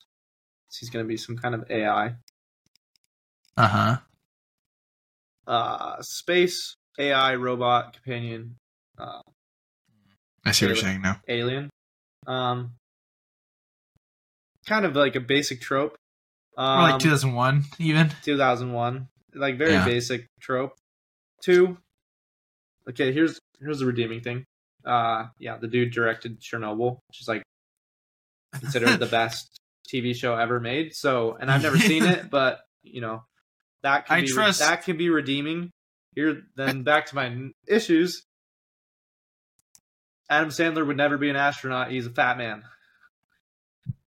[0.77, 2.15] he's going to be some kind of AI.
[3.57, 3.97] Uh huh.
[5.47, 8.55] Uh, space AI robot companion
[8.99, 9.21] uh,
[10.45, 11.19] I see what you're saying now.
[11.27, 11.69] alien.
[12.27, 12.73] Um,
[14.67, 15.95] kind of like a basic trope.
[16.57, 18.11] Or Um, like 2001, even.
[18.23, 19.85] 2001, like very Yeah.
[19.85, 20.75] basic trope.
[21.41, 21.77] Two.
[22.89, 24.43] Okay, here's here's the redeeming thing.
[24.83, 27.43] Uh, yeah, the dude directed Chernobyl, which is like
[28.53, 29.57] considered the best
[29.91, 30.95] TV show ever made.
[30.95, 33.23] So, and I've never seen it, but you know,
[33.83, 35.71] that can I be trust- that can be redeeming.
[36.15, 38.23] Here, then back to my issues.
[40.29, 41.91] Adam Sandler would never be an astronaut.
[41.91, 42.63] He's a fat man.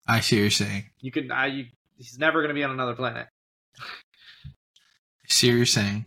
[0.06, 0.84] I see what you're saying.
[1.00, 3.28] You can, I, you, he's never going to be on another planet.
[3.78, 6.06] I see what you're saying.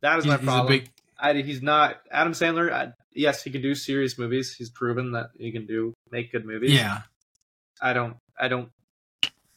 [0.00, 0.66] That is He's, my problem.
[0.68, 0.90] big.
[1.18, 2.72] I, he's not Adam Sandler.
[2.72, 4.54] I, yes, he can do serious movies.
[4.54, 6.72] He's proven that he can do make good movies.
[6.72, 7.02] Yeah.
[7.80, 8.16] I don't.
[8.38, 8.70] I don't.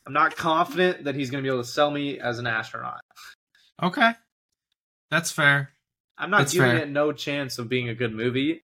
[0.06, 3.02] I'm not confident that he's going to be able to sell me as an astronaut.
[3.84, 4.12] Okay.
[5.12, 5.72] That's fair.
[6.18, 6.80] I'm not That's giving fair.
[6.80, 8.64] it no chance of being a good movie.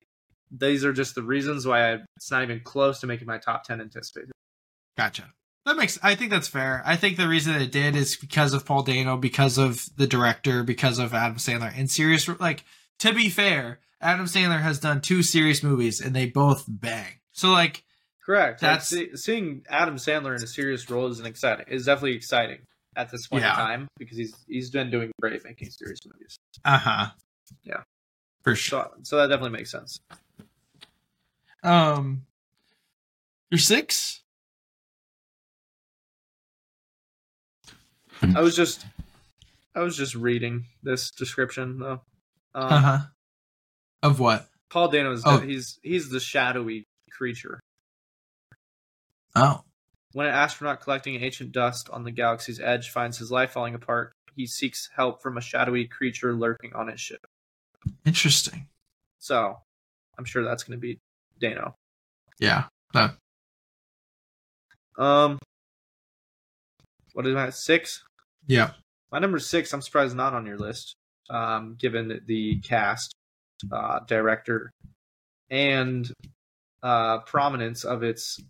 [0.50, 3.64] These are just the reasons why I, it's not even close to making my top
[3.64, 4.32] ten anticipated.
[4.96, 5.32] Gotcha.
[5.64, 5.98] That makes.
[6.02, 6.82] I think that's fair.
[6.84, 10.62] I think the reason it did is because of Paul Dano, because of the director,
[10.62, 11.72] because of Adam Sandler.
[11.76, 12.64] And serious, like
[13.00, 17.20] to be fair, Adam Sandler has done two serious movies, and they both bang.
[17.32, 17.84] So like,
[18.28, 18.60] Correct.
[18.62, 21.64] Like, That's- see- seeing Adam Sandler in a serious role is an exciting.
[21.68, 22.58] Is definitely exciting
[22.94, 23.52] at this point Yeah.
[23.52, 26.36] in time because he's he's been doing great making serious movies.
[26.64, 27.10] uh huh.
[27.62, 27.82] Yeah.
[28.42, 28.90] For sure.
[28.96, 29.98] So so that definitely makes sense.
[31.62, 32.26] Um,
[33.50, 34.20] you're six.
[38.22, 38.84] I was just
[39.74, 42.02] I was just reading this description though.
[42.54, 42.98] Um, Uh huh.
[44.02, 44.48] Of what?
[44.70, 45.38] Paul Dano is Oh.
[45.40, 47.60] he's he's the shadowy creature.
[49.38, 49.60] Oh.
[50.14, 54.12] When an astronaut collecting ancient dust on the galaxy's edge finds his life falling apart,
[54.34, 57.24] he seeks help from a shadowy creature lurking on his ship.
[58.04, 58.66] Interesting.
[59.20, 59.58] So,
[60.18, 60.98] I'm sure that's going to be
[61.38, 61.74] Dano.
[62.40, 62.64] Yeah.
[62.94, 63.14] That.
[64.96, 65.38] Um,
[67.12, 67.54] what is that?
[67.54, 68.02] Six.
[68.48, 68.72] Yeah.
[69.12, 69.72] My number six.
[69.72, 70.94] I'm surprised not on your list.
[71.30, 73.12] Um, given the cast,
[73.70, 74.70] uh, director
[75.50, 76.10] and
[76.82, 78.40] uh, prominence of its,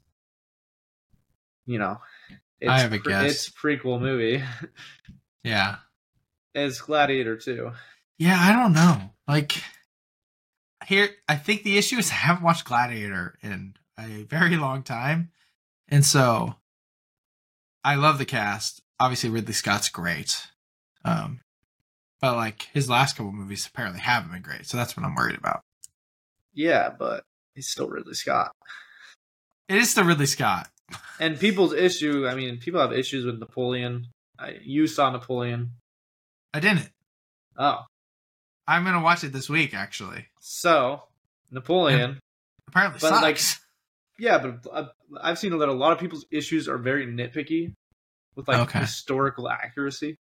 [1.69, 2.01] you know,
[2.61, 3.31] its, I have a guess.
[3.31, 4.43] its prequel movie
[5.45, 5.77] Yeah.
[6.55, 7.71] It's Gladiator 2.
[8.19, 9.11] Yeah, I don't know.
[9.29, 9.63] Like
[10.87, 15.31] here I think the issue is I haven't watched Gladiator in a very long time.
[15.89, 16.57] And so
[17.85, 18.81] I love the cast.
[18.99, 20.49] Obviously Ridley Scott's great.
[21.05, 21.41] Um
[22.21, 24.67] but like his last couple movies apparently haven't been great.
[24.67, 25.61] So that's what I'm worried about.
[26.55, 27.23] Yeah, but
[27.55, 28.51] he's still Ridley Scott.
[29.69, 30.69] It is still Ridley Scott.
[31.21, 34.07] And people's issue, I mean, people have issues with Napoleon.
[34.39, 35.73] I, you saw Napoleon.
[36.55, 36.89] I didn't.
[37.57, 37.81] Oh,
[38.67, 40.27] I'm gonna watch it this week actually.
[40.41, 41.03] so
[41.51, 42.19] Napoleon.
[42.69, 43.23] Apparently But, sucks.
[43.23, 43.41] like,
[44.19, 44.85] Yeah, but uh,
[45.21, 47.73] I've seen that a lot of people's issues are very nitpicky
[48.37, 48.81] with like Okay.
[48.81, 50.17] historical accuracy,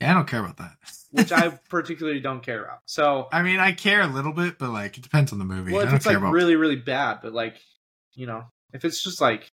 [0.00, 0.76] yeah, I don't care about that.
[1.12, 2.80] which I particularly don't care about.
[2.86, 5.72] So, I mean I care a little bit, but like it depends on the movie.
[5.72, 7.56] well, I if don't it's like really, really bad, but like,
[8.14, 9.48] you know, if it's just like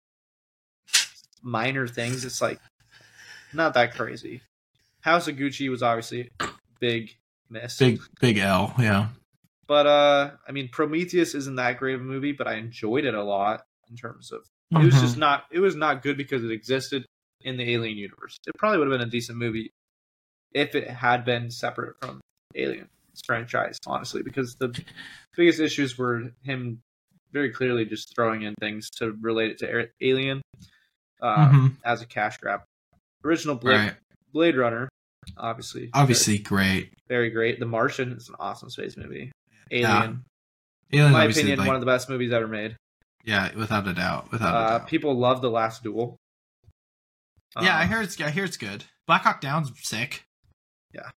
[1.41, 2.59] minor things, it's like
[3.53, 4.41] not that crazy.
[5.01, 6.29] House of Gucci was obviously
[6.79, 7.15] big
[7.49, 7.77] miss.
[7.77, 9.07] big big L, yeah.
[9.67, 13.13] But uh I mean Prometheus isn't that great of a movie, but I enjoyed it
[13.13, 14.41] a lot in terms of
[14.71, 15.19] it was just Mhm.
[15.19, 17.05] not it was not good because it existed
[17.41, 18.37] in the Alien universe.
[18.45, 19.71] It probably would have been a decent movie
[20.53, 22.19] if it had been separate from
[22.55, 22.89] Alien
[23.25, 24.77] franchise, honestly, because the
[25.37, 26.81] biggest issues were him
[27.31, 30.41] very clearly just throwing in things to relate it to Alien
[31.21, 31.77] uh, Mhm.
[31.83, 32.61] as a cash grab.
[33.23, 33.95] Original Blade, Right.
[34.31, 34.87] Blade Runner,
[35.37, 36.93] obviously, Obviously great.
[37.07, 37.59] very, very great.
[37.59, 39.31] The Martian is an awesome space movie.
[39.69, 39.97] Yeah.
[40.03, 40.25] Alien,
[40.91, 42.75] in my opinion, like- one of the best movies ever made.
[43.25, 44.31] Yeah, without a doubt.
[44.31, 44.87] Without a Uh, doubt.
[44.87, 46.15] people love the Last Duel.
[47.61, 48.85] yeah, I Um, hear it's I hear it's good.
[49.05, 50.23] Black Hawk Down's sick.
[50.93, 51.09] Yeah,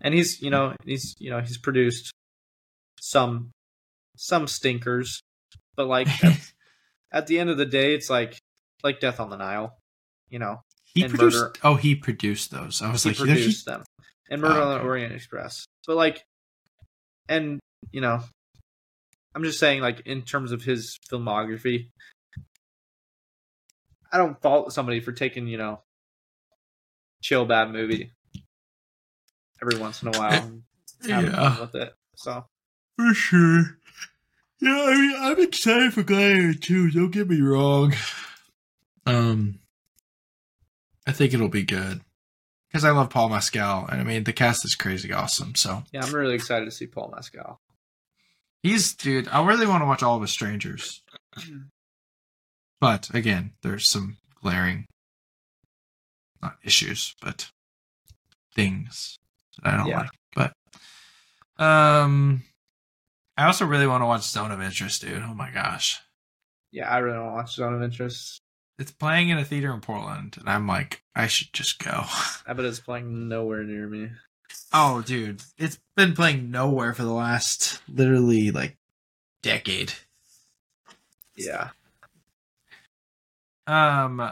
[0.00, 2.12] and he's you know he's you know he's produced
[3.00, 3.52] some
[4.16, 5.20] some stinkers,
[5.76, 6.52] but like at,
[7.12, 8.38] at the end of the day, it's like
[8.84, 9.76] like Death on the Nile.
[10.28, 10.60] You know,
[10.94, 11.36] he and produced.
[11.36, 12.80] Murder- Oh, he produced those.
[12.82, 13.82] I was he like, he- produced them,
[14.30, 14.84] and Murder Oh, on the.
[14.84, 15.64] Orient Express.
[15.86, 16.22] But like,
[17.28, 17.58] and
[17.90, 18.20] you know,
[19.34, 21.88] I'm just saying like in terms of his filmography,
[24.12, 25.80] I don't fault somebody for taking you know
[27.22, 28.12] chill bad movie
[29.62, 30.62] every once in a while and
[31.06, 31.92] yeah, with it.
[32.16, 32.44] So
[32.96, 33.78] for sure.
[34.60, 36.90] Yeah, I mean, I'm excited for Gladiator too.
[36.90, 37.92] Don't get me wrong.
[39.06, 39.58] Um,
[41.06, 42.00] I think it'll be good
[42.68, 45.54] because I love Paul Mescal, and I mean the cast is crazy awesome.
[45.54, 47.60] So yeah, I'm really excited to see Paul Mescal.
[48.62, 49.28] He's dude.
[49.28, 51.02] I really want to watch All of Us Strangers,
[52.80, 54.86] but again, there's some glaring,
[56.42, 57.50] not issues, but
[58.54, 59.18] things
[59.62, 59.98] that I don't Yeah.
[60.34, 60.52] like.
[61.56, 62.42] But um,
[63.36, 65.22] I also really want to watch Zone of Interest, dude.
[65.22, 66.00] Oh my gosh,
[66.72, 68.40] Yeah, I really want to watch Zone of Interest.
[68.78, 72.04] It's playing in a theater in Portland, and I'm like, I should just go.
[72.46, 74.10] I bet it's playing nowhere near me.
[74.72, 78.76] oh, dude, it's been playing nowhere for the last literally like
[79.42, 79.92] decade.
[81.36, 81.70] Yeah,
[83.66, 84.22] Um,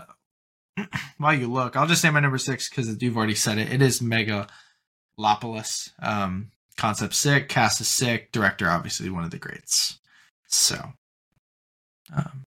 [1.19, 3.73] while you look, I'll just say my number six because you've already said it.
[3.73, 5.91] It is Megalopolis.
[6.01, 9.99] Um, concept sick, cast is sick, director obviously one of the greats.
[10.47, 10.93] So,
[12.15, 12.45] um,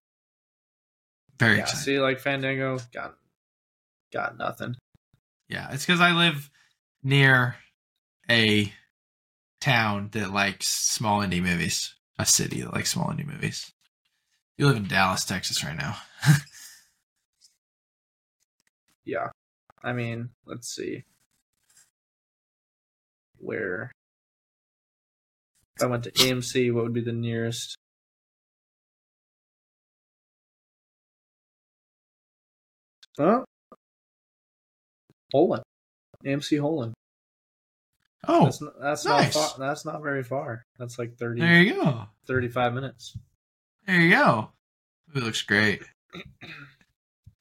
[1.37, 1.63] very yeah.
[1.63, 1.83] excited.
[1.83, 3.15] See, like Fandango got
[4.11, 4.75] got nothing.
[5.49, 6.49] Yeah, it's because I live
[7.03, 7.55] near
[8.29, 8.71] a
[9.61, 11.93] town that likes small indie movies.
[12.17, 13.73] A city that likes small indie movies.
[14.57, 15.97] You live in Dallas, Texas, right now.
[19.05, 19.29] Yeah,
[19.83, 21.03] I mean, let's see
[23.37, 23.91] where.
[25.77, 27.75] If I went to AMC, what would be the nearest?
[33.17, 33.43] Huh?
[35.33, 35.63] Holland,
[36.25, 36.93] AMC Holland.
[38.27, 39.35] Oh, That's not, that's nice.
[39.35, 40.63] not far, that's not very far.
[40.79, 42.05] That's like 30, there you go.
[42.27, 43.15] 35 minutes.
[43.85, 44.49] There you go.
[45.15, 45.81] It looks great.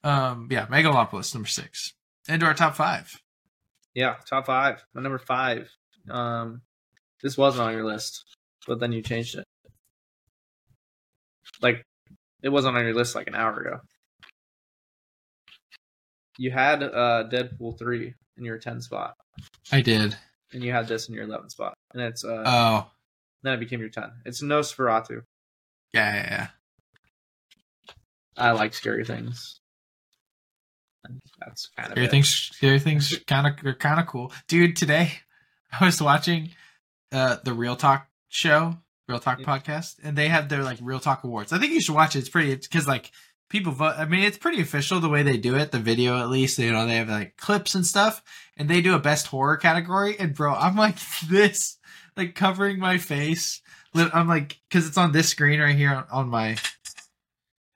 [0.04, 1.94] Um, yeah, Megalopolis number six.
[2.28, 3.10] Into our top five.
[3.94, 4.84] Yeah, top five.
[4.92, 5.70] My number five.
[6.10, 6.60] Um,
[7.22, 8.22] this wasn't on your list,
[8.66, 9.46] but then you changed it.
[11.62, 11.86] Like,
[12.42, 13.80] it wasn't on your list like an hour ago.
[16.38, 19.14] You had uh Deadpool three in your ten spot,
[19.72, 20.16] I did.
[20.52, 22.90] and you had this in your eleven spot, and it's uh Oh,
[23.42, 24.10] then it became your ten.
[24.24, 25.22] It's Nosferatu.
[25.92, 26.46] yeah, yeah, yeah.
[28.36, 29.60] I like scary things.
[31.04, 32.00] And that's kind of it.
[32.00, 34.76] Everything's scary things kind of are kind of cool, dude.
[34.76, 35.12] Today,
[35.80, 36.50] I was watching
[37.12, 38.78] uh the Real Talk show,
[39.08, 39.46] Real Talk Yeah.
[39.46, 41.52] podcast, and they have their like Real Talk awards.
[41.52, 42.20] I think you should watch it.
[42.20, 43.12] It's pretty because like
[43.54, 43.94] people vote.
[43.96, 45.70] I mean, it's pretty official the way they do it.
[45.70, 48.20] The video, at least, you know, they have like clips and stuff,
[48.56, 50.18] and they do a best horror category.
[50.18, 50.96] And bro, I'm like
[51.28, 51.78] this,
[52.16, 53.62] like covering my face.
[53.94, 56.56] I'm like, because it's on this screen right here on, on my,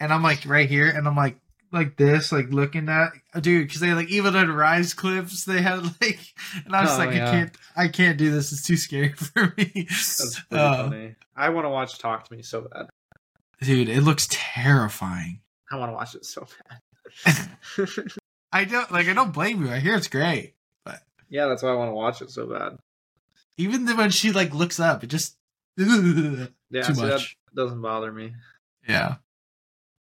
[0.00, 1.36] and I'm like right here, and I'm like
[1.70, 5.44] like this, like looking at dude, because they like Evil Dead Rise clips.
[5.44, 6.18] They had like,
[6.64, 7.28] and I was Oh, like, yeah.
[7.28, 8.50] I can't, I can't do this.
[8.52, 9.70] It's too scary for me.
[9.88, 11.14] That's pretty Uh, funny.
[11.36, 12.86] I want to watch Talk to Me so bad.
[13.62, 15.38] dude, it looks terrifying.
[15.70, 16.46] I want to watch it so
[17.26, 17.48] bad.
[18.52, 19.08] I don't like.
[19.08, 19.70] I don't blame you.
[19.70, 20.54] I hear it's great.
[20.84, 22.78] but yeah, that's why I want to watch it so bad.
[23.56, 25.36] Even when she like looks up, it just
[25.76, 27.36] Yeah, too that much.
[27.54, 28.34] doesn't bother me.
[28.88, 29.16] Yeah,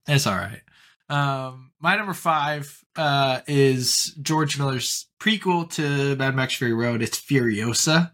[0.06, 0.62] it's all right.
[1.08, 7.02] Um, my number five uh is George Miller's prequel to Mad Max Fury Road.
[7.02, 8.12] It's Furiosa.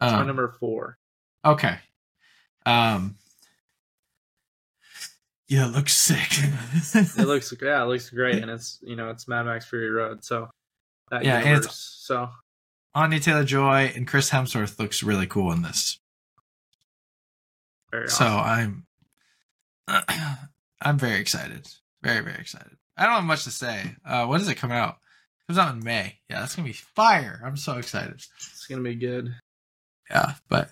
[0.00, 0.98] It's my Um, number four.
[1.44, 1.76] Okay.
[2.66, 3.16] Um.
[5.48, 6.28] Yeah, it looks sick.
[6.94, 10.22] It looks yeah, it looks great, and it's you know it's Mad Max Fury Road,
[10.24, 10.48] so
[11.10, 11.64] that Yeah, and universe.
[11.64, 12.30] it's- so
[12.94, 15.98] Anya Taylor Joy and Chris Hemsworth looks really cool in this.
[18.06, 18.26] So.
[18.26, 18.84] I'm
[19.88, 21.66] I'm very excited.
[22.02, 22.76] Very, very excited.
[22.96, 23.96] I don't have much to say.
[24.04, 24.96] Uh when does it come out?
[25.40, 26.18] It comes out in May.
[26.28, 27.40] Yeah, that's gonna be fire.
[27.44, 28.14] I'm so excited.
[28.14, 29.34] it's gonna be good.
[30.10, 30.70] Yeah, but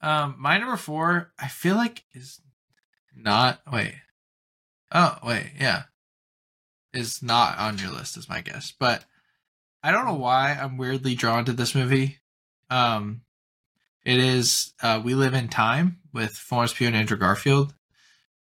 [0.00, 2.40] um my number four, I feel like is
[3.18, 3.94] not wait.
[4.92, 5.84] Oh, wait, yeah.
[6.92, 8.72] Is not on your list is my guess.
[8.78, 9.04] But
[9.82, 12.18] I don't know why I'm weirdly drawn to this movie.
[12.70, 13.22] Um
[14.04, 17.74] it is uh We Live in Time with Florence Pugh and Andrew Garfield.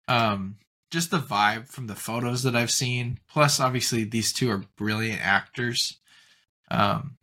[0.06, 0.56] Um
[0.90, 3.18] just the vibe from the photos that I've seen.
[3.28, 5.98] Plus obviously these two are brilliant actors.
[6.70, 7.16] Um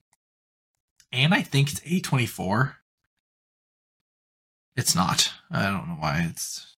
[1.14, 2.74] and I think it's A24.
[4.76, 5.32] It's not.
[5.52, 6.28] I don't know why.
[6.30, 6.73] It's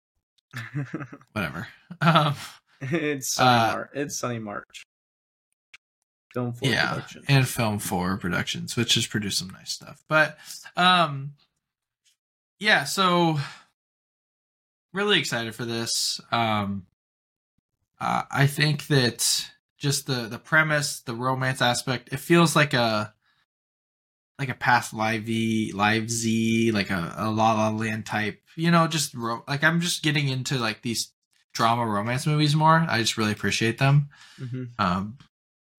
[1.32, 1.66] whatever.
[2.00, 2.34] Um,
[2.80, 4.84] it's Sunny Uh, Mar- it's Sunny March.
[6.32, 7.24] Film for yeah, production.
[7.28, 10.02] and Film Four Productions, which has produced some nice stuff.
[10.08, 10.36] But
[10.76, 11.34] um,
[12.58, 13.38] yeah, so
[14.92, 16.20] really excited for this.
[16.32, 16.86] Um,
[18.00, 19.48] uh, I think that
[19.78, 23.13] just the the premise, the romance aspect, it feels like a
[24.38, 28.40] like a past live live Z, like a, a La La Land type.
[28.56, 31.12] You know, just ro- like I'm just getting into like these
[31.52, 32.84] drama romance movies more.
[32.88, 34.08] I just really appreciate them.
[34.38, 35.18] hmm Um,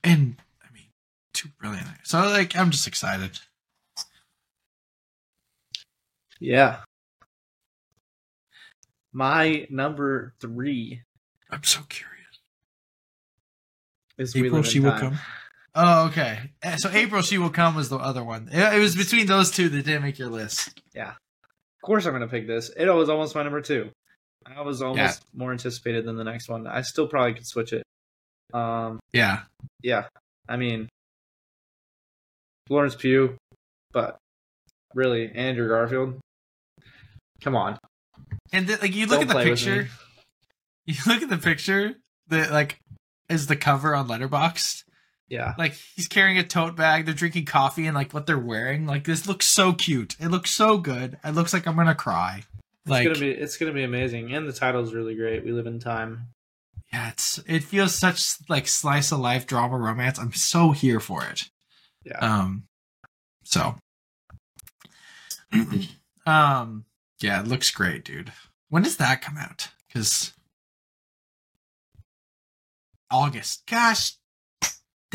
[0.03, 0.87] and I mean,
[1.33, 1.87] two brilliant.
[2.03, 3.39] So like, I'm just excited.
[6.39, 6.79] Yeah.
[9.13, 11.01] My number three
[11.49, 12.15] I'm so curious.
[14.17, 14.99] is April, she will Time.
[14.99, 15.19] come.
[15.75, 16.39] Oh, okay.
[16.63, 18.47] Eh, So April, she will come was the other one.
[18.51, 20.81] It, was between those two that didn't make your list.
[20.95, 21.09] Yeah.
[21.11, 22.69] Of course, I'm gonna pick this.
[22.75, 23.91] It was almost my number two.
[24.45, 26.65] I was almost more anticipated than the next one.
[26.65, 27.83] I still probably could switch it.
[28.53, 29.41] Um, Yeah,
[29.83, 30.05] yeah.
[30.47, 30.87] I mean,
[32.67, 33.35] Florence Pugh,
[33.91, 34.17] but
[34.93, 36.19] really Andrew Garfield.
[37.41, 37.77] Come on,
[38.53, 39.89] and th- like you look Don't at the picture.
[40.87, 41.95] You look at the picture
[42.27, 42.77] that like
[43.27, 44.83] is the cover on Letterboxd.
[45.27, 47.05] Yeah, Like he's carrying a tote bag.
[47.05, 48.85] They're drinking coffee and like what they're wearing.
[48.85, 50.15] Like this looks so cute.
[50.19, 51.17] It looks so good.
[51.23, 52.43] It looks like I'm gonna cry.
[52.85, 55.43] Like it's gonna be it's gonna be amazing, and the title's really great.
[55.43, 56.27] We live in time.
[56.93, 60.19] Yeah, it's it feels such like slice of life drama romance.
[60.19, 61.49] I'm so here for it.
[62.03, 62.67] Yeah, Um
[63.43, 63.77] so
[66.27, 66.85] um
[67.19, 68.31] yeah, it looks great, dude.
[68.69, 69.69] When does that come out?
[69.91, 70.33] Cuz
[73.09, 73.63] August.
[73.67, 74.13] Gosh,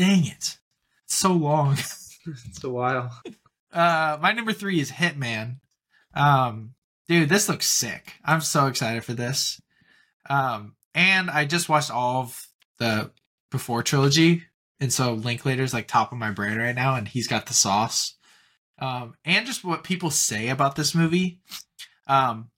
[0.01, 0.57] dang it.
[1.05, 1.73] It's so long.
[2.25, 3.15] it's a while.
[3.71, 5.57] Uh my number 3 is Hitman.
[6.15, 6.73] Um
[7.07, 8.13] dude, this looks sick.
[8.25, 9.61] I'm so excited for this.
[10.27, 12.47] Um and I just watched all of
[12.79, 13.11] the
[13.51, 14.43] before trilogy
[14.79, 18.15] and so Linklater's like top of my brain right now and he's got the sauce.
[18.79, 21.41] Um and just what people say about this movie.
[22.07, 22.49] Um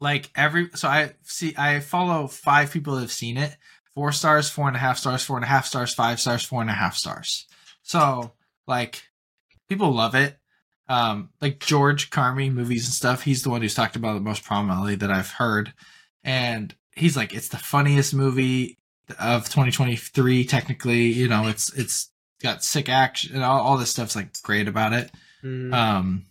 [0.00, 3.56] like every so I see I follow five people that have seen it.
[3.98, 6.60] Four stars, four and a half stars, four and a half stars, five stars, four
[6.60, 7.48] and a half stars.
[7.82, 8.30] So
[8.64, 9.02] like
[9.68, 10.38] people love it.
[10.88, 13.22] Um, like George Carmi movies and stuff.
[13.22, 15.72] He's the one who's talked about it most prominently that I've heard,
[16.22, 18.78] and he's like, it's the funniest movie
[19.18, 20.44] of 2023.
[20.44, 24.68] Technically, you know, it's it's got sick action and all, all this stuff's like great
[24.68, 25.10] about it.
[25.42, 25.74] Mhm.
[25.74, 26.26] Um,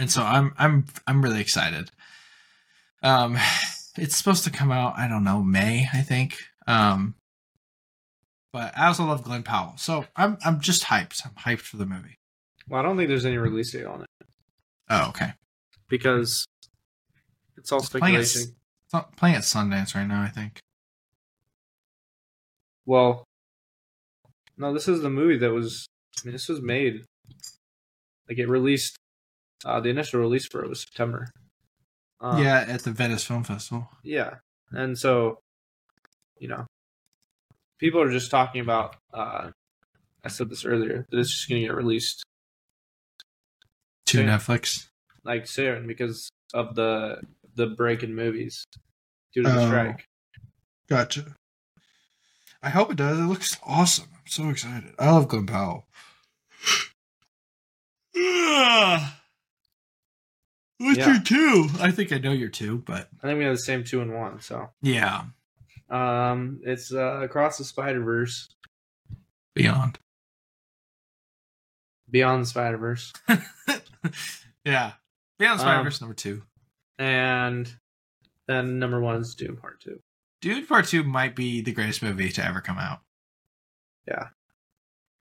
[0.00, 1.92] and so I'm I'm I'm really excited.
[3.04, 3.38] Um,
[4.00, 6.38] it's supposed to come out I don't know May I think.
[6.66, 7.14] Um,
[8.52, 11.22] but I also love Glen Powell, so I'm I'm just hyped.
[11.24, 12.16] I'm hyped for the movie.
[12.68, 14.08] well, I don't think there's any release date on it.
[14.88, 15.32] Oh, okay.
[15.88, 16.46] because
[17.56, 18.56] it's all It's playing at speculation.
[18.92, 20.58] It's playing at Sundance right now, I think.
[22.86, 23.24] Well,
[24.56, 25.86] no, this is the movie that was.
[26.20, 27.04] I mean, this was made.
[28.28, 28.96] Like it released.
[29.64, 31.30] Uh, the initial release for it was September.
[32.20, 33.88] Um, yeah, at the Venice Film Festival.
[34.02, 34.34] Yeah,
[34.72, 35.38] and so,
[36.38, 36.66] you know,
[37.78, 38.96] people are just talking about.
[39.12, 39.50] Uh,
[40.22, 42.22] I said this earlier that it's just going to get released
[44.06, 44.28] To Okay.
[44.28, 44.88] Netflix.
[45.24, 47.20] like soon because of the
[47.54, 48.64] the break in movies
[49.32, 49.66] due to the Oh.
[49.66, 50.04] strike.
[50.88, 51.36] Gotcha.
[52.62, 53.18] I hope it does.
[53.18, 54.08] It looks awesome.
[54.12, 54.94] I'm so excited.
[54.98, 55.86] I love Glen Powell.
[60.82, 61.12] What's Yeah.
[61.12, 61.68] your two?
[61.78, 64.14] I think I know your two, but I think we have the same two and
[64.14, 64.40] one.
[64.40, 65.24] So, yeah,
[65.90, 68.54] um, it's uh, across the Spider Verse,
[69.54, 69.98] beyond.
[72.10, 73.12] beyond the Spider Verse,
[74.64, 74.92] yeah,
[75.38, 76.42] beyond Um, Spider Verse number two.
[76.98, 77.72] and
[78.48, 80.00] then number one is Dune Part Two.
[80.40, 83.00] Dune Part Two might be the greatest movie to ever come out.
[84.08, 84.28] Yeah.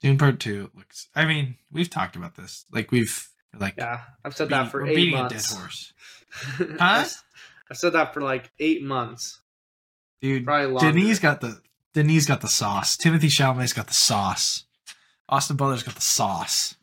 [0.02, 1.10] Dune Part Two looks.
[1.14, 2.66] I mean, we've talked about this.
[2.72, 3.28] Like we've
[3.58, 5.54] like Yeah, I've said beating- that for eight months.
[5.54, 5.94] horse,
[6.60, 7.06] I've- Huh?
[7.72, 9.42] I've said that for like eight months,
[10.22, 10.46] dude.
[10.66, 10.80] longer.
[11.20, 11.62] Got the
[11.94, 12.98] Denis got the sauce.
[12.98, 14.66] Timothée Chalamet's got the sauce.
[15.28, 16.76] Austin Butler's got the sauce.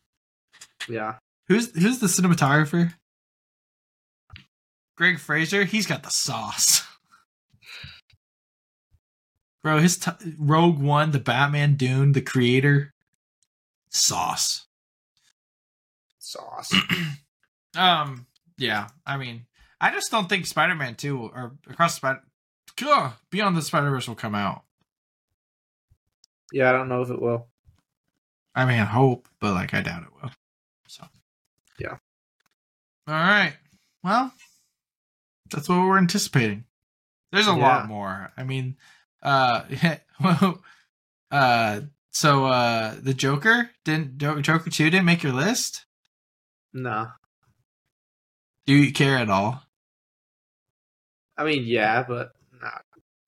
[0.89, 1.17] yeah,
[1.49, 2.95] Who's who's the cinematographer?
[4.97, 5.65] Greig Fraser.
[5.65, 6.83] He's got the sauce.
[9.63, 12.93] Bro, his t- Rogue One, the Batman, Dune, the creator,
[13.91, 14.66] sauce.
[16.27, 16.73] Sauce.
[17.77, 18.27] Um,
[18.57, 18.89] yeah.
[19.05, 19.45] I mean,
[19.79, 22.23] I just don't think Spider-Man Two will- or Across Spider,
[22.87, 24.63] Ugh, Beyond the Spider Verse will come out.
[26.53, 27.49] yeah, I don't know if it will.
[28.55, 30.31] I mean, I hope, but like, I doubt it will.
[30.89, 31.05] So,
[31.79, 31.99] Yeah.
[33.07, 33.55] All right.
[34.03, 34.33] Well,
[35.51, 36.65] that's what we're anticipating.
[37.31, 37.57] There's a Yeah.
[37.57, 38.33] lot more.
[38.39, 38.77] I mean,
[39.23, 39.65] uh,
[40.23, 40.63] well,
[41.31, 41.81] uh,
[42.11, 45.83] so uh, the Joker didn't Joker two didn't make your list.
[46.79, 47.09] No,
[48.67, 49.63] Do you care at all?
[51.39, 52.83] I mean, yeah, but not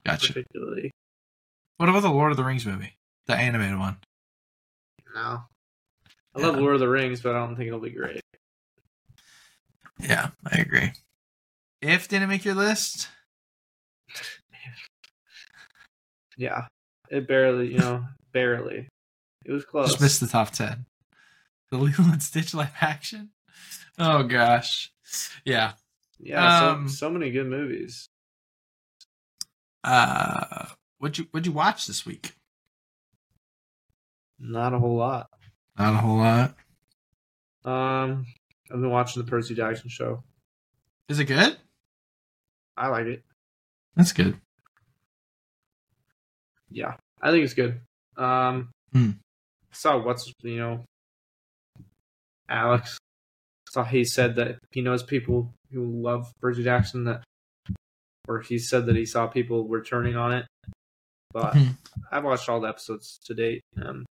[0.05, 0.33] Gotcha.
[0.33, 0.91] particularly.
[1.77, 2.93] What about the Lord of the Rings movie,
[3.25, 3.97] the animated one?
[5.15, 5.41] No,
[6.35, 8.21] I love Lord of the Rings, but I don't think it'll be great.
[9.99, 10.91] Yeah, I agree.
[11.81, 13.09] If didn't make your list,
[16.37, 16.67] Yeah,
[17.09, 18.87] it barely, you know, barely.
[19.43, 19.87] It was close.
[19.89, 20.85] just missed the top ten.
[21.71, 23.31] The Lilo and Stitch live action.
[23.99, 24.91] Oh gosh,
[25.43, 25.73] yeah.
[26.19, 28.07] yeah, um, so, so many good movies.
[29.83, 30.67] Uh,
[30.99, 32.33] what'd you what'd you watch this week?
[34.39, 35.27] Not a whole lot.
[35.77, 36.55] Not a whole lot.
[37.65, 38.25] Um,
[38.71, 40.23] I've been watching the Percy Jackson show.
[41.09, 41.57] Is it good?
[42.77, 43.23] I like it.
[43.95, 44.39] That's good.
[46.69, 47.81] Yeah, I think it's good.
[48.15, 49.11] Um, Hmm.
[49.71, 50.85] saw what's you know,
[52.47, 52.97] Alex.
[53.71, 57.23] Saw he said that he knows people who love Percy Jackson that,
[58.27, 60.45] or he said that he saw people returning on it.
[61.31, 61.67] But Hmm.
[62.11, 64.05] I've watched all the episodes to date, and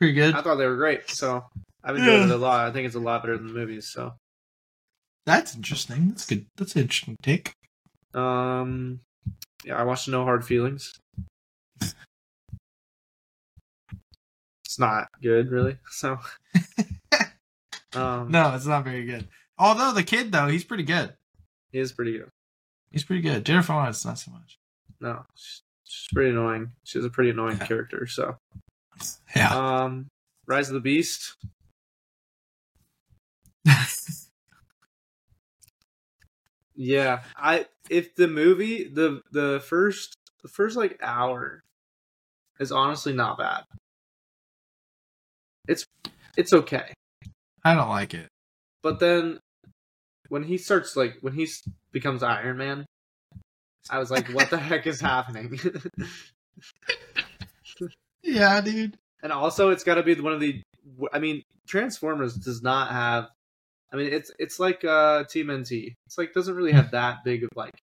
[0.00, 0.34] Pretty good.
[0.34, 1.10] I thought they were great.
[1.10, 1.44] So
[1.82, 2.24] I've enjoyed Yeah.
[2.26, 2.66] it a lot.
[2.68, 3.90] I think it's a lot better than the movies.
[3.92, 4.14] So,
[5.26, 6.08] That's interesting.
[6.08, 6.46] That's good.
[6.56, 7.52] That's an interesting take.
[8.14, 9.00] um,
[9.64, 10.92] yeah, I watched No Hard Feelings.
[14.64, 15.76] It's not good, really.
[15.90, 16.18] So,
[17.94, 19.28] um, No, it's not very good.
[19.58, 21.14] Although the kid though, he's pretty good.
[21.72, 22.30] he is pretty good.
[22.90, 23.44] He's pretty good.
[23.44, 24.58] Jennifer Lawrence, not so much.
[25.00, 26.72] No, she's, she's pretty annoying.
[26.84, 27.66] She's a pretty annoying Yeah.
[27.66, 28.06] character.
[28.06, 28.36] So,
[29.36, 29.54] Yeah.
[29.84, 30.08] um,
[30.46, 31.34] Rise of the Beast.
[36.80, 41.64] Yeah, I if the movie the the first the first like hour
[42.60, 43.64] is honestly not bad.
[45.66, 45.84] It's
[46.36, 46.92] it's okay,
[47.68, 48.28] I don't like it.
[48.82, 49.40] but then
[50.28, 51.46] when he starts like when he
[51.92, 52.86] becomes Iron Man,
[53.90, 55.58] I was like, what the heck is happening?
[58.22, 58.98] Yeah, dude.
[59.22, 60.60] and also, it's got to be one of the.
[61.12, 63.28] I mean, Transformers does not have.
[63.92, 65.94] I mean, it's it's like uh TMNT.
[66.06, 67.78] It's like doesn't really have that big of like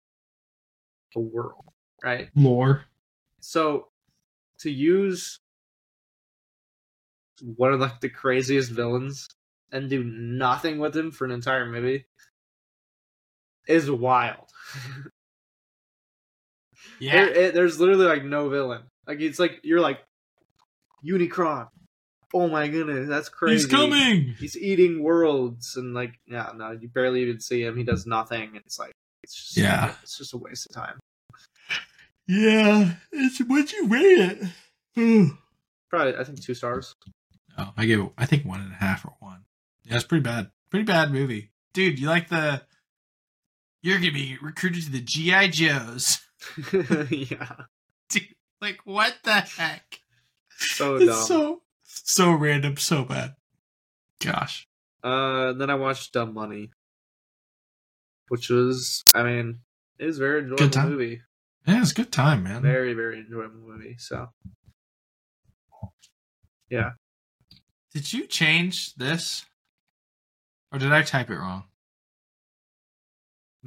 [1.16, 1.66] a world,
[2.03, 2.30] right?
[2.34, 2.86] Lore.
[3.41, 3.90] So
[4.60, 5.38] to use
[7.58, 9.28] one of like the craziest villains
[9.72, 12.06] and do nothing with him for an entire movie
[13.68, 14.48] is wild.
[16.99, 17.11] Yeah.
[17.26, 18.84] There- it- there's literally like no villain.
[19.07, 19.99] Like it's like you're like
[21.06, 21.68] Unicron,
[22.34, 23.56] oh my goodness, that's crazy.
[23.64, 24.35] He's coming.
[24.39, 27.76] He's eating worlds, and like, yeah, no, you barely even see him.
[27.76, 28.91] He does nothing, and it's like,
[29.23, 29.93] it's just, Yeah.
[30.03, 30.99] it's just a waste of time.
[32.27, 34.39] Yeah, it's what'd you rate
[34.95, 35.31] it?
[35.89, 36.93] Probably, I think two stars.
[37.57, 38.10] oh, I give.
[38.18, 39.43] I think one and a half or one.
[39.84, 40.52] Yeah, it's pretty bad.
[40.70, 41.99] Pretty bad movie, dude.
[41.99, 42.62] You like the?
[43.82, 46.20] You're gonna be recruited to the GI Joes.
[47.10, 47.52] yeah,
[48.10, 48.28] Dude,
[48.62, 49.99] like what the heck?
[50.58, 51.10] so dumb.
[51.10, 53.34] It's so so random, so bad.
[54.24, 54.68] Gosh.
[55.03, 56.70] Uh, then I watched Dumb Money,
[58.28, 59.60] which was, I mean,
[59.98, 60.90] it was a very enjoyable Good time.
[60.91, 61.22] movie.
[61.68, 62.62] Yeah, it's a good time, man.
[62.62, 63.95] Very, very enjoyable movie.
[63.98, 64.28] So,
[66.70, 66.91] yeah,
[67.94, 69.45] Did you change this?
[70.72, 71.64] Or did I type it wrong?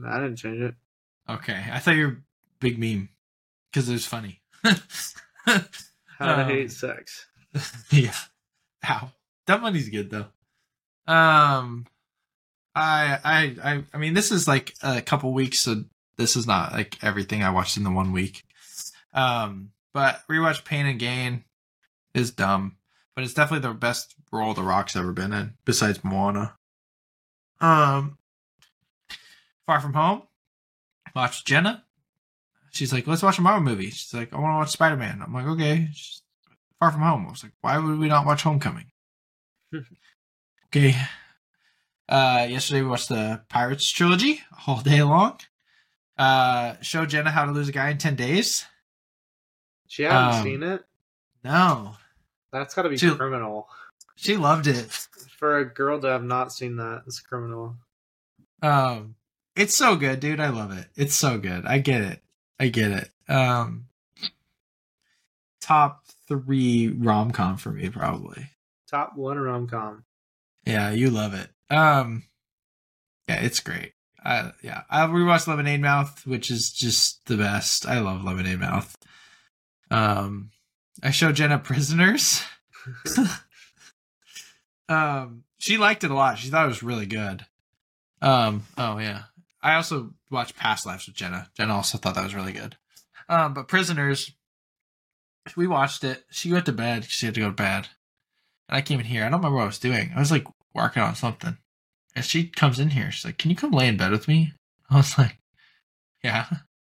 [0.05, 0.75] I didn't change it.
[1.29, 1.65] Okay.
[1.71, 2.17] I thought you were
[2.61, 3.09] big meme.
[3.71, 4.41] Because it was funny.
[4.65, 5.57] How
[6.21, 7.27] to Um, hate sex.
[7.91, 8.15] yeah.
[8.89, 9.11] Ow.
[9.47, 10.27] That money's good though.
[11.13, 11.87] Um
[12.75, 15.85] I I I I mean this is like a couple weeks, so
[16.17, 18.43] this is not like everything I watched in the one week.
[19.13, 21.45] Um but rewatch Pain and Gain
[22.15, 22.77] is dumb.
[23.15, 26.57] But it's definitely the best role The Rock's ever been in, besides Moana.
[27.65, 28.19] Um
[29.67, 30.23] Far From Home.
[31.17, 31.85] Watch Jenna.
[32.73, 33.91] She's like, let's watch a Marvel movie.
[33.91, 35.23] She's like, I want to watch Spider Man.
[35.23, 35.89] I'm like, okay.
[35.93, 36.23] She's
[36.81, 37.27] Far From Home.
[37.27, 38.87] I was like, why would we not watch Homecoming?
[40.67, 40.95] okay.
[42.09, 45.39] Uh, yesterday we watched the Pirates trilogy all day long.
[46.19, 48.65] Uh, show Jenna how to lose a guy in ten days.
[49.87, 50.83] She hasn't um, seen it.
[51.45, 51.95] No,
[52.53, 53.69] That's got to be she- criminal.
[54.17, 55.07] she loved it.
[55.45, 57.77] For a girl to have not seen that is criminal.
[58.63, 59.17] Um,
[59.55, 60.41] it's so good, dude.
[60.41, 60.87] I love it.
[60.97, 61.67] It's so good.
[61.67, 62.23] I get it.
[62.59, 63.11] I get it.
[63.31, 63.89] Um,
[65.61, 68.47] top three rom com for me probably.
[68.91, 70.07] Top one rom com.
[70.65, 71.51] Yeah, you love it.
[71.69, 72.23] Um,
[73.29, 73.93] yeah, it's great.
[74.25, 77.87] I yeah, I rewatched Lemonade Mouth, which is just the best.
[77.87, 78.97] I love Lemonade Mouth.
[79.91, 80.53] Um,
[81.03, 82.43] I show Jenna Prisoners.
[84.89, 86.39] um, she liked it a lot.
[86.39, 87.47] She thought it was really good.
[88.21, 89.25] Um, oh yeah.
[89.63, 91.49] I also watched Past Lives with Jenna.
[91.57, 92.77] Jenna also thought that was really good.
[93.29, 94.33] Um, but Prisoners,
[95.57, 96.25] we watched it.
[96.31, 97.05] She went to bed.
[97.05, 97.89] She had to go to bed.
[98.69, 99.23] And I came in here.
[99.23, 100.13] I don't remember what I was doing.
[100.15, 101.57] I was like working on something.
[102.15, 103.11] And she comes in here.
[103.11, 104.53] She's like, Can you come lay in bed with me?
[104.91, 105.39] I was like,
[106.23, 106.47] Yeah.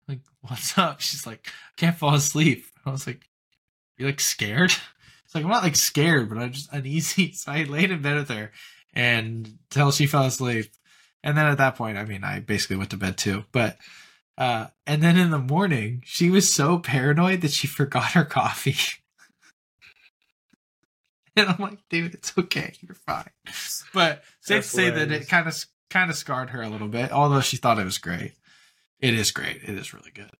[0.09, 1.01] Like, what's up?
[1.01, 2.65] She's like, I can't fall asleep.
[2.85, 3.29] I was like,
[3.97, 4.73] You like scared?
[5.33, 7.33] It's like, I'm not like scared, but I'm just uneasy.
[7.33, 8.53] So I laid in bed with her
[8.93, 10.71] and till she fell asleep.
[11.25, 13.45] And then at that point, I mean, I basically went to bed too.
[13.51, 13.79] But
[14.37, 18.77] uh and then in the morning, she was so paranoid that she forgot her coffee.
[21.37, 23.31] and I'm like, dude, it's okay, you're fine.
[23.95, 27.11] But safe to say that it kind of kind of scarred her a little bit,
[27.11, 28.35] although she thought it was great.
[29.01, 29.63] It is great.
[29.63, 30.33] It is really good.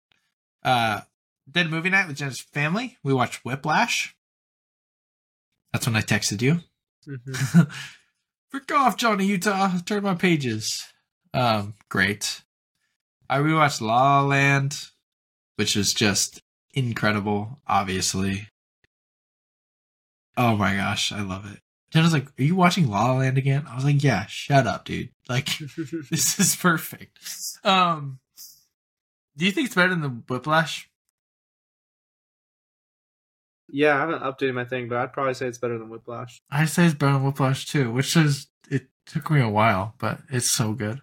[0.63, 1.01] Uh
[1.47, 2.99] then movie night with Jen's family.
[3.03, 4.15] We watched Whiplash.
[5.73, 6.61] That's when I texted you.
[7.09, 7.71] Mhm.
[8.51, 9.79] Frick off, Johnny Utah.
[9.87, 10.85] Turn my pages.
[11.33, 12.43] Um, great.
[13.31, 14.79] I rewatched La La Land,
[15.57, 16.43] which is just
[16.75, 18.49] incredible, obviously.
[20.37, 21.61] Oh my gosh, I love it.
[21.91, 23.65] Jenna's like, Are you watching La La Land again?
[23.69, 25.11] I was like, Yeah, shut up, dude.
[25.29, 25.49] Like,
[26.11, 27.19] this is perfect.
[27.65, 28.19] Um
[29.37, 30.91] Do you think it's better than the Whiplash?
[33.73, 36.41] Yeah, I haven't updated my thing, but I'd probably say it's better than Whiplash.
[36.51, 40.21] I say it's better than Whiplash too, which is it took me a while, but
[40.31, 41.01] it's so good.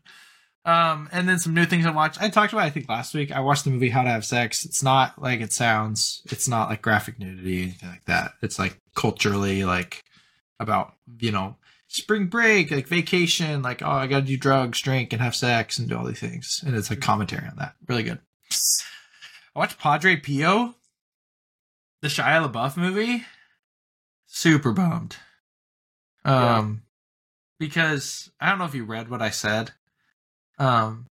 [0.66, 2.22] Um, and then some new things I watched.
[2.22, 3.32] I talked about I think last week.
[3.32, 4.66] I watched the movie How to Have Sex.
[4.66, 6.22] It's not like it sounds.
[6.26, 8.34] It's not like graphic nudity or anything like that.
[8.44, 10.04] It's like culturally like
[10.60, 11.56] about you know
[11.88, 15.80] spring break, like vacation, like oh I got to do drugs, drink, and have sex,
[15.80, 16.64] and do all these things.
[16.64, 17.74] And it's like commentary on that.
[17.88, 18.20] Really good.
[19.56, 20.76] I watched Padre Pio,
[22.02, 23.26] the Shia LaBeouf movie.
[24.28, 25.18] Super bummed.
[26.26, 26.84] Um,
[27.60, 29.72] because I don't know if you read what I said.
[30.58, 31.08] Um,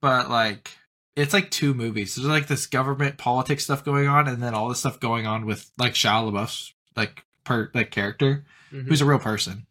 [0.00, 0.70] but like
[1.16, 2.14] it's like two movies.
[2.14, 5.46] There's like this government politics stuff going on, and then all this stuff going on
[5.46, 8.86] with like Shia LaBeouf's like per like character, Mhm.
[8.88, 9.66] who's a real person.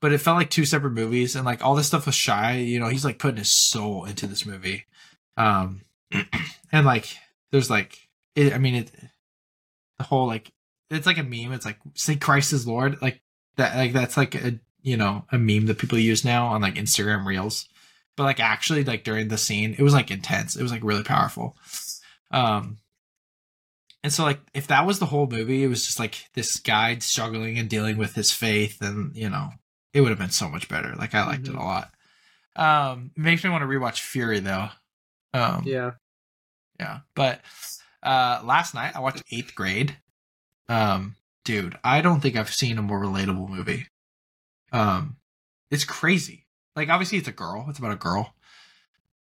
[0.00, 2.78] But it felt like two separate movies, and like all this stuff with Shy, you
[2.78, 4.84] know, he's like putting his soul into this movie.
[5.36, 5.80] Um,
[6.72, 7.16] and like
[7.50, 8.90] there's like it, I mean it,
[9.98, 10.52] the whole like
[10.90, 11.52] it's like a meme.
[11.52, 13.20] It's like say Christ is Lord, like
[13.56, 13.76] that.
[13.76, 17.24] Like that's like a you know a meme that people use now on like Instagram
[17.26, 17.68] Reels.
[18.16, 20.54] But like actually, like during the scene, it was like intense.
[20.56, 21.56] It was like really powerful.
[22.30, 22.78] Um,
[24.04, 26.98] And so like if that was the whole movie, it was just like this guy
[26.98, 29.50] struggling and dealing with his faith and you know,
[29.92, 30.94] it would have been so much better.
[30.96, 31.48] Like I liked Mhm.
[31.50, 31.90] it a lot.
[32.56, 34.68] Um makes me want to rewatch Fury though.
[35.32, 35.92] Um Yeah.
[36.78, 37.00] yeah.
[37.14, 37.40] But
[38.04, 39.96] uh last night I watched eighth grade.
[40.68, 43.88] Um dude, I don't think I've seen a more relatable movie.
[44.72, 45.16] Um
[45.70, 46.46] it's crazy.
[46.76, 48.34] Like obviously it's a girl, it's about a girl.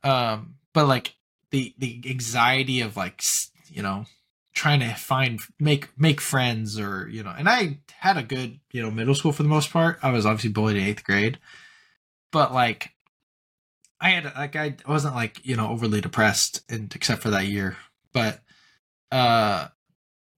[0.03, 1.15] Um but like
[1.51, 3.23] the the anxiety of like
[3.69, 4.07] you know
[4.53, 8.83] trying to find make make friends or you know and I had a good, you
[8.83, 9.99] know, middle school for the most part.
[10.03, 11.39] I was obviously bullied in 8th grade.
[12.33, 12.93] But like
[14.01, 17.77] I had like I wasn't like you know overly depressed, and except for that year,
[18.13, 18.41] but
[19.13, 19.69] uh,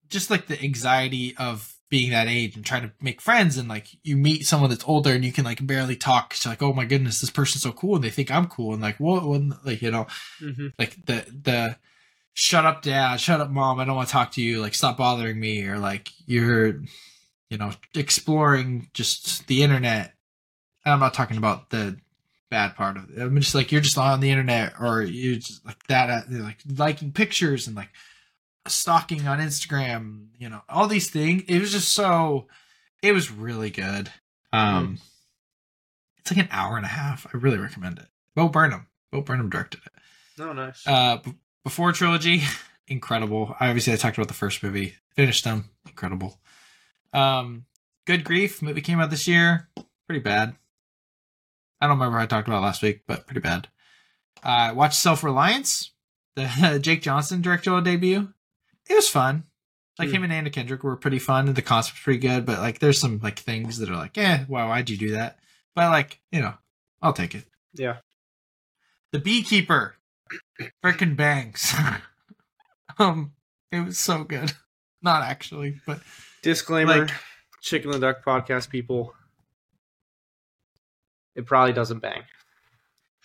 [0.08, 3.88] just like the anxiety of being that age and trying to make friends, and like
[4.02, 6.32] you meet someone that's older and you can like barely talk.
[6.32, 8.82] It's like, oh my goodness, this person's so cool, and they think I'm cool, and
[8.82, 9.24] like what,
[9.64, 10.06] like you know,
[10.38, 11.76] hmm like the the
[12.34, 13.20] shut up dad.
[13.20, 13.78] Shut up mom.
[13.78, 14.60] I don't want to talk to you.
[14.60, 15.66] Like stop bothering me.
[15.66, 16.80] Or like you're
[17.50, 20.14] you know exploring just the internet.
[20.84, 21.98] I'm not talking about the
[22.50, 23.20] bad part of it.
[23.20, 26.58] I'm just like you're just on the internet or you just like that uh, like
[26.76, 27.90] liking pictures and like
[28.68, 32.46] stalking on instagram you know all these things it was just so
[33.02, 34.10] it was really good
[34.52, 34.98] um
[36.18, 38.06] it's like an hour and a half i really recommend it
[38.36, 39.92] bo burnham bo burnham directed it
[40.40, 40.82] Oh, nice.
[40.86, 42.40] uh, b- before trilogy,
[42.88, 43.54] incredible.
[43.60, 44.94] Obviously, I talked about the first movie.
[45.14, 46.40] Finished them, incredible.
[47.12, 47.66] Um,
[48.06, 49.68] Good Grief movie came out this year.
[50.08, 50.56] Pretty bad.
[51.82, 53.68] I don't remember I talked about last week, but pretty bad.
[54.42, 55.90] Uh, watched Self Reliance,
[56.34, 58.32] the Jake Johnson directorial debut.
[58.92, 59.44] It was fun.
[59.98, 60.14] Like Hmm.
[60.16, 62.44] him and Anna Kendrick were pretty fun, and the concept's pretty good.
[62.44, 65.38] But like, there's some like things that are like, eh, wow, why'd you do that?
[65.74, 66.54] But like, you know,
[67.00, 67.44] I'll take it.
[67.72, 67.98] yeah.
[69.12, 69.96] The Beekeeper,
[70.82, 71.74] frickin' bangs.
[72.98, 73.32] um,
[73.70, 74.52] it was so good.
[75.02, 76.00] Not actually, but
[76.42, 77.10] Disclaimer: like-
[77.60, 79.14] Chicken the Duck podcast people.
[81.34, 82.22] It probably doesn't bang.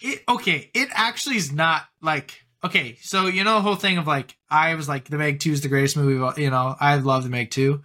[0.02, 0.70] it okay.
[0.74, 2.98] It actually is not like okay.
[3.02, 5.62] So you know the whole thing of like I was like the Meg Two is
[5.62, 6.22] the greatest movie.
[6.22, 7.82] all- You know I love the Meg Two.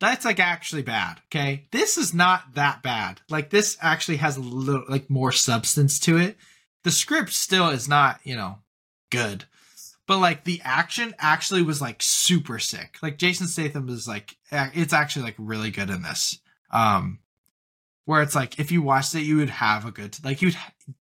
[0.00, 1.20] That's like actually bad.
[1.26, 3.20] Okay, this is not that bad.
[3.28, 6.36] Like this actually has a little like more substance to it.
[6.84, 8.58] The script still is not you know
[9.10, 9.44] good.
[10.06, 12.98] but like the action actually was like super sick.
[13.02, 16.38] Like Jason Statham is like it's actually like really good in this.
[16.70, 17.18] Um
[18.04, 20.56] where it's like if you watched it you would have a good like you'd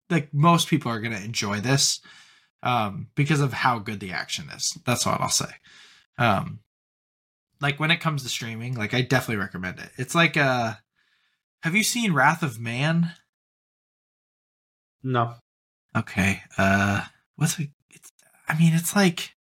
[0.10, 2.00] like most people are to enjoy this
[2.64, 4.78] um because of how good the action is.
[4.86, 5.52] That's what I'll say.
[6.18, 6.60] Um
[7.62, 9.90] like when it comes to streaming, like I definitely recommend it.
[9.98, 10.74] It's like uh
[11.62, 13.12] have you seen Wrath of Man?
[15.04, 15.36] No.
[15.96, 16.42] Okay.
[16.58, 18.12] Uh what's it it's
[18.48, 19.36] I mean it's like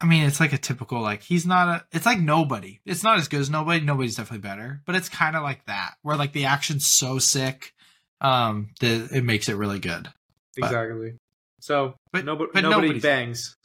[0.00, 2.80] I mean it's like a typical like he's not a it's like nobody.
[2.86, 3.84] It's not as good as nobody.
[3.84, 4.82] Nobody's definitely better.
[4.86, 5.94] But it's kind of like that.
[6.02, 7.72] Where like the action's so sick
[8.20, 10.08] um that it makes it really good.
[10.56, 11.14] Exactly.
[11.66, 13.56] So, But- nobody, but nobody nobody's- bangs.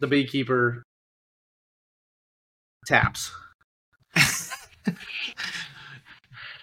[0.00, 0.82] the beekeeper
[2.84, 3.30] taps.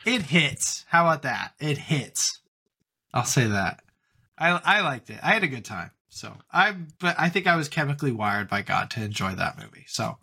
[0.06, 0.84] it hits.
[0.90, 1.54] How about that?
[1.60, 2.42] It hits.
[3.14, 3.82] I'll say that.
[4.38, 5.20] I I liked it.
[5.24, 5.92] I had a good time.
[6.10, 9.86] So I but I think I was chemically wired by God to enjoy that movie.
[9.88, 10.18] So,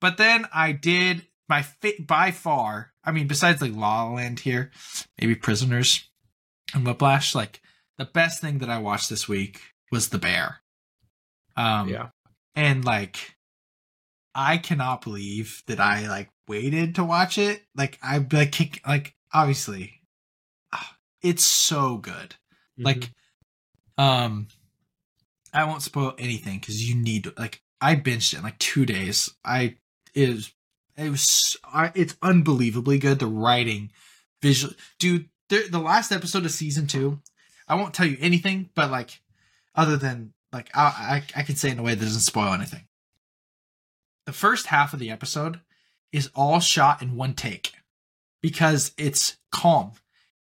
[0.00, 2.92] but then I did my fa- by far.
[3.02, 4.70] I mean, besides like La La Land here,
[5.20, 6.08] maybe Prisoners
[6.74, 7.34] and Whiplash.
[7.34, 7.60] Like
[8.00, 9.60] the best thing that I watched this week
[9.92, 10.60] was The Bear.
[11.56, 12.08] Um, yeah.
[12.54, 13.36] and like
[14.34, 20.00] i cannot believe that i like waited to watch it like i like like obviously
[20.72, 22.36] ah, it's so good
[22.78, 22.84] Mhm.
[22.84, 23.10] like
[23.98, 24.46] um
[25.52, 28.86] i won't spoil anything because you need to like i binged it in like two
[28.86, 29.76] days i
[30.14, 30.52] it was
[30.96, 33.90] it was I, it's unbelievably good the writing
[34.40, 37.20] visual dude the, the last episode of season two
[37.70, 39.20] i won't tell you anything but like
[39.74, 42.86] other than like I, I I can say in a way that doesn't spoil anything.
[44.26, 45.60] The first half of the episode
[46.12, 47.72] is all shot in one take
[48.42, 49.92] because it's calm.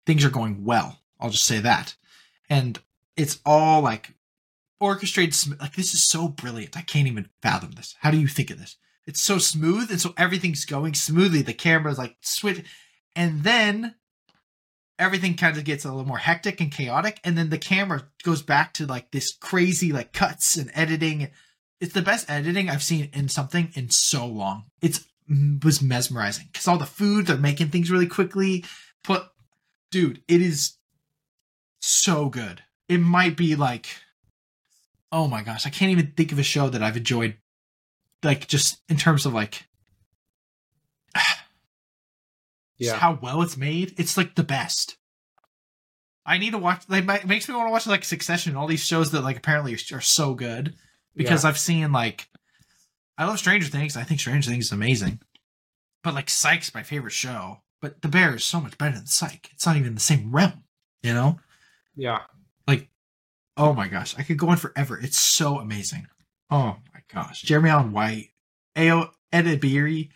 [0.05, 0.99] Things are going well.
[1.19, 1.95] I'll just say that.
[2.49, 2.79] And
[3.15, 4.13] it's all like
[4.79, 6.77] orchestrated like this is so brilliant.
[6.77, 7.95] I can't even fathom this.
[7.99, 8.77] How do you think of this?
[9.07, 11.41] It's so smooth and so everything's going smoothly.
[11.41, 12.63] The camera's like switch
[13.15, 13.95] and then
[14.97, 18.41] everything kind of gets a little more hectic and chaotic and then the camera goes
[18.41, 21.29] back to like this crazy like cuts and editing.
[21.81, 24.65] It's the best editing i've seen in something in so long.
[24.81, 28.65] It's mm, was mesmerizing because all the food they're making things really quickly.
[29.07, 29.31] But
[29.91, 30.77] dude it is
[31.81, 32.63] so good.
[32.87, 33.87] It might be like
[35.11, 37.37] oh my gosh, I can't even think of a show that I've enjoyed,
[38.21, 39.65] like just in terms of like
[42.79, 42.97] just Yeah.
[42.99, 43.93] how well it's made.
[43.97, 44.97] It's like the best.
[46.25, 46.83] I need to watch.
[46.87, 49.77] Like, it makes me want to watch like Succession, all these shows that like apparently
[49.91, 50.75] are, so good
[51.15, 52.27] because I've seen like
[53.17, 53.95] I love Stranger Things.
[53.95, 55.19] I think Stranger Things is amazing,
[56.03, 57.61] but like Psych's my favorite show.
[57.81, 59.49] But The Bear is so much better than Psych.
[59.53, 60.63] It's not even in the same realm,
[61.03, 61.39] you know.
[61.95, 62.21] yeah.
[62.67, 62.89] Like,
[63.57, 64.97] oh my gosh, I could go on forever.
[64.99, 66.07] It's so amazing.
[66.49, 68.29] Oh my gosh, Jeremy Allen White,
[68.75, 70.09] Ao Ed Ibiri,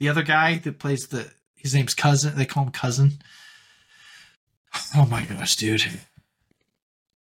[0.00, 1.30] the other guy that plays the
[1.64, 2.36] his name's cousin.
[2.36, 3.12] They call him cousin.
[4.94, 5.82] Oh my gosh, dude.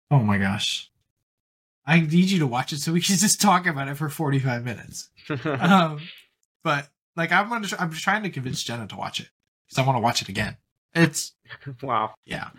[0.10, 0.90] Oh my gosh.
[1.86, 4.66] I need you to watch it so we can just talk about it for 45
[4.66, 5.10] minutes.
[5.46, 6.02] Um,
[6.64, 9.30] but like I'm gonna, I'm trying to convince Jenna to watch it
[9.68, 10.58] because I want to watch it again.
[10.96, 11.34] It's
[11.82, 12.16] wow.
[12.26, 12.50] yeah.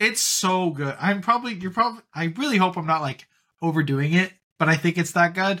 [0.00, 0.96] It's so good.
[1.00, 3.28] I'm probably you're probably I really hope I'm not like
[3.60, 5.60] overdoing it, but I think it's that good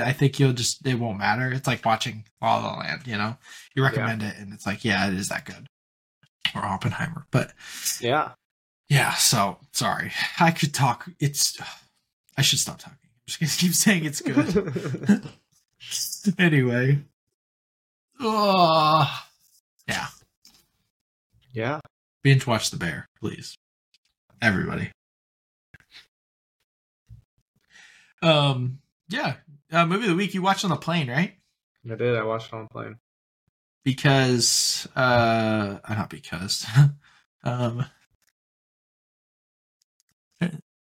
[0.00, 1.52] I think you'll just it won't matter.
[1.52, 3.36] It's like watching La La Land, you know?
[3.74, 5.66] You recommend it and it's like, yeah, it is that good.
[6.54, 7.26] Or Oppenheimer.
[7.30, 7.52] But
[8.00, 8.32] Yeah.
[8.88, 10.12] yeah, so sorry.
[10.40, 11.58] I could talk it's
[12.36, 12.98] I should stop talking.
[13.02, 15.30] I'm just gonna keep saying it's good.
[16.38, 16.98] anyway.
[18.20, 19.22] Oh
[19.88, 20.06] yeah.
[21.52, 21.80] yeah.
[22.22, 23.54] Binge watch the bear, please.
[24.40, 24.90] Everybody.
[28.22, 28.78] Um,
[29.08, 29.34] yeah.
[29.72, 31.34] Uh, movie of the week you watched on the plane, right?
[31.90, 32.16] I did.
[32.16, 32.96] I watched it on the plane.
[33.84, 36.66] Because uh, uh not because.
[37.44, 37.84] um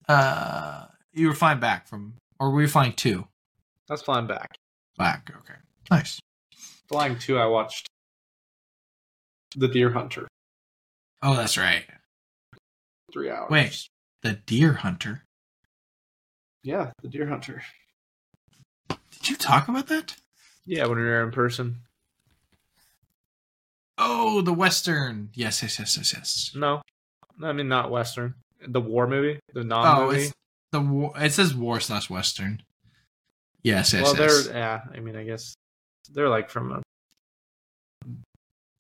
[0.09, 3.27] uh you were flying back from or were you flying to?
[3.89, 4.59] I was flying back.
[4.99, 5.59] Back, okay.
[5.91, 6.21] Nice.
[6.89, 7.89] Flying two, I watched
[9.57, 10.29] The Deer Hunter.
[11.23, 11.85] Oh, that's right.
[13.13, 13.51] Three hours.
[13.51, 13.89] Wait.
[14.23, 15.23] The deer hunter.
[16.63, 17.63] Yeah, The Deer Hunter.
[19.27, 20.15] Did you talk about that?
[20.67, 21.79] Yeah, when we were in person.
[23.99, 25.31] Oh, the western.
[25.35, 26.53] Yes, yes, yes, yes, yes.
[26.55, 26.81] No.
[27.43, 28.35] I mean, not Western.
[28.65, 29.41] The war movie?
[29.53, 30.31] The non Oh, movie?
[30.71, 31.13] the war.
[31.17, 32.63] It says war slash western.
[33.65, 34.47] Yes, yes, well, yes.
[34.47, 35.55] they're, yeah, I mean, I guess
[36.13, 36.83] they're like from a,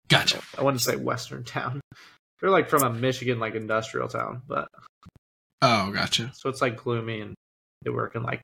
[0.06, 0.40] Gotcha.
[0.56, 1.80] I wouldn't say Western town.
[2.40, 4.68] They're like from a Michigan, like industrial town, but
[5.60, 6.30] Oh, gotcha.
[6.34, 7.34] so it's like gloomy and
[7.82, 8.42] they work in like,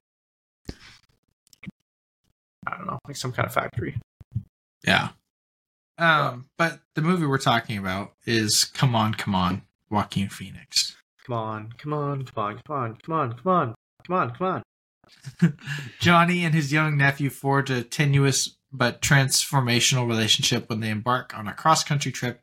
[2.66, 3.96] I don't know, like some kind of factory.
[4.86, 5.10] Yeah.
[5.98, 10.96] Um, but the movie we're talking about is Come On, Come On, Joaquin Phoenix.
[11.26, 13.74] Come on, come on, come on, come on, come on, come on,
[14.04, 14.46] come on, come
[15.40, 15.56] on.
[16.00, 21.46] Johnny and his young nephew forge a tenuous but transformational relationship when they embark on
[21.46, 22.42] a cross country trip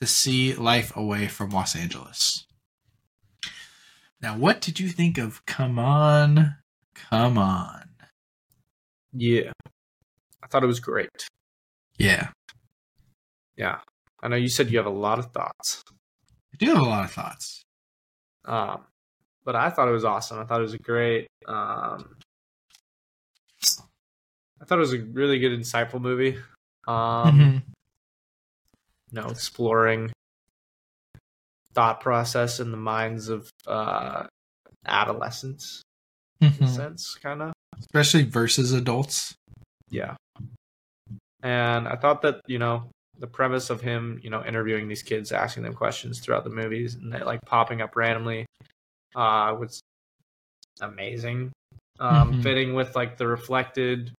[0.00, 2.46] to see life away from Los Angeles.
[4.20, 6.56] Now, what did you think of Come On,
[6.94, 7.89] Come On?
[9.12, 9.52] Yeah.
[10.42, 11.08] I thought it was great.
[11.98, 12.30] Yeah,
[13.56, 13.80] Yeah.
[14.22, 15.82] I know you said you have a lot of thoughts.
[16.52, 17.62] I do have a lot of thoughts.
[18.44, 18.84] Um,
[19.44, 20.38] but I thought it was awesome.
[20.38, 21.26] I thought it was a great.
[21.46, 22.16] Um,
[24.60, 26.38] I thought it was a really good, insightful movie.
[26.86, 27.62] Um, Mhm.
[29.10, 30.10] you know, exploring
[31.72, 34.26] thought process in the minds of uh,
[34.86, 35.82] adolescents,
[36.40, 36.68] in a Mhm.
[36.76, 37.52] sense, kind of.
[37.80, 39.34] Especially versus adults.
[39.90, 40.14] Yeah.
[41.42, 45.32] And I thought that, you know, the premise of him, you know, interviewing these kids,
[45.32, 48.46] asking them questions throughout the movies and they like popping up randomly
[49.16, 49.80] uh was
[50.80, 51.50] amazing.
[51.98, 52.42] Um Mhm.
[52.42, 54.12] fitting with like the reflected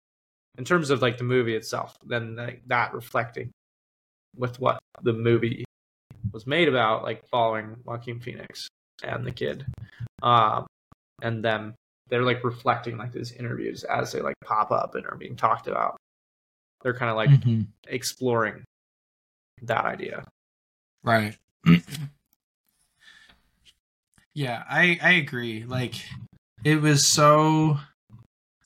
[0.58, 3.50] in terms of like the movie itself, then like, that reflecting
[4.36, 5.64] with what the movie
[6.32, 8.68] was made about, like following Joaquin Phoenix
[9.02, 9.64] and the kid.
[10.22, 10.66] Um
[11.22, 11.74] and them
[12.10, 15.66] they're like reflecting like these interviews as they like pop up and are being talked
[15.68, 15.96] about.
[16.82, 17.66] They're kind of like Mhm.
[17.88, 18.64] exploring
[19.62, 20.26] that idea.
[21.02, 21.36] Right.
[24.34, 25.64] yeah, I I agree.
[25.64, 25.94] Like
[26.64, 27.78] it was so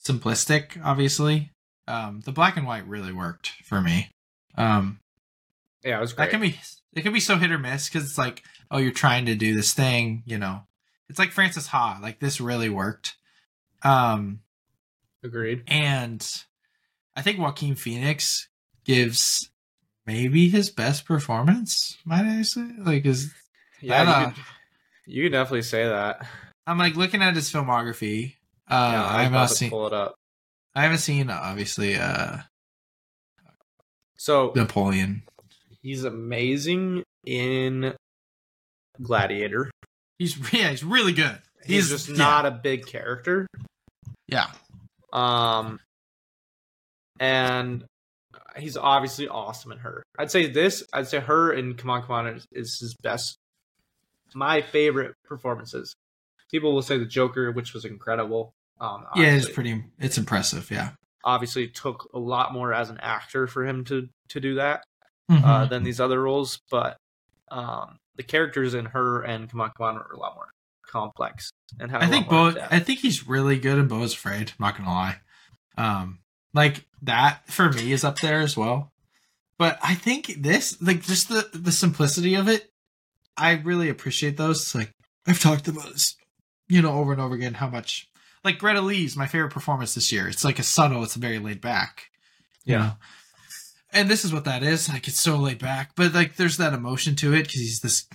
[0.02, 1.50] simplistic, obviously.
[1.86, 4.10] Um the black and white really worked for me.
[4.56, 4.98] Um
[5.82, 6.26] Yeah, it was great.
[6.26, 6.58] that can be
[6.92, 9.54] it can be so hit or miss cuz it's like, oh, you're trying to do
[9.54, 10.66] this thing, you know.
[11.08, 13.16] It's like Francis Ha, like this really worked.
[13.84, 14.40] Um
[15.22, 15.62] Agreed.
[15.68, 16.26] and
[17.16, 18.48] I think Joaquin Phoenix
[18.84, 19.50] gives
[20.06, 22.68] maybe his best performance, might I say?
[22.78, 23.32] Like is
[23.80, 24.42] Yeah, That, you, uh, could,
[25.06, 26.26] you could definitely say that.
[26.66, 28.34] I'm like looking at his filmography.
[28.68, 29.70] Uh, yeah, I I'm not to seen.
[29.70, 30.14] pull it up.
[30.74, 32.38] I haven't seen obviously uh,
[34.16, 35.22] So Napoleon.
[35.82, 37.94] he's amazing in
[39.02, 39.70] Gladiator.
[40.18, 41.38] He's yeah, he's really good.
[41.64, 42.16] He's, He's- just yeah.
[42.16, 43.46] not a big character.
[44.28, 44.46] Yeah.
[45.12, 45.78] Um,
[47.20, 47.84] and
[48.56, 50.02] he's obviously awesome in her.
[50.18, 50.84] I'd say this.
[50.92, 53.36] I'd say her in Come On Come On is, is his best.
[54.34, 55.94] My favorite performances.
[56.50, 58.52] People will say the Joker, which was incredible.
[58.80, 59.84] Um, Yeah, it's pretty.
[59.98, 60.70] It's impressive.
[60.70, 60.90] Yeah.
[61.24, 64.84] obviously it took a lot more as an actor for him to to do that
[65.30, 65.42] Mm-hmm.
[65.44, 66.98] uh, than these other roles, but
[67.50, 70.48] um, the characters in her and Come On Come On are a lot more
[70.94, 71.50] complex
[71.80, 72.02] and have.
[72.02, 72.54] I think Beau.
[72.70, 74.50] I think he's really good in Beau's Afraid.
[74.50, 75.16] I'm not gonna lie.
[75.76, 76.20] Um,
[76.54, 78.92] like that for me is up there as well.
[79.58, 82.70] But I think this, like, just the the simplicity of it,
[83.36, 84.74] I really appreciate those.
[84.74, 84.92] Like
[85.26, 86.16] I've talked about this,
[86.68, 87.54] you know, over and over again.
[87.54, 88.08] How much,
[88.42, 90.28] like Greta Lee's my favorite performance this year.
[90.28, 91.02] It's like a subtle.
[91.02, 92.06] It's very laid back.
[92.64, 92.78] Yeah.
[92.78, 92.92] know?
[93.92, 94.88] And this is what that is.
[94.88, 98.06] Like it's so laid back, but like there's that emotion to it because he's this,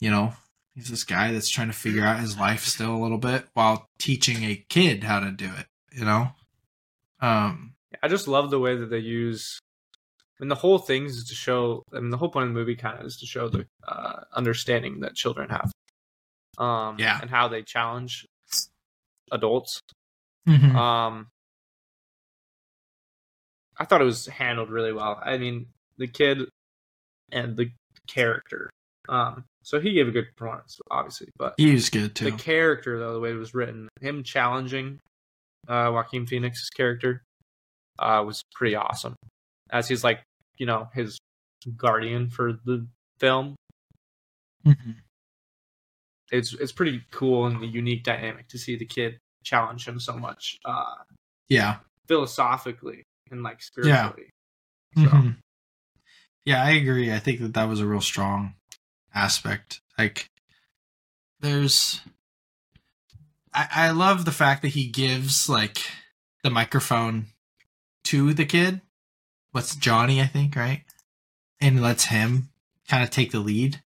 [0.00, 0.32] you know,
[0.78, 3.84] he's this guy that's trying to figure out his life still a little bit while
[3.98, 5.66] teaching a kid how to do it.
[5.92, 6.28] You know,
[7.20, 9.58] um, I just love the way that they use.
[10.40, 11.82] I mean, the whole thing is to show.
[11.92, 14.20] I mean, the whole point of the movie kind of is to show the uh,
[14.32, 15.72] understanding that children have,
[16.64, 17.18] um, Yeah.
[17.20, 18.24] and how they challenge
[19.32, 19.80] adults.
[20.46, 20.74] mhm.
[20.76, 21.28] Um,
[23.76, 25.20] I thought it was handled really well.
[25.24, 25.66] I mean,
[25.98, 26.48] the kid
[27.32, 27.70] and the
[28.06, 28.70] character.
[29.08, 32.24] Um, so he gave a good performance, obviously, but he was good too.
[32.24, 34.98] the character, though, the way it was written, him challenging
[35.68, 37.22] uh, Joaquin Phoenix's character
[37.98, 39.14] uh, was pretty awesome.
[39.70, 40.22] As he's like,
[40.56, 41.18] you know, his
[41.76, 42.86] guardian for the
[43.20, 43.56] film.
[44.64, 44.94] Mhm.
[46.32, 50.16] It's it's pretty cool and a unique dynamic to see the kid challenge him so
[50.16, 50.94] much uh,
[51.50, 54.30] Yeah, philosophically and like spiritually.
[54.96, 55.36] So Mhm.
[56.46, 57.12] yeah, I agree.
[57.12, 58.54] I think that that was a real strong
[59.18, 59.80] aspect.
[59.98, 60.30] Like,
[61.40, 62.00] there's,
[63.52, 65.78] I, I love the fact that he gives like
[66.42, 67.26] the microphone
[68.04, 68.80] to the kid.
[69.52, 70.20] What's Johnny?
[70.20, 70.84] I think right,
[71.60, 72.50] and lets him
[72.88, 73.82] kind of take the lead.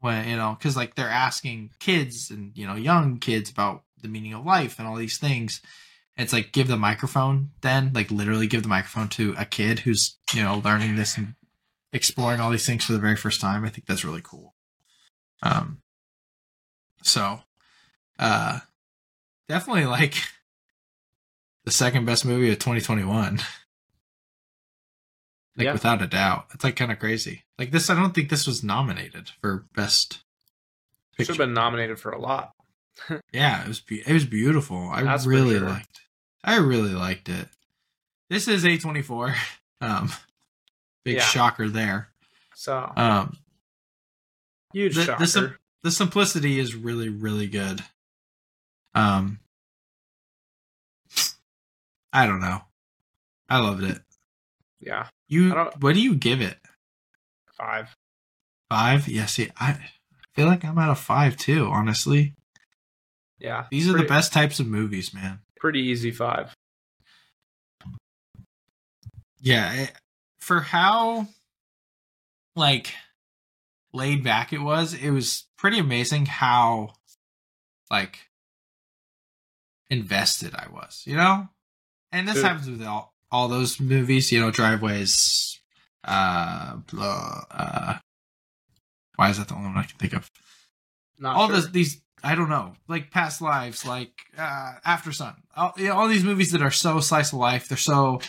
[0.00, 4.08] When you know, because like they're asking kids and you know young kids about the
[4.08, 5.60] meaning of life and all these things.
[6.16, 10.16] It's like give the microphone then, like literally give the microphone to a kid who's,
[10.32, 11.34] you know, learning this and
[11.92, 13.64] exploring all these things for the very first time.
[13.64, 14.54] I think that's really cool.
[15.42, 15.78] Um
[17.02, 17.40] so
[18.18, 18.60] uh
[19.48, 20.14] definitely like
[21.64, 23.36] the second best movie of 2021.
[25.56, 25.72] Like Yeah.
[25.72, 26.46] without a doubt.
[26.54, 27.44] It's like kind of crazy.
[27.58, 30.20] Like this I don't think this was nominated for best
[31.18, 32.52] should have been nominated for a lot.
[33.32, 34.90] yeah, it was be- it was beautiful.
[34.90, 35.68] I That's really sure.
[35.68, 36.00] liked.
[36.44, 37.48] I really liked it.
[38.28, 39.34] This is A twenty four.
[39.82, 40.10] Um,
[41.06, 41.22] big Yeah.
[41.22, 42.12] shocker there.
[42.56, 43.38] So Um,
[44.72, 45.26] huge the- the shocker.
[45.26, 47.84] sim- the simplicity is really really good.
[48.94, 49.38] Um,
[52.12, 52.64] I don't know.
[53.48, 54.02] I loved it.
[54.80, 56.58] yeah, You, what do you give it?
[57.56, 57.94] five.
[58.68, 59.06] Five?
[59.06, 59.26] Yeah.
[59.26, 59.90] See, I
[60.34, 61.66] feel like I'm out of five too.
[61.66, 62.34] Honestly,
[63.38, 65.40] Yeah, these are the best types of movies, man.
[65.60, 66.54] Pretty easy five.
[69.40, 69.90] Yeah,
[70.46, 71.26] for how
[72.54, 72.94] like
[73.92, 76.92] laid back it was, it was pretty amazing how
[77.90, 78.20] like
[79.90, 81.48] invested I was, you know?
[82.12, 82.44] And this Dude.
[82.44, 85.58] happens with all all those movies, you know, driveways,
[86.04, 87.98] uh blah, uh
[89.16, 90.30] why is that the only one I can think of?
[91.18, 91.56] Not all sure.
[91.56, 95.94] this these I don't know, like past lives, like uh, After Sun, all, you know,
[95.94, 98.20] all these movies that are so slice of life, they're so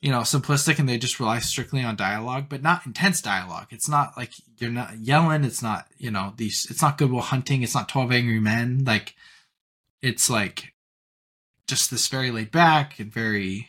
[0.00, 3.66] you know simplistic and they just rely strictly on dialogue, but not intense dialogue.
[3.70, 5.44] It's not like you're not yelling.
[5.44, 6.66] It's not you know these.
[6.70, 7.62] It's not Good Will Hunting.
[7.62, 8.84] It's not Twelve Angry Men.
[8.84, 9.14] Like
[10.02, 10.72] it's like
[11.66, 13.68] just this very laid back and very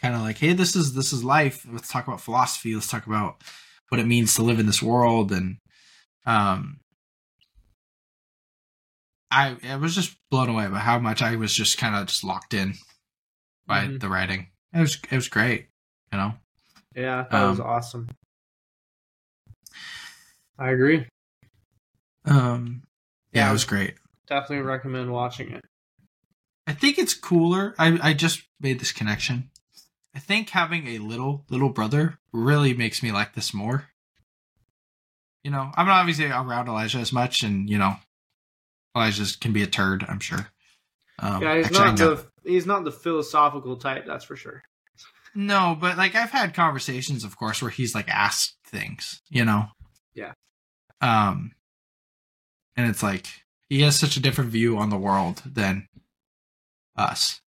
[0.00, 1.66] kind of like, hey, this is this is life.
[1.70, 2.74] Let's talk about philosophy.
[2.74, 3.42] Let's talk about
[3.90, 5.58] what it means to live in this world and
[6.24, 6.78] um
[9.30, 12.24] I I was just blown away by how much I was just kind of just
[12.24, 12.74] locked in
[13.66, 14.00] by Mhm.
[14.00, 14.48] the writing.
[14.74, 15.66] It was it was great,
[16.12, 16.34] you know.
[16.94, 18.08] Yeah, that was Um, awesome.
[20.58, 21.06] I agree.
[22.24, 22.82] Um
[23.32, 23.94] yeah, it was great.
[24.26, 25.64] Definitely recommend watching it.
[26.66, 27.74] I think it's cooler.
[27.78, 29.50] I I just made this connection.
[30.14, 33.88] I think having a little little brother really makes me like this more.
[35.42, 37.96] You know, I'm not obviously around Elijah as much, and you know,
[38.94, 40.04] Elijah can be a turd.
[40.08, 40.46] I'm sure.
[41.18, 44.62] Um, yeah, he's actually, not the he's not the philosophical type, that's for sure.
[45.34, 49.66] No, but like I've had conversations, of course, where he's like asked things, you know.
[50.14, 50.32] Yeah.
[51.00, 51.52] Um,
[52.76, 53.26] and it's like
[53.68, 55.88] he has such a different view on the world than
[56.96, 57.40] us.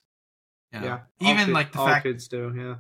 [0.74, 0.86] You know?
[0.88, 1.00] Yeah.
[1.32, 2.54] Even kid- like the fact kids do.
[2.58, 2.76] Yeah.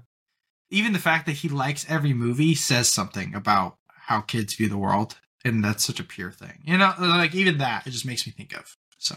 [0.71, 3.77] even the fact that he likes every movie says something about
[4.07, 5.17] how kids view the world.
[5.43, 6.61] And that's such a pure thing.
[6.65, 8.75] You know, like even that, it just makes me think of.
[8.97, 9.15] So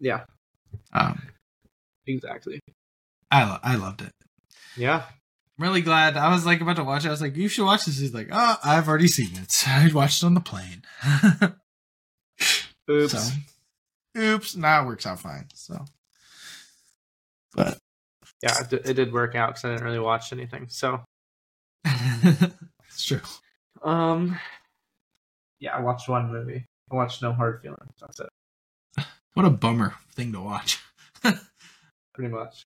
[0.00, 0.24] Yeah.
[0.92, 1.22] um
[2.08, 2.58] Exactly.
[3.30, 4.10] I lo- I loved it.
[4.76, 5.02] Yeah.
[5.58, 6.16] I'm really glad.
[6.16, 7.08] I was like about to watch it.
[7.08, 7.98] I was like, you should watch this.
[7.98, 9.54] He's like, oh, I've already seen it.
[9.68, 10.82] I watched it on the plane.
[12.90, 13.12] Oops.
[13.12, 13.20] So,
[14.16, 14.56] oops.
[14.56, 15.46] Now it works out fine.
[15.54, 15.84] So,
[17.54, 17.78] but
[18.42, 20.66] Yeah, it, did- it did work out because I didn't really watch anything.
[20.70, 21.02] So,
[21.84, 23.20] it's true.
[23.82, 24.38] um,
[25.60, 26.64] yeah, I watched one movie.
[26.90, 27.92] I watched No Hard Feelings.
[28.00, 28.28] That's it.
[29.34, 30.78] What a bummer thing to watch.
[32.18, 32.64] Pretty much.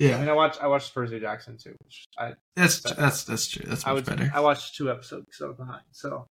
[0.00, 3.48] I Yeah, mean, I watched I watched Percy Jackson too, which I that's that's that's
[3.48, 3.64] true.
[3.66, 4.30] That's I much was better.
[4.32, 5.82] I watched two episodes so behind.
[5.90, 6.26] So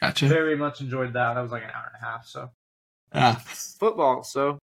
[0.00, 0.26] Gotcha.
[0.26, 1.34] very much enjoyed that.
[1.34, 2.26] That was like an hour and a half.
[2.26, 2.50] So
[3.12, 4.22] Ah, football.
[4.24, 4.58] So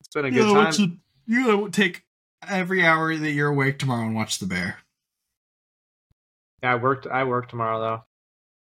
[0.00, 0.64] it's been a you good gotta time.
[0.64, 0.96] watch the-
[1.26, 2.02] you gotta take
[2.48, 4.78] every hour that you're awake tomorrow and watch the bear.
[6.62, 7.06] Yeah, I worked.
[7.06, 8.04] I work tomorrow though.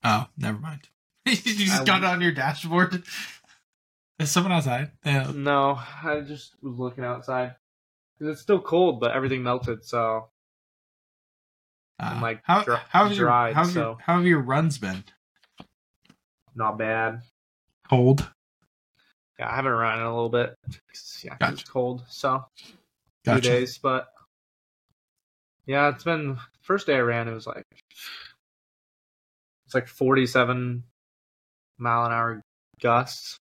[0.05, 0.89] Oh, never mind.
[1.27, 3.03] you just I got it on your dashboard.
[4.19, 4.93] Is someone outside?
[5.05, 5.31] Yeah.
[5.35, 7.57] No, I just was looking outside
[8.21, 9.85] it's still cold, but everything melted.
[9.85, 10.29] So
[11.99, 15.05] Uh, like, how dri- how have your how have your how have your runs been?
[16.55, 17.23] not bad.
[17.89, 18.31] Cold.
[19.39, 20.55] Yeah, I haven't run in a little bit.
[21.23, 21.53] Yeah, Gotcha.
[21.53, 22.05] it's cold.
[22.09, 22.45] So
[23.25, 23.41] Gotcha.
[23.43, 24.09] few days, but
[25.67, 27.29] yeah, it's been first day I ran.
[27.29, 27.65] It was like
[29.67, 30.85] it's like forty-seven
[31.79, 32.43] mile an hour
[32.81, 33.39] gusts.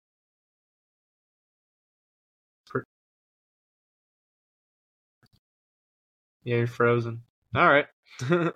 [6.44, 7.22] Yeah, you're frozen.
[7.54, 7.86] All right.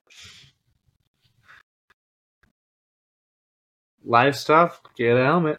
[4.04, 4.80] Live stuff.
[4.96, 5.58] Get a helmet.